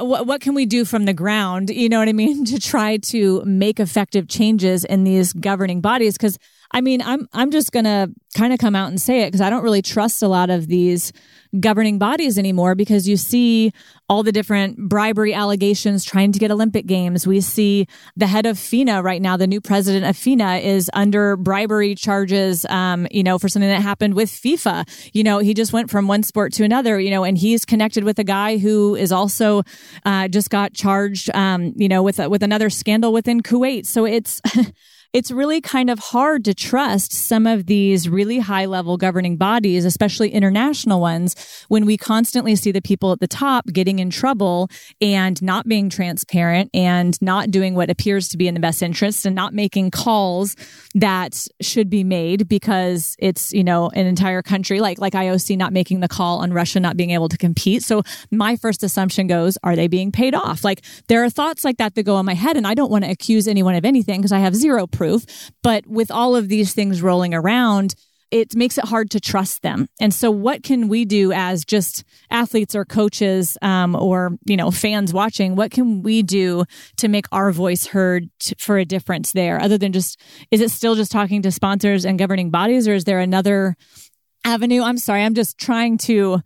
what, 0.00 0.26
what 0.26 0.40
can 0.40 0.54
we 0.54 0.66
do 0.66 0.84
from 0.84 1.04
the 1.04 1.14
ground, 1.14 1.70
you 1.70 1.88
know 1.88 1.98
what 1.98 2.08
I 2.08 2.12
mean, 2.12 2.44
to 2.46 2.58
try 2.58 2.96
to 2.98 3.42
make 3.44 3.80
effective 3.80 4.28
changes 4.28 4.84
in 4.84 5.04
these 5.04 5.32
governing 5.32 5.80
bodies? 5.80 6.16
Because 6.16 6.38
I 6.72 6.80
mean, 6.80 7.02
I'm 7.02 7.28
I'm 7.32 7.50
just 7.50 7.70
going 7.72 7.84
to 7.84 8.10
kind 8.34 8.52
of 8.52 8.58
come 8.58 8.74
out 8.74 8.88
and 8.88 9.00
say 9.00 9.22
it 9.22 9.26
because 9.26 9.42
I 9.42 9.50
don't 9.50 9.62
really 9.62 9.82
trust 9.82 10.22
a 10.22 10.28
lot 10.28 10.48
of 10.48 10.66
these 10.66 11.12
governing 11.60 11.98
bodies 11.98 12.38
anymore 12.38 12.74
because 12.74 13.06
you 13.06 13.18
see 13.18 13.72
all 14.08 14.22
the 14.22 14.32
different 14.32 14.88
bribery 14.88 15.34
allegations 15.34 16.02
trying 16.02 16.32
to 16.32 16.38
get 16.38 16.50
Olympic 16.50 16.86
games. 16.86 17.26
We 17.26 17.42
see 17.42 17.86
the 18.16 18.26
head 18.26 18.46
of 18.46 18.58
FINA 18.58 19.02
right 19.02 19.20
now, 19.20 19.36
the 19.36 19.46
new 19.46 19.60
president 19.60 20.06
of 20.06 20.16
FINA 20.16 20.56
is 20.56 20.90
under 20.94 21.36
bribery 21.36 21.94
charges, 21.94 22.64
um, 22.66 23.06
you 23.10 23.22
know, 23.22 23.38
for 23.38 23.50
something 23.50 23.68
that 23.68 23.82
happened 23.82 24.14
with 24.14 24.30
FIFA. 24.30 24.88
You 25.12 25.24
know, 25.24 25.40
he 25.40 25.52
just 25.52 25.74
went 25.74 25.90
from 25.90 26.08
one 26.08 26.22
sport 26.22 26.54
to 26.54 26.64
another, 26.64 26.98
you 26.98 27.10
know, 27.10 27.22
and 27.22 27.36
he's 27.36 27.66
connected 27.66 28.04
with 28.04 28.18
a 28.18 28.24
guy 28.24 28.56
who 28.56 28.94
is 28.94 29.12
also 29.12 29.62
uh, 30.06 30.28
just 30.28 30.48
got 30.48 30.72
charged, 30.72 31.30
um, 31.34 31.74
you 31.76 31.88
know, 31.88 32.02
with, 32.02 32.18
with 32.18 32.42
another 32.42 32.70
scandal 32.70 33.12
within 33.12 33.42
Kuwait. 33.42 33.84
So 33.84 34.06
it's, 34.06 34.40
it's 35.12 35.30
really 35.30 35.60
kind 35.60 35.90
of 35.90 35.98
hard 35.98 36.44
to 36.46 36.54
trust 36.54 37.12
some 37.12 37.46
of 37.46 37.66
these 37.66 38.08
really 38.08 38.38
high 38.38 38.64
level 38.64 38.96
governing 38.96 39.36
bodies, 39.36 39.84
especially 39.84 40.30
international 40.30 41.00
ones, 41.00 41.36
when 41.68 41.84
we 41.84 41.98
constantly 41.98 42.56
see 42.56 42.72
the 42.72 42.80
people 42.80 43.12
at 43.12 43.20
the 43.20 43.28
top 43.28 43.66
getting 43.66 43.98
in 43.98 44.08
trouble 44.08 44.70
and 45.02 45.40
not 45.42 45.68
being 45.68 45.90
transparent 45.90 46.70
and 46.72 47.20
not 47.20 47.50
doing 47.50 47.74
what 47.74 47.90
appears 47.90 48.28
to 48.28 48.38
be 48.38 48.48
in 48.48 48.54
the 48.54 48.60
best 48.60 48.82
interest 48.82 49.26
and 49.26 49.36
not 49.36 49.52
making 49.52 49.90
calls 49.90 50.56
that 50.94 51.46
should 51.60 51.90
be 51.90 52.04
made 52.04 52.48
because 52.48 53.14
it's, 53.18 53.52
you 53.52 53.64
know, 53.64 53.90
an 53.90 54.06
entire 54.06 54.40
country 54.40 54.80
like, 54.80 54.98
like 54.98 55.12
IOC 55.12 55.58
not 55.58 55.74
making 55.74 56.00
the 56.00 56.08
call 56.08 56.38
on 56.38 56.54
Russia 56.54 56.80
not 56.80 56.96
being 56.96 57.10
able 57.10 57.28
to 57.28 57.36
compete. 57.36 57.82
So 57.82 58.02
my 58.30 58.56
first 58.56 58.82
assumption 58.82 59.26
goes, 59.26 59.58
are 59.62 59.76
they 59.76 59.88
being 59.88 60.10
paid 60.10 60.34
off? 60.34 60.64
Like 60.64 60.82
there 61.08 61.22
are 61.22 61.30
thoughts 61.30 61.64
like 61.64 61.76
that 61.76 61.94
that 61.96 62.04
go 62.04 62.18
in 62.18 62.24
my 62.24 62.34
head 62.34 62.56
and 62.56 62.66
I 62.66 62.72
don't 62.72 62.90
want 62.90 63.04
to 63.04 63.10
accuse 63.10 63.46
anyone 63.46 63.74
of 63.74 63.84
anything 63.84 64.20
because 64.20 64.32
I 64.32 64.38
have 64.38 64.54
zero 64.54 64.86
proof. 64.86 65.01
But 65.62 65.86
with 65.86 66.10
all 66.10 66.36
of 66.36 66.48
these 66.48 66.74
things 66.74 67.02
rolling 67.02 67.34
around, 67.34 67.94
it 68.32 68.56
makes 68.56 68.78
it 68.78 68.86
hard 68.86 69.10
to 69.10 69.20
trust 69.20 69.60
them. 69.60 69.86
And 70.00 70.12
so, 70.12 70.30
what 70.30 70.62
can 70.62 70.88
we 70.88 71.04
do 71.04 71.32
as 71.32 71.64
just 71.64 72.02
athletes 72.30 72.74
or 72.74 72.84
coaches 72.84 73.58
um, 73.60 73.94
or 73.94 74.38
you 74.46 74.56
know 74.56 74.70
fans 74.70 75.12
watching? 75.12 75.54
What 75.54 75.70
can 75.70 76.02
we 76.02 76.22
do 76.22 76.64
to 76.96 77.08
make 77.08 77.26
our 77.30 77.52
voice 77.52 77.86
heard 77.86 78.30
for 78.58 78.78
a 78.78 78.86
difference 78.86 79.32
there? 79.32 79.60
Other 79.60 79.76
than 79.76 79.92
just, 79.92 80.18
is 80.50 80.62
it 80.62 80.70
still 80.70 80.94
just 80.94 81.12
talking 81.12 81.42
to 81.42 81.52
sponsors 81.52 82.06
and 82.06 82.18
governing 82.18 82.50
bodies, 82.50 82.88
or 82.88 82.94
is 82.94 83.04
there 83.04 83.20
another 83.20 83.76
avenue? 84.44 84.82
I'm 84.82 84.98
sorry, 84.98 85.22
I'm 85.22 85.34
just 85.34 85.58
trying 85.58 85.98
to 85.98 86.40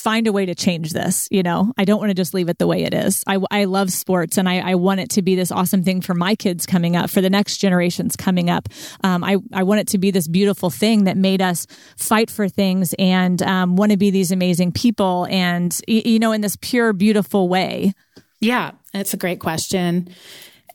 find 0.00 0.26
a 0.26 0.32
way 0.32 0.46
to 0.46 0.54
change 0.54 0.92
this. 0.92 1.28
You 1.30 1.42
know, 1.42 1.72
I 1.76 1.84
don't 1.84 1.98
want 1.98 2.10
to 2.10 2.14
just 2.14 2.34
leave 2.34 2.48
it 2.48 2.58
the 2.58 2.66
way 2.66 2.84
it 2.84 2.94
is. 2.94 3.22
I, 3.26 3.38
I 3.50 3.64
love 3.64 3.90
sports 3.90 4.38
and 4.38 4.48
I, 4.48 4.58
I 4.70 4.74
want 4.74 5.00
it 5.00 5.10
to 5.10 5.22
be 5.22 5.34
this 5.34 5.50
awesome 5.50 5.82
thing 5.82 6.00
for 6.00 6.14
my 6.14 6.34
kids 6.34 6.66
coming 6.66 6.96
up, 6.96 7.10
for 7.10 7.20
the 7.20 7.30
next 7.30 7.58
generations 7.58 8.16
coming 8.16 8.50
up. 8.50 8.68
Um, 9.04 9.24
I, 9.24 9.36
I 9.52 9.62
want 9.62 9.80
it 9.80 9.88
to 9.88 9.98
be 9.98 10.10
this 10.10 10.28
beautiful 10.28 10.70
thing 10.70 11.04
that 11.04 11.16
made 11.16 11.42
us 11.42 11.66
fight 11.96 12.30
for 12.30 12.48
things 12.48 12.94
and 12.98 13.42
um, 13.42 13.76
want 13.76 13.92
to 13.92 13.98
be 13.98 14.10
these 14.10 14.32
amazing 14.32 14.72
people 14.72 15.26
and, 15.30 15.78
you 15.86 16.18
know, 16.18 16.32
in 16.32 16.40
this 16.40 16.56
pure, 16.60 16.92
beautiful 16.92 17.48
way. 17.48 17.92
Yeah, 18.40 18.72
it's 18.94 19.14
a 19.14 19.16
great 19.16 19.40
question. 19.40 20.08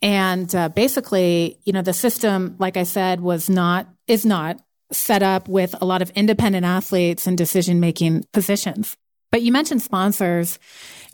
And 0.01 0.53
uh, 0.53 0.69
basically, 0.69 1.59
you 1.63 1.71
know, 1.71 1.81
the 1.81 1.93
system, 1.93 2.55
like 2.59 2.75
I 2.75 2.83
said, 2.83 3.21
was 3.21 3.49
not, 3.49 3.87
is 4.07 4.25
not 4.25 4.59
set 4.91 5.23
up 5.23 5.47
with 5.47 5.73
a 5.81 5.85
lot 5.85 6.01
of 6.01 6.09
independent 6.11 6.65
athletes 6.65 7.25
in 7.25 7.35
decision 7.35 7.79
making 7.79 8.25
positions. 8.33 8.97
But 9.33 9.41
you 9.41 9.51
mentioned 9.51 9.81
sponsors, 9.81 10.59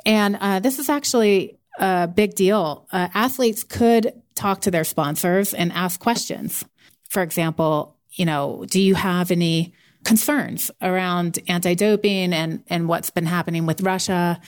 and 0.05 0.35
uh, 0.41 0.59
this 0.59 0.77
is 0.77 0.89
actually 0.89 1.57
a 1.79 2.05
big 2.05 2.35
deal. 2.35 2.85
Uh, 2.91 3.07
athletes 3.13 3.63
could 3.63 4.11
talk 4.35 4.59
to 4.63 4.71
their 4.71 4.83
sponsors 4.83 5.53
and 5.53 5.71
ask 5.71 6.01
questions. 6.01 6.65
For 7.07 7.23
example, 7.23 7.95
you 8.11 8.25
know, 8.25 8.65
do 8.69 8.81
you 8.81 8.93
have 8.95 9.31
any 9.31 9.73
concerns 10.03 10.69
around 10.81 11.39
anti-doping 11.47 12.33
and 12.33 12.61
and 12.67 12.89
what's 12.89 13.09
been 13.09 13.25
happening 13.25 13.65
with 13.65 13.79
Russia? 13.79 14.41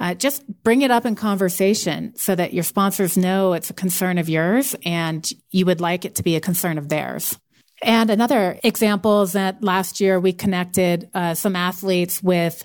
Uh, 0.00 0.14
just 0.14 0.42
bring 0.62 0.80
it 0.80 0.90
up 0.90 1.04
in 1.04 1.14
conversation 1.14 2.16
so 2.16 2.34
that 2.34 2.54
your 2.54 2.64
sponsors 2.64 3.18
know 3.18 3.52
it's 3.52 3.68
a 3.68 3.74
concern 3.74 4.16
of 4.16 4.30
yours 4.30 4.74
and 4.86 5.30
you 5.50 5.66
would 5.66 5.82
like 5.82 6.06
it 6.06 6.14
to 6.14 6.22
be 6.22 6.36
a 6.36 6.40
concern 6.40 6.78
of 6.78 6.88
theirs. 6.88 7.38
And 7.82 8.08
another 8.08 8.58
example 8.62 9.20
is 9.20 9.32
that 9.32 9.62
last 9.62 10.00
year 10.00 10.18
we 10.18 10.32
connected 10.32 11.10
uh, 11.12 11.34
some 11.34 11.54
athletes 11.54 12.22
with 12.22 12.64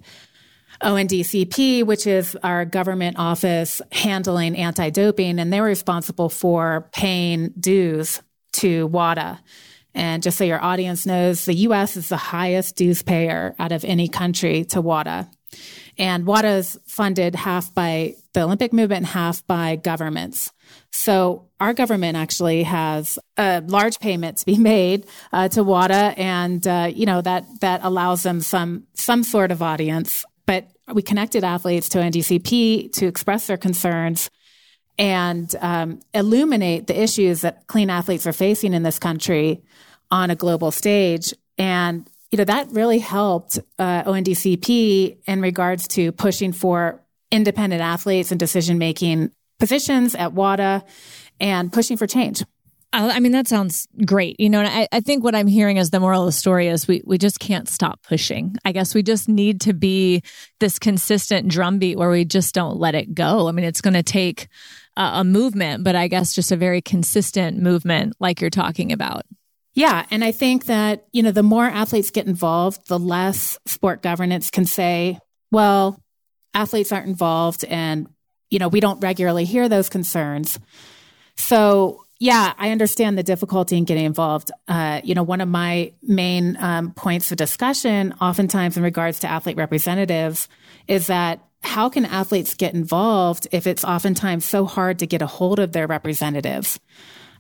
ONDCP, 0.82 1.84
which 1.86 2.08
is 2.08 2.36
our 2.44 2.66
government 2.66 3.18
office 3.18 3.82
handling 3.92 4.56
anti 4.56 4.90
doping, 4.90 5.40
and 5.40 5.52
they're 5.52 5.64
responsible 5.64 6.30
for 6.30 6.90
paying 6.94 7.54
dues 7.60 8.22
to 8.54 8.88
WADA. 8.88 9.40
And 9.94 10.22
just 10.22 10.38
so 10.38 10.44
your 10.44 10.62
audience 10.62 11.06
knows, 11.06 11.46
the 11.46 11.54
US 11.54 11.96
is 11.96 12.10
the 12.10 12.18
highest 12.18 12.76
dues 12.76 13.02
payer 13.02 13.56
out 13.58 13.72
of 13.72 13.86
any 13.86 14.10
country 14.10 14.66
to 14.66 14.82
WADA. 14.82 15.30
And 15.98 16.26
WADA 16.26 16.50
is 16.50 16.80
funded 16.86 17.36
half 17.36 17.74
by 17.74 18.16
the 18.34 18.42
Olympic 18.42 18.74
movement 18.74 19.06
half 19.06 19.48
by 19.48 19.78
governments. 19.78 20.52
So 20.92 21.48
our 21.60 21.74
government 21.74 22.18
actually 22.18 22.64
has 22.64 23.18
a 23.38 23.62
large 23.62 24.00
payment 24.00 24.38
to 24.40 24.46
be 24.46 24.58
made 24.76 25.08
uh, 25.32 25.48
to 25.50 25.64
WADA, 25.64 26.14
and 26.18 26.68
uh, 26.68 26.92
you 26.94 27.06
know 27.06 27.22
that 27.22 27.46
that 27.62 27.82
allows 27.84 28.24
them 28.24 28.42
some 28.42 28.88
some 28.94 29.24
sort 29.24 29.52
of 29.52 29.62
audience 29.62 30.26
but 30.46 30.68
we 30.94 31.02
connected 31.02 31.44
athletes 31.44 31.90
to 31.90 31.98
NDCP 32.00 32.92
to 32.94 33.08
express 33.08 33.48
their 33.48 33.58
concerns 33.58 34.30
and 34.98 35.54
um, 35.60 36.00
illuminate 36.14 36.88
the 36.88 37.02
issues 37.02 37.42
that 37.42 37.68
clean 37.68 37.90
athletes 37.90 38.26
are 38.26 38.34
facing 38.34 38.74
in 38.74 38.84
this 38.84 39.00
country 39.00 39.62
on 40.12 40.30
a 40.30 40.36
global 40.36 40.72
stage. 40.72 41.34
And 41.58 42.08
you 42.32 42.38
know 42.38 42.46
that 42.46 42.70
really 42.72 43.00
helped 43.00 43.60
uh, 43.80 44.04
ONDCP 44.04 45.18
in 45.26 45.42
regards 45.42 45.88
to 45.90 46.12
pushing 46.12 46.52
for 46.52 47.02
independent 47.32 47.82
athletes 47.82 48.32
and 48.32 48.40
decision 48.40 48.78
making 48.78 49.32
positions 49.60 50.16
at 50.16 50.34
WADA 50.34 50.84
and 51.40 51.72
pushing 51.72 51.98
for 51.98 52.08
change. 52.08 52.44
I 52.96 53.20
mean, 53.20 53.34
that 53.34 53.48
sounds 53.48 53.88
great. 54.06 54.40
You 54.40 54.50
know, 54.50 54.60
and 54.60 54.68
I, 54.68 54.88
I 54.92 55.00
think 55.02 55.24
what 55.24 55.36
I'm 55.36 55.48
hearing 55.48 55.78
as 55.78 55.90
the 55.90 56.00
moral 56.00 56.22
of 56.22 56.28
the 56.28 56.32
story 56.32 56.68
is 56.68 56.88
we, 56.88 57.02
we 57.06 57.18
just 57.18 57.40
can't 57.40 57.68
stop 57.68 58.02
pushing. 58.04 58.56
I 58.64 58.72
guess 58.72 58.96
we 58.96 59.04
just 59.04 59.28
need 59.28 59.62
to 59.62 59.74
be 59.74 60.24
this 60.60 60.80
consistent 60.80 61.48
drumbeat 61.50 61.98
where 61.98 62.10
we 62.10 62.26
just 62.26 62.56
don't 62.56 62.78
let 62.78 62.96
it 62.96 63.14
go. 63.14 63.48
I 63.48 63.52
mean, 63.52 63.66
it's 63.66 63.82
going 63.82 63.96
to 63.96 64.04
take 64.04 64.48
a, 64.96 65.12
a 65.16 65.24
movement, 65.24 65.84
but 65.84 65.96
I 65.96 66.08
guess 66.08 66.34
just 66.34 66.52
a 66.52 66.56
very 66.56 66.82
consistent 66.82 67.62
movement 67.62 68.14
like 68.20 68.40
you're 68.40 68.50
talking 68.50 68.92
about. 68.92 69.24
Yeah. 69.74 70.06
And 70.10 70.24
I 70.24 70.32
think 70.32 70.66
that, 70.68 71.06
you 71.12 71.22
know, 71.22 71.32
the 71.32 71.44
more 71.44 71.66
athletes 71.66 72.12
get 72.12 72.28
involved, 72.28 72.88
the 72.88 72.98
less 72.98 73.58
sport 73.66 74.02
governance 74.02 74.50
can 74.50 74.66
say, 74.66 75.20
well, 75.52 76.02
athletes 76.54 76.94
aren't 76.94 77.08
involved 77.08 77.66
and, 77.66 78.08
you 78.50 78.60
know, 78.60 78.70
we 78.70 78.80
don't 78.80 79.02
regularly 79.02 79.44
hear 79.44 79.68
those 79.68 79.90
concerns. 79.90 80.60
So 81.36 82.05
yeah, 82.26 82.54
I 82.58 82.72
understand 82.72 83.20
the 83.20 83.24
difficulty 83.24 83.78
in 83.78 83.84
getting 83.84 84.06
involved. 84.06 84.50
Uh, 84.68 85.00
you 85.04 85.14
know, 85.14 85.22
one 85.22 85.42
of 85.42 85.48
my 85.48 85.94
main 86.02 86.58
um, 86.58 86.92
points 86.92 87.32
of 87.32 87.38
discussion, 87.38 88.16
oftentimes 88.20 88.78
in 88.78 88.82
regards 88.82 89.20
to 89.20 89.28
athlete 89.28 89.58
representatives, 89.58 90.50
is 90.88 91.06
that 91.06 91.46
how 91.62 91.88
can 91.88 92.04
athletes 92.04 92.56
get 92.56 92.74
involved 92.74 93.48
if 93.52 93.68
it's 93.68 93.86
oftentimes 93.86 94.44
so 94.44 94.66
hard 94.66 94.98
to 95.00 95.06
get 95.06 95.22
a 95.22 95.28
hold 95.28 95.60
of 95.60 95.72
their 95.72 95.86
representatives? 95.86 96.80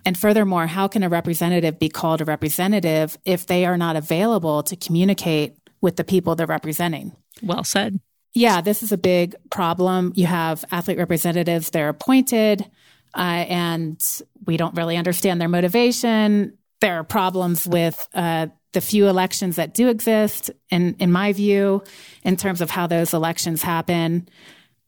And 0.05 0.15
furthermore, 0.15 0.67
how 0.67 0.87
can 0.87 1.01
a 1.01 1.09
representative 1.09 1.79
be 1.79 1.89
called 1.89 2.21
a 2.21 2.25
representative 2.25 3.17
if 3.25 3.47
they 3.47 3.65
are 3.65 3.77
not 3.77 3.95
available 3.95 4.61
to 4.61 4.75
communicate 4.75 5.55
with 5.81 5.95
the 5.95 6.03
people 6.03 6.35
they're 6.35 6.45
representing? 6.45 7.11
Well 7.41 7.63
said. 7.63 7.99
Yeah, 8.35 8.61
this 8.61 8.83
is 8.83 8.91
a 8.91 8.99
big 8.99 9.33
problem. 9.49 10.13
You 10.15 10.27
have 10.27 10.63
athlete 10.69 10.99
representatives, 10.99 11.71
they're 11.71 11.89
appointed 11.89 12.69
uh, 13.15 13.45
and 13.47 14.01
we 14.45 14.57
don't 14.57 14.75
really 14.75 14.97
understand 14.97 15.39
their 15.39 15.49
motivation. 15.49 16.57
There 16.81 16.99
are 16.99 17.03
problems 17.03 17.65
with 17.65 18.07
uh, 18.13 18.47
the 18.73 18.81
few 18.81 19.07
elections 19.07 19.55
that 19.55 19.73
do 19.73 19.87
exist, 19.87 20.51
in, 20.69 20.95
in 20.99 21.11
my 21.11 21.33
view, 21.33 21.83
in 22.23 22.35
terms 22.35 22.61
of 22.61 22.69
how 22.69 22.87
those 22.87 23.13
elections 23.13 23.63
happen. 23.63 24.27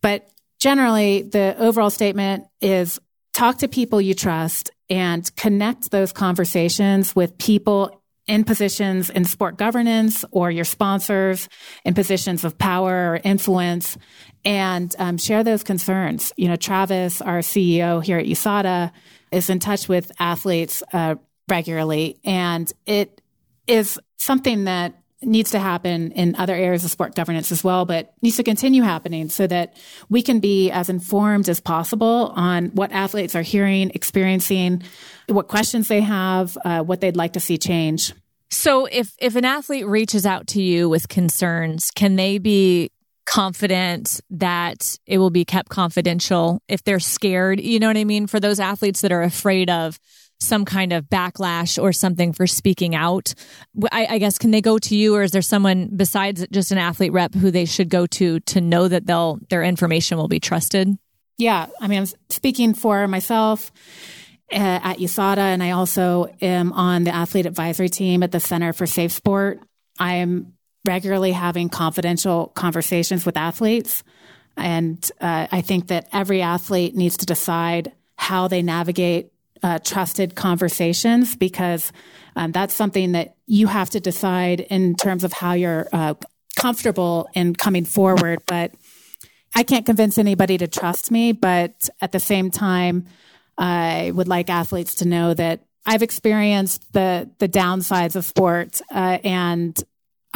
But 0.01 0.29
generally, 0.59 1.23
the 1.23 1.55
overall 1.57 1.89
statement 1.89 2.45
is 2.61 2.99
talk 3.33 3.59
to 3.59 3.67
people 3.67 4.01
you 4.01 4.13
trust 4.13 4.71
and 4.89 5.33
connect 5.35 5.91
those 5.91 6.11
conversations 6.11 7.15
with 7.15 7.37
people 7.37 7.96
in 8.27 8.43
positions 8.43 9.09
in 9.09 9.25
sport 9.25 9.57
governance 9.57 10.25
or 10.31 10.51
your 10.51 10.65
sponsors 10.65 11.47
in 11.85 11.93
positions 11.93 12.43
of 12.43 12.57
power 12.57 13.13
or 13.13 13.19
influence 13.23 13.97
and 14.43 14.95
um, 14.99 15.17
share 15.17 15.43
those 15.43 15.63
concerns. 15.63 16.31
You 16.37 16.49
know, 16.49 16.55
Travis, 16.55 17.21
our 17.21 17.39
CEO 17.39 18.03
here 18.03 18.17
at 18.17 18.25
USADA, 18.25 18.91
is 19.31 19.49
in 19.49 19.59
touch 19.59 19.89
with 19.89 20.11
athletes 20.19 20.83
uh, 20.93 21.15
regularly, 21.49 22.17
and 22.23 22.71
it 22.85 23.21
is 23.67 23.99
something 24.17 24.65
that 24.65 24.93
needs 25.21 25.51
to 25.51 25.59
happen 25.59 26.11
in 26.11 26.35
other 26.35 26.53
areas 26.53 26.83
of 26.83 26.91
sport 26.91 27.15
governance 27.15 27.51
as 27.51 27.63
well, 27.63 27.85
but 27.85 28.13
needs 28.21 28.37
to 28.37 28.43
continue 28.43 28.83
happening 28.83 29.29
so 29.29 29.47
that 29.47 29.75
we 30.09 30.21
can 30.21 30.39
be 30.39 30.69
as 30.69 30.89
informed 30.89 31.49
as 31.49 31.59
possible 31.59 32.31
on 32.35 32.67
what 32.67 32.91
athletes 32.91 33.35
are 33.35 33.41
hearing, 33.41 33.91
experiencing, 33.95 34.83
what 35.27 35.47
questions 35.47 35.87
they 35.87 36.01
have, 36.01 36.57
uh, 36.63 36.81
what 36.81 37.01
they'd 37.01 37.17
like 37.17 37.33
to 37.33 37.39
see 37.39 37.57
change. 37.57 38.13
So 38.49 38.85
if 38.85 39.13
if 39.19 39.35
an 39.35 39.43
athlete 39.43 39.87
reaches 39.87 40.25
out 40.25 40.47
to 40.47 40.61
you 40.61 40.87
with 40.87 41.09
concerns, 41.09 41.91
can 41.91 42.15
they 42.15 42.37
be 42.37 42.91
confident 43.25 44.21
that 44.29 44.97
it 45.05 45.17
will 45.17 45.29
be 45.29 45.43
kept 45.43 45.67
confidential 45.69 46.61
if 46.69 46.83
they're 46.83 46.99
scared, 46.99 47.59
you 47.59 47.77
know 47.77 47.87
what 47.87 47.97
I 47.97 48.05
mean, 48.05 48.25
for 48.25 48.39
those 48.39 48.59
athletes 48.59 49.01
that 49.01 49.11
are 49.11 49.21
afraid 49.21 49.69
of 49.69 49.99
some 50.39 50.65
kind 50.65 50.93
of 50.93 51.05
backlash 51.05 51.81
or 51.81 51.91
something 51.91 52.33
for 52.33 52.45
speaking 52.45 52.95
out. 52.95 53.33
I, 53.91 54.07
I, 54.11 54.17
guess 54.19 54.37
can 54.37 54.51
they 54.51 54.61
go 54.61 54.77
to 54.77 54.95
you, 54.95 55.15
or 55.15 55.23
is 55.23 55.31
there 55.31 55.41
someone 55.41 55.89
besides 55.95 56.45
just 56.51 56.71
an 56.71 56.77
athlete 56.77 57.11
rep 57.11 57.33
who 57.33 57.49
they 57.49 57.65
should 57.65 57.89
go 57.89 58.05
to 58.07 58.39
to 58.41 58.61
know 58.61 58.87
that 58.87 59.07
they'll 59.07 59.39
their 59.49 59.63
information 59.63 60.17
will 60.17 60.27
be 60.27 60.39
trusted? 60.39 60.95
Yeah, 61.37 61.67
I 61.79 61.87
mean, 61.87 61.99
I'm 61.99 62.07
speaking 62.29 62.73
for 62.73 63.07
myself 63.07 63.71
uh, 64.51 64.55
at 64.55 64.97
USADA, 64.97 65.37
and 65.37 65.61
I 65.61 65.71
also 65.71 66.33
am 66.41 66.73
on 66.73 67.03
the 67.03 67.13
athlete 67.13 67.45
advisory 67.45 67.89
team 67.89 68.23
at 68.23 68.31
the 68.31 68.39
Center 68.39 68.73
for 68.73 68.85
Safe 68.85 69.11
Sport. 69.11 69.59
I 69.99 70.15
am 70.15 70.53
regularly 70.85 71.31
having 71.31 71.69
confidential 71.69 72.47
conversations 72.47 73.25
with 73.25 73.37
athletes, 73.37 74.03
and 74.55 75.11
uh, 75.19 75.47
I 75.51 75.61
think 75.61 75.87
that 75.87 76.07
every 76.11 76.41
athlete 76.41 76.95
needs 76.95 77.17
to 77.17 77.25
decide 77.25 77.91
how 78.15 78.47
they 78.47 78.63
navigate 78.63 79.31
uh, 79.63 79.79
trusted 79.79 80.35
conversations 80.35 81.35
because 81.35 81.91
um, 82.35 82.51
that's 82.51 82.73
something 82.73 83.13
that 83.13 83.35
you 83.45 83.67
have 83.67 83.89
to 83.91 83.99
decide 83.99 84.61
in 84.61 84.95
terms 84.95 85.23
of 85.23 85.33
how 85.33 85.53
you're 85.53 85.87
uh, 85.91 86.13
comfortable 86.55 87.27
in 87.33 87.55
coming 87.55 87.85
forward. 87.85 88.39
But 88.45 88.73
I 89.55 89.63
can't 89.63 89.85
convince 89.85 90.17
anybody 90.17 90.57
to 90.57 90.67
trust 90.67 91.11
me. 91.11 91.31
But 91.31 91.89
at 92.01 92.11
the 92.11 92.19
same 92.19 92.51
time, 92.51 93.05
I 93.57 94.11
would 94.13 94.27
like 94.27 94.49
athletes 94.49 94.95
to 94.95 95.07
know 95.07 95.33
that 95.33 95.61
I've 95.85 96.03
experienced 96.03 96.91
the 96.93 97.29
the 97.39 97.47
downsides 97.47 98.15
of 98.15 98.25
sports, 98.25 98.81
uh, 98.93 99.19
and 99.23 99.81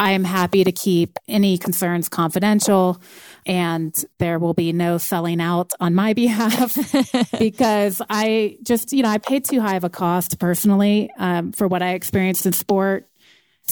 I 0.02 0.10
am 0.10 0.24
happy 0.24 0.64
to 0.64 0.72
keep 0.72 1.16
any 1.28 1.56
concerns 1.56 2.08
confidential 2.08 3.00
and 3.46 3.94
there 4.18 4.40
will 4.40 4.52
be 4.52 4.72
no 4.72 4.98
selling 4.98 5.40
out 5.40 5.70
on 5.78 5.94
my 5.94 6.12
behalf 6.22 6.76
because 7.38 8.02
I 8.10 8.58
just, 8.64 8.92
you 8.92 9.04
know, 9.04 9.10
I 9.10 9.18
paid 9.18 9.44
too 9.44 9.60
high 9.60 9.76
of 9.76 9.84
a 9.84 9.88
cost 9.88 10.40
personally 10.40 11.08
um, 11.18 11.52
for 11.52 11.68
what 11.68 11.82
I 11.82 11.90
experienced 11.90 12.46
in 12.46 12.52
sport 12.52 13.08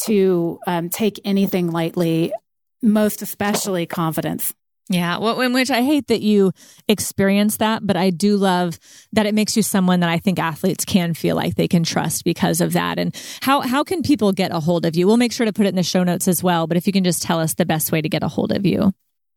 to 0.03 0.61
um, 0.69 0.89
take 0.89 1.21
anything 1.25 1.73
lightly, 1.73 2.33
most 2.81 3.23
especially 3.23 3.87
confidence. 3.87 4.55
Yeah, 4.93 5.19
well, 5.19 5.41
in 5.41 5.53
which 5.53 5.71
I 5.71 5.83
hate 5.83 6.09
that 6.09 6.21
you 6.21 6.51
experience 6.89 7.59
that, 7.59 7.87
but 7.87 7.97
I 7.97 8.11
do 8.11 8.37
love 8.37 8.77
that 9.13 9.25
it 9.25 9.35
makes 9.35 9.57
you 9.57 9.63
someone 9.63 10.01
that 10.01 10.11
I 10.11 10.19
think 10.19 10.41
athletes 10.41 10.85
can 10.85 11.15
feel 11.15 11.37
like 11.37 11.55
they 11.55 11.69
can 11.69 11.85
trust 11.85 12.25
because 12.25 12.61
of 12.61 12.73
that. 12.73 12.99
And 12.99 13.15
how 13.41 13.61
how 13.61 13.85
can 13.85 14.03
people 14.03 14.33
get 14.33 14.51
a 14.51 14.59
hold 14.59 14.85
of 14.85 14.97
you? 14.97 15.07
We'll 15.07 15.17
make 15.17 15.33
sure 15.33 15.47
to 15.47 15.53
put 15.53 15.65
it 15.65 15.69
in 15.69 15.77
the 15.77 15.85
show 15.85 16.03
notes 16.03 16.27
as 16.27 16.43
well. 16.43 16.67
But 16.67 16.77
if 16.77 16.89
you 16.89 16.93
can 16.93 17.05
just 17.05 17.23
tell 17.23 17.39
us 17.39 17.55
the 17.55 17.65
best 17.65 17.93
way 17.93 18.03
to 18.03 18.09
get 18.09 18.25
a 18.25 18.29
hold 18.29 18.51
of 18.51 18.67
you. 18.67 18.93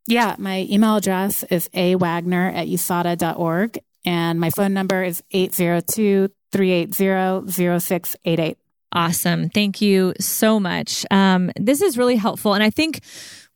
Yeah, 0.08 0.36
my 0.40 0.68
email 0.72 0.96
address 0.96 1.44
is 1.44 1.70
awagner 1.76 2.50
at 2.50 2.68
usada.org 2.68 3.78
and 4.06 4.40
my 4.40 4.50
phone 4.50 4.74
number 4.74 5.04
is 5.04 5.22
802 5.32 6.30
380 6.52 7.80
0688. 7.80 8.58
Awesome. 8.92 9.50
Thank 9.50 9.82
you 9.82 10.14
so 10.20 10.60
much. 10.60 11.06
Um, 11.10 11.52
this 11.56 11.82
is 11.82 11.98
really 11.98 12.16
helpful. 12.16 12.54
And 12.54 12.64
I 12.64 12.70
think 12.70 13.02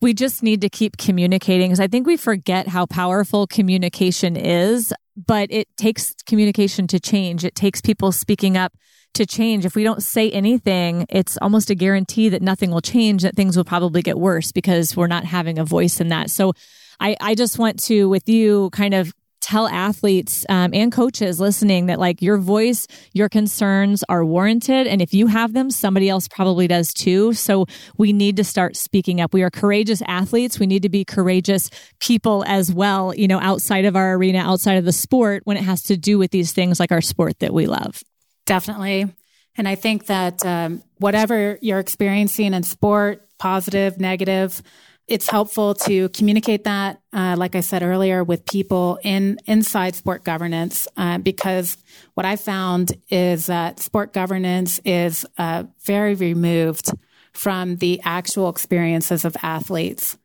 we 0.01 0.13
just 0.13 0.43
need 0.43 0.61
to 0.61 0.69
keep 0.69 0.97
communicating 0.97 1.69
because 1.69 1.79
I 1.79 1.87
think 1.87 2.05
we 2.05 2.17
forget 2.17 2.67
how 2.67 2.85
powerful 2.85 3.47
communication 3.47 4.35
is, 4.35 4.93
but 5.15 5.51
it 5.51 5.67
takes 5.77 6.13
communication 6.25 6.87
to 6.87 6.99
change. 6.99 7.43
It 7.43 7.55
takes 7.55 7.81
people 7.81 8.11
speaking 8.11 8.57
up 8.57 8.73
to 9.15 9.25
change. 9.25 9.65
If 9.65 9.75
we 9.75 9.83
don't 9.83 10.03
say 10.03 10.29
anything, 10.31 11.05
it's 11.09 11.37
almost 11.41 11.69
a 11.71 11.75
guarantee 11.75 12.29
that 12.29 12.41
nothing 12.41 12.69
will 12.69 12.81
change, 12.81 13.23
that 13.23 13.35
things 13.35 13.57
will 13.57 13.63
probably 13.63 14.01
get 14.03 14.19
worse 14.19 14.51
because 14.51 14.95
we're 14.95 15.07
not 15.07 15.25
having 15.25 15.57
a 15.57 15.65
voice 15.65 15.99
in 15.99 16.09
that. 16.09 16.29
So 16.29 16.53
I, 16.99 17.15
I 17.19 17.35
just 17.35 17.57
want 17.57 17.81
to, 17.85 18.07
with 18.07 18.29
you, 18.29 18.69
kind 18.71 18.93
of 18.93 19.13
tell 19.47 19.67
athletes 19.67 20.45
um, 20.49 20.71
and 20.73 20.91
coaches 20.91 21.39
listening 21.39 21.85
that 21.85 21.99
like 21.99 22.21
your 22.21 22.37
voice 22.37 22.85
your 23.13 23.29
concerns 23.29 24.03
are 24.09 24.25
warranted. 24.25 24.87
And 24.87 25.01
if 25.01 25.13
you 25.13 25.27
have 25.27 25.53
them 25.53 25.71
somebody 25.71 26.09
else 26.09 26.27
probably 26.27 26.67
does 26.67 26.93
too. 26.93 27.31
So 27.31 27.65
we 27.97 28.11
need 28.11 28.35
to 28.37 28.43
start 28.43 28.75
speaking 28.75 29.21
up. 29.21 29.33
We 29.33 29.43
are 29.43 29.49
courageous 29.49 30.01
athletes. 30.05 30.59
We 30.59 30.67
need 30.67 30.83
to 30.83 30.89
be 30.89 31.05
courageous 31.05 31.69
people 31.99 32.43
as 32.45 32.73
well 32.73 33.13
you 33.15 33.27
know 33.27 33.39
outside 33.39 33.85
of 33.85 33.95
our 33.95 34.15
arena 34.15 34.39
outside 34.39 34.77
of 34.77 34.85
the 34.85 34.91
sport 34.91 35.43
when 35.45 35.55
it 35.55 35.63
has 35.63 35.81
to 35.83 35.95
do 35.95 36.17
with 36.17 36.31
these 36.31 36.51
things 36.51 36.79
like 36.79 36.91
our 36.91 37.01
sport 37.01 37.39
that 37.39 37.53
we 37.53 37.67
love. 37.67 38.03
Definitely. 38.45 39.07
And 39.55 39.67
I 39.67 39.75
think 39.75 40.07
that 40.07 40.45
um, 40.45 40.83
whatever 40.97 41.57
you're 41.61 41.79
experiencing 41.79 42.53
in 42.53 42.63
sport, 42.63 43.23
positive, 43.39 43.99
negative, 43.99 44.61
it's 45.07 45.29
helpful 45.29 45.73
to 45.73 46.09
communicate 46.09 46.65
that, 46.65 46.99
uh, 47.13 47.35
like 47.37 47.55
I 47.55 47.61
said 47.61 47.81
earlier, 47.81 48.23
with 48.23 48.45
people 48.45 48.99
in 49.03 49.39
inside 49.45 49.95
sport 49.95 50.23
governance, 50.25 50.87
uh, 50.97 51.17
because 51.17 51.77
what 52.13 52.25
I 52.25 52.35
found 52.35 52.91
is 53.09 53.45
that 53.45 53.79
sport 53.79 54.11
governance 54.11 54.79
is 54.83 55.25
uh, 55.37 55.63
very 55.85 56.13
removed 56.15 56.91
from 57.31 57.77
the 57.77 58.01
actual 58.03 58.49
experiences 58.49 59.23
of 59.23 59.37
athletes, 59.41 60.17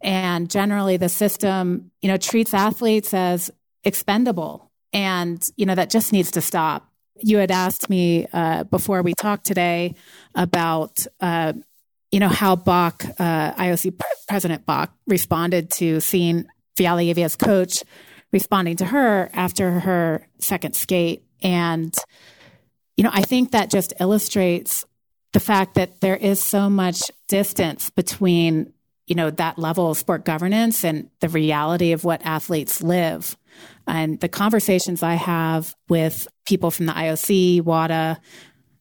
and 0.00 0.48
generally 0.48 0.96
the 0.96 1.08
system, 1.08 1.90
you 2.00 2.08
know, 2.08 2.16
treats 2.16 2.54
athletes 2.54 3.12
as 3.12 3.50
expendable, 3.82 4.70
and 4.92 5.42
you 5.56 5.66
know 5.66 5.74
that 5.74 5.90
just 5.90 6.12
needs 6.12 6.30
to 6.32 6.40
stop. 6.40 6.86
You 7.22 7.38
had 7.38 7.50
asked 7.50 7.90
me 7.90 8.26
uh, 8.32 8.64
before 8.64 9.02
we 9.02 9.12
talked 9.14 9.44
today 9.44 9.94
about, 10.34 11.04
uh, 11.20 11.54
you 12.10 12.20
know, 12.20 12.28
how 12.28 12.56
Bach, 12.56 13.04
uh, 13.18 13.52
IOC 13.54 14.00
President 14.28 14.66
Bach, 14.66 14.92
responded 15.06 15.70
to 15.72 16.00
seeing 16.00 16.46
Valieva's 16.76 17.36
coach 17.36 17.82
responding 18.32 18.76
to 18.76 18.84
her 18.84 19.28
after 19.32 19.80
her 19.80 20.26
second 20.38 20.74
skate. 20.74 21.24
And, 21.42 21.94
you 22.96 23.04
know, 23.04 23.10
I 23.12 23.22
think 23.22 23.52
that 23.52 23.70
just 23.70 23.92
illustrates 24.00 24.84
the 25.32 25.40
fact 25.40 25.74
that 25.74 26.00
there 26.00 26.16
is 26.16 26.42
so 26.42 26.68
much 26.68 27.02
distance 27.28 27.90
between, 27.90 28.72
you 29.06 29.14
know, 29.14 29.30
that 29.30 29.58
level 29.58 29.90
of 29.90 29.98
sport 29.98 30.24
governance 30.24 30.84
and 30.84 31.10
the 31.20 31.28
reality 31.28 31.92
of 31.92 32.04
what 32.04 32.24
athletes 32.24 32.82
live. 32.82 33.36
And 33.86 34.20
the 34.20 34.28
conversations 34.28 35.02
I 35.02 35.14
have 35.14 35.74
with 35.88 36.28
people 36.46 36.70
from 36.70 36.86
the 36.86 36.92
IOC, 36.92 37.62
WADA, 37.62 38.20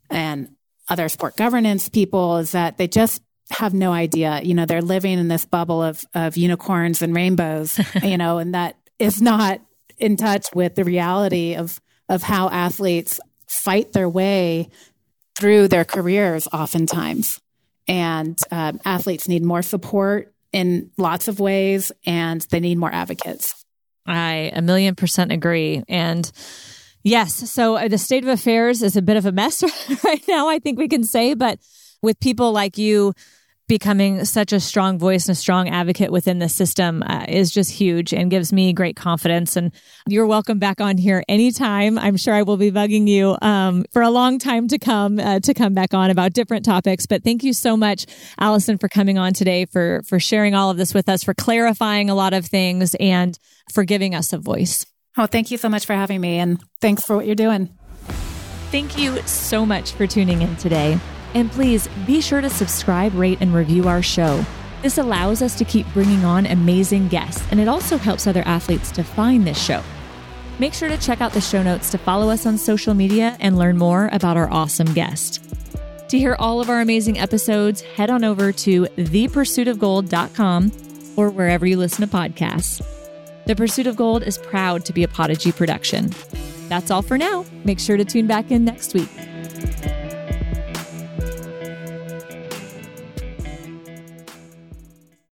and 0.09 0.49
other 0.89 1.09
sport 1.09 1.37
governance 1.37 1.87
people 1.89 2.37
is 2.37 2.51
that 2.51 2.77
they 2.77 2.87
just 2.87 3.21
have 3.51 3.73
no 3.73 3.91
idea. 3.91 4.41
You 4.43 4.53
know, 4.53 4.65
they're 4.65 4.81
living 4.81 5.17
in 5.17 5.27
this 5.27 5.45
bubble 5.45 5.81
of, 5.81 6.05
of 6.13 6.37
unicorns 6.37 7.01
and 7.01 7.15
rainbows, 7.15 7.79
you 8.03 8.17
know, 8.17 8.37
and 8.37 8.53
that 8.53 8.77
is 8.97 9.21
not 9.21 9.61
in 9.97 10.17
touch 10.17 10.47
with 10.53 10.75
the 10.75 10.83
reality 10.83 11.55
of, 11.55 11.81
of 12.07 12.23
how 12.23 12.49
athletes 12.49 13.19
fight 13.47 13.93
their 13.93 14.09
way 14.09 14.69
through 15.35 15.67
their 15.67 15.85
careers 15.85 16.47
oftentimes. 16.51 17.39
And 17.87 18.39
um, 18.51 18.79
athletes 18.85 19.27
need 19.27 19.43
more 19.43 19.61
support 19.61 20.33
in 20.51 20.91
lots 20.97 21.27
of 21.27 21.39
ways, 21.39 21.91
and 22.05 22.41
they 22.49 22.59
need 22.59 22.77
more 22.77 22.91
advocates. 22.91 23.65
I 24.05 24.51
a 24.53 24.61
million 24.61 24.95
percent 24.95 25.31
agree. 25.31 25.83
And 25.87 26.29
yes, 27.03 27.51
so 27.51 27.75
uh, 27.75 27.87
the 27.87 27.97
state 27.97 28.23
of 28.23 28.29
affairs 28.29 28.81
is 28.81 28.95
a 28.95 29.01
bit 29.01 29.17
of 29.17 29.25
a 29.25 29.31
mess 29.31 29.63
right 30.03 30.23
now, 30.27 30.49
I 30.49 30.59
think 30.59 30.77
we 30.77 30.87
can 30.87 31.03
say, 31.03 31.33
but 31.33 31.59
with 32.01 32.19
people 32.19 32.51
like 32.51 32.77
you 32.77 33.13
becoming 33.69 34.25
such 34.25 34.51
a 34.51 34.59
strong 34.59 34.97
voice 34.97 35.27
and 35.27 35.33
a 35.33 35.39
strong 35.39 35.69
advocate 35.69 36.11
within 36.11 36.39
the 36.39 36.49
system 36.49 37.03
uh, 37.03 37.23
is 37.29 37.51
just 37.51 37.71
huge 37.71 38.13
and 38.13 38.31
gives 38.31 38.51
me 38.51 38.73
great 38.73 38.95
confidence. 38.97 39.55
And 39.55 39.71
you're 40.07 40.25
welcome 40.25 40.57
back 40.57 40.81
on 40.81 40.97
here 40.97 41.23
anytime. 41.29 41.97
I'm 41.97 42.17
sure 42.17 42.33
I 42.33 42.41
will 42.41 42.57
be 42.57 42.71
bugging 42.71 43.07
you 43.07 43.37
um, 43.41 43.85
for 43.93 44.01
a 44.01 44.09
long 44.09 44.39
time 44.39 44.67
to 44.69 44.79
come 44.79 45.19
uh, 45.19 45.39
to 45.41 45.53
come 45.53 45.73
back 45.75 45.93
on 45.93 46.09
about 46.09 46.33
different 46.33 46.65
topics. 46.65 47.05
But 47.05 47.23
thank 47.23 47.43
you 47.43 47.53
so 47.53 47.77
much, 47.77 48.07
Allison, 48.39 48.79
for 48.79 48.89
coming 48.89 49.17
on 49.17 49.33
today 49.33 49.65
for 49.65 50.01
for 50.05 50.19
sharing 50.19 50.55
all 50.55 50.71
of 50.71 50.77
this 50.77 50.93
with 50.93 51.07
us, 51.07 51.23
for 51.23 51.35
clarifying 51.35 52.09
a 52.09 52.15
lot 52.15 52.33
of 52.33 52.47
things, 52.47 52.95
and 52.99 53.37
for 53.71 53.83
giving 53.83 54.15
us 54.15 54.33
a 54.33 54.39
voice. 54.39 54.85
Oh, 55.17 55.25
thank 55.25 55.51
you 55.51 55.57
so 55.57 55.69
much 55.69 55.85
for 55.85 55.93
having 55.93 56.21
me, 56.21 56.37
and 56.37 56.61
thanks 56.81 57.03
for 57.03 57.15
what 57.15 57.25
you're 57.25 57.35
doing. 57.35 57.69
Thank 58.71 58.97
you 58.97 59.21
so 59.23 59.65
much 59.65 59.93
for 59.93 60.05
tuning 60.05 60.41
in 60.41 60.55
today. 60.57 60.99
And 61.33 61.51
please 61.51 61.87
be 62.05 62.21
sure 62.21 62.41
to 62.41 62.49
subscribe, 62.49 63.13
rate, 63.13 63.39
and 63.41 63.53
review 63.53 63.87
our 63.87 64.01
show. 64.01 64.45
This 64.81 64.97
allows 64.97 65.41
us 65.41 65.57
to 65.57 65.65
keep 65.65 65.85
bringing 65.93 66.23
on 66.23 66.45
amazing 66.45 67.07
guests, 67.09 67.43
and 67.51 67.59
it 67.59 67.67
also 67.67 67.97
helps 67.97 68.27
other 68.27 68.43
athletes 68.45 68.91
to 68.91 69.03
find 69.03 69.45
this 69.45 69.61
show. 69.61 69.83
Make 70.57 70.73
sure 70.73 70.89
to 70.89 70.97
check 70.97 71.21
out 71.21 71.33
the 71.33 71.41
show 71.41 71.63
notes 71.63 71.89
to 71.91 71.97
follow 71.97 72.29
us 72.29 72.45
on 72.45 72.57
social 72.57 72.93
media 72.93 73.35
and 73.39 73.57
learn 73.57 73.77
more 73.77 74.09
about 74.11 74.37
our 74.37 74.51
awesome 74.51 74.93
guest. 74.93 75.43
To 76.09 76.17
hear 76.17 76.35
all 76.39 76.59
of 76.59 76.69
our 76.69 76.81
amazing 76.81 77.19
episodes, 77.19 77.81
head 77.81 78.09
on 78.09 78.23
over 78.23 78.51
to 78.51 78.83
thepursuitofgold.com 78.85 80.71
or 81.15 81.29
wherever 81.29 81.65
you 81.65 81.77
listen 81.77 82.07
to 82.07 82.15
podcasts. 82.15 82.81
The 83.49 83.55
Pursuit 83.55 83.87
of 83.87 83.95
Gold 83.95 84.21
is 84.21 84.37
proud 84.37 84.85
to 84.85 84.93
be 84.93 85.01
a 85.01 85.07
Podigy 85.07 85.51
production. 85.51 86.13
That's 86.67 86.91
all 86.91 87.01
for 87.01 87.17
now. 87.17 87.43
Make 87.65 87.79
sure 87.79 87.97
to 87.97 88.05
tune 88.05 88.27
back 88.27 88.51
in 88.51 88.63
next 88.63 88.93
week. 88.93 89.09